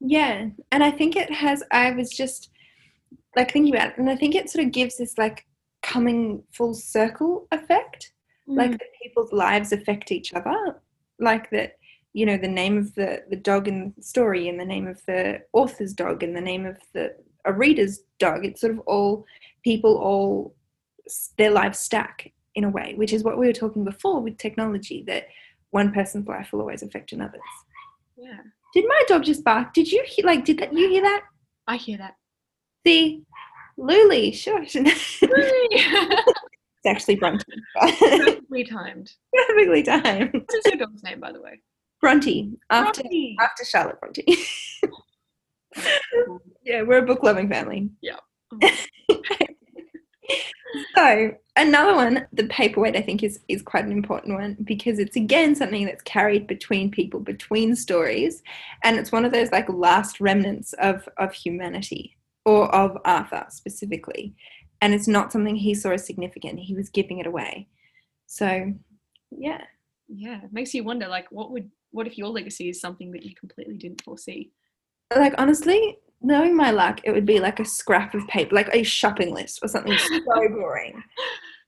Yeah, 0.00 0.48
and 0.72 0.84
I 0.84 0.90
think 0.90 1.16
it 1.16 1.32
has. 1.32 1.62
I 1.70 1.90
was 1.92 2.10
just 2.10 2.50
like 3.36 3.52
thinking 3.52 3.74
about 3.74 3.90
it, 3.90 3.98
and 3.98 4.10
I 4.10 4.16
think 4.16 4.34
it 4.34 4.50
sort 4.50 4.64
of 4.64 4.72
gives 4.72 4.96
this 4.96 5.16
like 5.18 5.46
coming 5.82 6.42
full 6.52 6.74
circle 6.74 7.46
effect. 7.52 8.12
Mm. 8.48 8.56
Like 8.56 8.70
that 8.72 8.88
people's 9.02 9.32
lives 9.32 9.72
affect 9.72 10.10
each 10.12 10.32
other. 10.34 10.80
Like 11.18 11.50
that, 11.50 11.76
you 12.12 12.26
know, 12.26 12.36
the 12.36 12.48
name 12.48 12.78
of 12.78 12.94
the 12.94 13.24
the 13.30 13.36
dog 13.36 13.68
in 13.68 13.92
the 13.96 14.02
story, 14.02 14.48
and 14.48 14.58
the 14.58 14.64
name 14.64 14.86
of 14.86 15.04
the 15.06 15.42
author's 15.52 15.92
dog, 15.92 16.22
and 16.22 16.36
the 16.36 16.40
name 16.40 16.66
of 16.66 16.78
the 16.94 17.14
a 17.44 17.52
reader's 17.52 18.00
dog. 18.18 18.44
It's 18.44 18.60
sort 18.60 18.72
of 18.72 18.80
all 18.80 19.24
people 19.64 19.96
all 19.96 20.54
their 21.36 21.50
lives 21.50 21.78
stack 21.78 22.32
in 22.54 22.64
a 22.64 22.70
way, 22.70 22.94
which 22.96 23.12
is 23.12 23.22
what 23.24 23.38
we 23.38 23.46
were 23.46 23.52
talking 23.52 23.84
before 23.84 24.20
with 24.20 24.38
technology. 24.38 25.04
That 25.06 25.28
one 25.70 25.92
person's 25.92 26.26
life 26.26 26.52
will 26.52 26.60
always 26.60 26.82
affect 26.82 27.12
another's. 27.12 27.40
yeah, 28.16 28.40
Did 28.74 28.86
my 28.88 29.02
dog 29.06 29.24
just 29.24 29.44
bark? 29.44 29.74
Did 29.74 29.90
you 29.90 30.02
hear, 30.06 30.24
like? 30.24 30.44
Did 30.44 30.58
that 30.58 30.72
you 30.72 30.88
hear 30.88 31.02
that? 31.02 31.22
I 31.66 31.76
hear 31.76 31.98
that. 31.98 32.14
See, 32.86 33.24
Luli, 33.78 34.34
sure. 34.34 34.62
it's 34.64 35.22
actually 36.86 37.16
Bronte. 37.16 37.44
Perfectly 37.76 38.64
timed. 38.64 39.12
Perfectly 39.48 39.82
timed. 39.82 40.32
What 40.32 40.54
is 40.54 40.64
your 40.66 40.76
dog's 40.76 41.02
name, 41.02 41.20
by 41.20 41.32
the 41.32 41.40
way? 41.40 41.60
Bronte, 42.00 42.52
after 42.70 43.02
after 43.40 43.64
Charlotte 43.64 44.00
Bronte. 44.00 44.24
yeah, 46.64 46.82
we're 46.82 46.98
a 46.98 47.06
book 47.06 47.22
loving 47.22 47.48
family. 47.48 47.90
Yeah. 48.00 48.18
so 50.94 51.32
another 51.56 51.94
one, 51.96 52.26
the 52.32 52.46
paperweight, 52.46 52.96
I 52.96 53.02
think 53.02 53.24
is 53.24 53.40
is 53.48 53.62
quite 53.62 53.84
an 53.84 53.92
important 53.92 54.34
one 54.34 54.56
because 54.62 55.00
it's 55.00 55.16
again 55.16 55.56
something 55.56 55.86
that's 55.86 56.02
carried 56.02 56.46
between 56.46 56.90
people, 56.90 57.18
between 57.18 57.74
stories, 57.74 58.42
and 58.84 58.96
it's 58.96 59.10
one 59.12 59.24
of 59.24 59.32
those 59.32 59.50
like 59.50 59.68
last 59.68 60.20
remnants 60.20 60.72
of 60.74 61.08
of 61.18 61.32
humanity 61.32 62.17
or 62.48 62.74
of 62.74 62.96
Arthur 63.04 63.44
specifically, 63.50 64.34
and 64.80 64.94
it's 64.94 65.06
not 65.06 65.30
something 65.32 65.54
he 65.54 65.74
saw 65.74 65.90
as 65.90 66.06
significant. 66.06 66.58
He 66.58 66.74
was 66.74 66.88
giving 66.88 67.18
it 67.18 67.26
away. 67.26 67.68
So, 68.26 68.72
yeah, 69.30 69.62
Yeah, 70.08 70.42
it 70.42 70.52
makes 70.52 70.72
you 70.72 70.82
wonder, 70.82 71.08
like, 71.08 71.30
what 71.30 71.50
would, 71.50 71.70
what 71.90 72.06
if 72.06 72.16
your 72.16 72.28
legacy 72.28 72.70
is 72.70 72.80
something 72.80 73.10
that 73.12 73.22
you 73.22 73.34
completely 73.34 73.76
didn't 73.76 74.02
foresee? 74.02 74.50
like 75.16 75.34
honestly, 75.38 75.98
knowing 76.20 76.54
my 76.56 76.70
luck, 76.70 77.00
it 77.04 77.12
would 77.12 77.26
be 77.26 77.40
like 77.40 77.60
a 77.60 77.64
scrap 77.64 78.14
of 78.14 78.26
paper, 78.28 78.54
like 78.54 78.68
a 78.72 78.82
shopping 78.82 79.34
list 79.34 79.60
or 79.62 79.68
something 79.68 79.96
so 79.96 80.20
boring. 80.50 81.02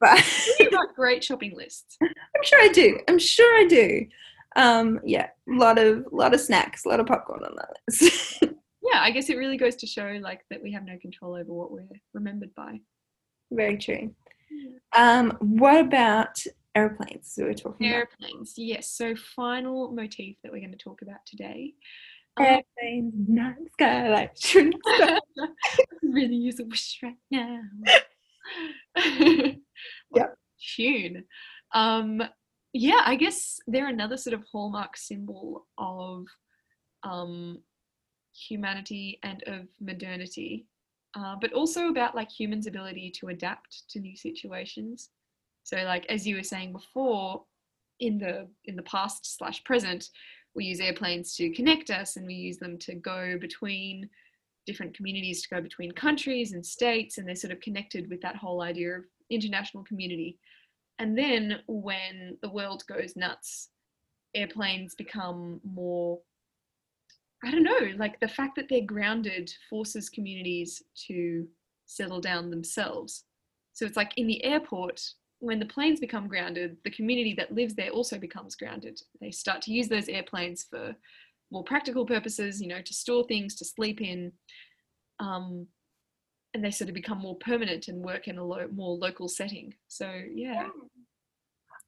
But 0.00 0.22
you've 0.58 0.72
got 0.72 0.94
great 0.94 1.22
shopping 1.24 1.54
lists. 1.56 1.96
I'm 2.02 2.44
sure 2.44 2.60
I 2.62 2.68
do. 2.68 2.98
I'm 3.08 3.18
sure 3.18 3.58
I 3.58 3.66
do. 3.66 4.06
Um, 4.56 5.00
yeah, 5.04 5.28
a 5.48 5.52
lot 5.52 5.78
of 5.78 6.04
lot 6.10 6.34
of 6.34 6.40
snacks, 6.40 6.84
a 6.84 6.88
lot 6.88 7.00
of 7.00 7.06
popcorn 7.06 7.44
on 7.44 7.56
that 7.56 7.70
list. 7.88 8.44
Yeah, 8.90 9.00
I 9.00 9.10
guess 9.10 9.28
it 9.30 9.36
really 9.36 9.56
goes 9.56 9.76
to 9.76 9.86
show, 9.86 10.18
like, 10.20 10.40
that 10.50 10.62
we 10.62 10.72
have 10.72 10.84
no 10.84 10.98
control 10.98 11.34
over 11.34 11.52
what 11.52 11.70
we're 11.70 11.86
remembered 12.14 12.54
by. 12.54 12.80
Very 13.50 13.76
true. 13.76 14.14
Um, 14.96 15.36
what 15.40 15.80
about 15.80 16.38
airplanes? 16.74 17.34
We're 17.38 17.54
talking 17.54 17.86
about 17.88 17.96
Airplanes, 17.96 18.54
yes. 18.56 18.90
So, 18.90 19.14
final 19.14 19.92
motif 19.92 20.36
that 20.42 20.52
we're 20.52 20.60
going 20.60 20.72
to 20.72 20.78
talk 20.78 21.02
about 21.02 21.18
today. 21.26 21.74
Um, 22.36 22.46
airplanes, 22.46 23.14
night 23.28 23.54
sky, 23.72 24.30
star. 24.34 25.20
really 26.02 26.36
use 26.36 26.60
a 26.60 26.64
wish 26.64 27.00
right 27.02 27.14
now. 27.30 27.60
Yep. 30.14 30.34
Tune. 30.76 31.24
Um, 31.72 32.22
yeah, 32.72 33.02
I 33.04 33.16
guess 33.16 33.60
they're 33.66 33.88
another 33.88 34.16
sort 34.16 34.34
of 34.34 34.44
hallmark 34.50 34.96
symbol 34.96 35.66
of 35.78 36.26
um, 37.02 37.58
humanity 38.48 39.18
and 39.22 39.42
of 39.46 39.66
modernity, 39.80 40.66
uh, 41.14 41.36
but 41.40 41.52
also 41.52 41.88
about 41.88 42.14
like 42.14 42.30
humans' 42.30 42.66
ability 42.66 43.10
to 43.20 43.28
adapt 43.28 43.88
to 43.90 44.00
new 44.00 44.16
situations. 44.16 45.10
So, 45.64 45.76
like 45.84 46.06
as 46.06 46.26
you 46.26 46.36
were 46.36 46.42
saying 46.42 46.72
before, 46.72 47.44
in 48.00 48.18
the 48.18 48.48
in 48.64 48.76
the 48.76 48.82
past 48.82 49.36
slash 49.36 49.62
present, 49.64 50.10
we 50.54 50.64
use 50.64 50.80
airplanes 50.80 51.34
to 51.36 51.50
connect 51.50 51.90
us, 51.90 52.16
and 52.16 52.26
we 52.26 52.34
use 52.34 52.58
them 52.58 52.78
to 52.78 52.94
go 52.94 53.36
between 53.38 54.08
different 54.66 54.96
communities, 54.96 55.42
to 55.42 55.54
go 55.54 55.60
between 55.60 55.92
countries 55.92 56.52
and 56.52 56.64
states, 56.64 57.18
and 57.18 57.26
they're 57.26 57.34
sort 57.34 57.52
of 57.52 57.60
connected 57.60 58.08
with 58.08 58.20
that 58.22 58.36
whole 58.36 58.62
idea 58.62 58.96
of 58.96 59.04
international 59.30 59.84
community. 59.84 60.38
And 60.98 61.16
then 61.16 61.60
when 61.66 62.36
the 62.42 62.50
world 62.50 62.84
goes 62.86 63.16
nuts, 63.16 63.70
airplanes 64.34 64.94
become 64.94 65.60
more 65.64 66.20
I 67.44 67.50
don't 67.50 67.62
know, 67.62 67.92
like 67.96 68.20
the 68.20 68.28
fact 68.28 68.56
that 68.56 68.68
they're 68.68 68.82
grounded 68.82 69.52
forces 69.68 70.10
communities 70.10 70.82
to 71.06 71.46
settle 71.86 72.20
down 72.20 72.50
themselves. 72.50 73.24
So 73.72 73.86
it's 73.86 73.96
like 73.96 74.12
in 74.16 74.26
the 74.26 74.44
airport, 74.44 75.02
when 75.38 75.58
the 75.58 75.66
planes 75.66 76.00
become 76.00 76.28
grounded, 76.28 76.76
the 76.84 76.90
community 76.90 77.34
that 77.38 77.54
lives 77.54 77.74
there 77.74 77.90
also 77.90 78.18
becomes 78.18 78.54
grounded. 78.54 79.00
They 79.20 79.30
start 79.30 79.62
to 79.62 79.72
use 79.72 79.88
those 79.88 80.08
airplanes 80.08 80.64
for 80.64 80.94
more 81.50 81.64
practical 81.64 82.04
purposes, 82.04 82.60
you 82.60 82.68
know, 82.68 82.82
to 82.82 82.94
store 82.94 83.24
things, 83.24 83.54
to 83.56 83.64
sleep 83.64 84.00
in. 84.02 84.32
Um, 85.18 85.66
and 86.52 86.64
they 86.64 86.70
sort 86.70 86.88
of 86.88 86.94
become 86.94 87.18
more 87.18 87.36
permanent 87.36 87.88
and 87.88 88.02
work 88.02 88.28
in 88.28 88.36
a 88.36 88.44
lo- 88.44 88.68
more 88.74 88.96
local 88.96 89.28
setting. 89.28 89.74
So, 89.88 90.10
yeah. 90.34 90.68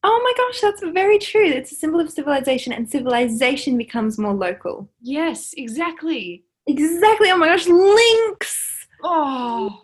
Oh 0.04 0.20
my 0.24 0.32
gosh, 0.36 0.60
that's 0.60 0.82
very 0.92 1.18
true. 1.18 1.44
It's 1.46 1.70
a 1.72 1.76
symbol 1.76 2.00
of 2.00 2.10
civilization, 2.10 2.72
and 2.72 2.90
civilization 2.90 3.78
becomes 3.78 4.18
more 4.18 4.34
local. 4.34 4.88
Yes, 5.00 5.54
exactly. 5.56 6.44
Exactly. 6.66 7.30
Oh 7.30 7.36
my 7.36 7.46
gosh, 7.48 7.66
links 7.66 8.86
Oh, 9.04 9.82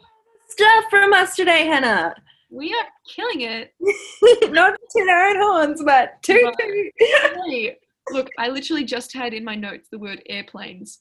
stuff 0.48 0.84
from 0.90 1.12
us 1.12 1.34
today, 1.36 1.66
Hannah. 1.66 2.14
we 2.50 2.72
are 2.72 2.86
killing 3.14 3.40
it. 3.42 3.74
Not 4.52 4.74
to 4.96 5.00
our 5.08 5.28
own 5.30 5.36
horns, 5.40 5.82
but 5.84 6.24
Right. 6.28 7.76
look, 8.10 8.28
I 8.38 8.48
literally 8.48 8.84
just 8.84 9.12
had 9.12 9.34
in 9.34 9.44
my 9.44 9.54
notes 9.54 9.88
the 9.90 9.98
word 9.98 10.22
airplanes, 10.28 11.00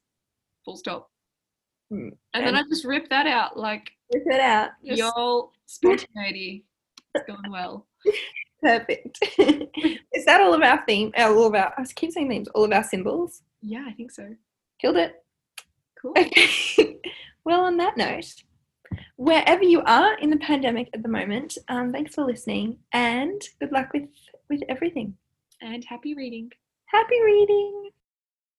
full 0.65 0.77
stop. 0.77 1.09
Hmm, 1.89 2.09
And 2.33 2.45
then 2.45 2.55
I 2.55 2.63
just 2.69 2.85
ripped 2.85 3.09
that 3.11 3.27
out 3.27 3.57
like, 3.57 3.89
Rip 4.13 4.23
it 4.27 4.39
out. 4.39 4.71
Y'all, 4.81 5.51
spontaneity. 5.67 6.65
It's 7.15 7.25
going 7.27 7.51
well. 7.51 7.87
Perfect. 8.67 9.19
Is 10.13 10.25
that 10.25 10.41
all 10.41 10.53
of 10.53 10.61
our 10.61 10.83
theme? 10.85 11.11
uh, 11.17 11.29
All 11.33 11.47
of 11.47 11.55
our, 11.55 11.73
I 11.77 11.85
keep 11.95 12.11
saying 12.11 12.29
themes, 12.29 12.47
all 12.49 12.65
of 12.65 12.71
our 12.71 12.83
symbols? 12.83 13.41
Yeah, 13.61 13.85
I 13.87 13.93
think 13.93 14.11
so. 14.11 14.35
Killed 14.81 14.97
it. 14.97 15.13
Cool. 16.01 16.13
Okay. 16.17 16.97
well, 17.45 17.61
on 17.61 17.77
that 17.77 17.97
note, 17.97 18.33
wherever 19.15 19.63
you 19.63 19.81
are 19.83 20.17
in 20.19 20.29
the 20.29 20.37
pandemic 20.37 20.89
at 20.93 21.01
the 21.01 21.09
moment, 21.09 21.57
um, 21.69 21.91
thanks 21.91 22.13
for 22.13 22.23
listening 22.25 22.77
and 22.93 23.41
good 23.59 23.71
luck 23.71 23.89
with 23.93 24.07
with 24.49 24.61
everything. 24.69 25.15
And 25.61 25.83
happy 25.85 26.13
reading. 26.13 26.51
Happy 26.85 27.19
reading. 27.23 27.89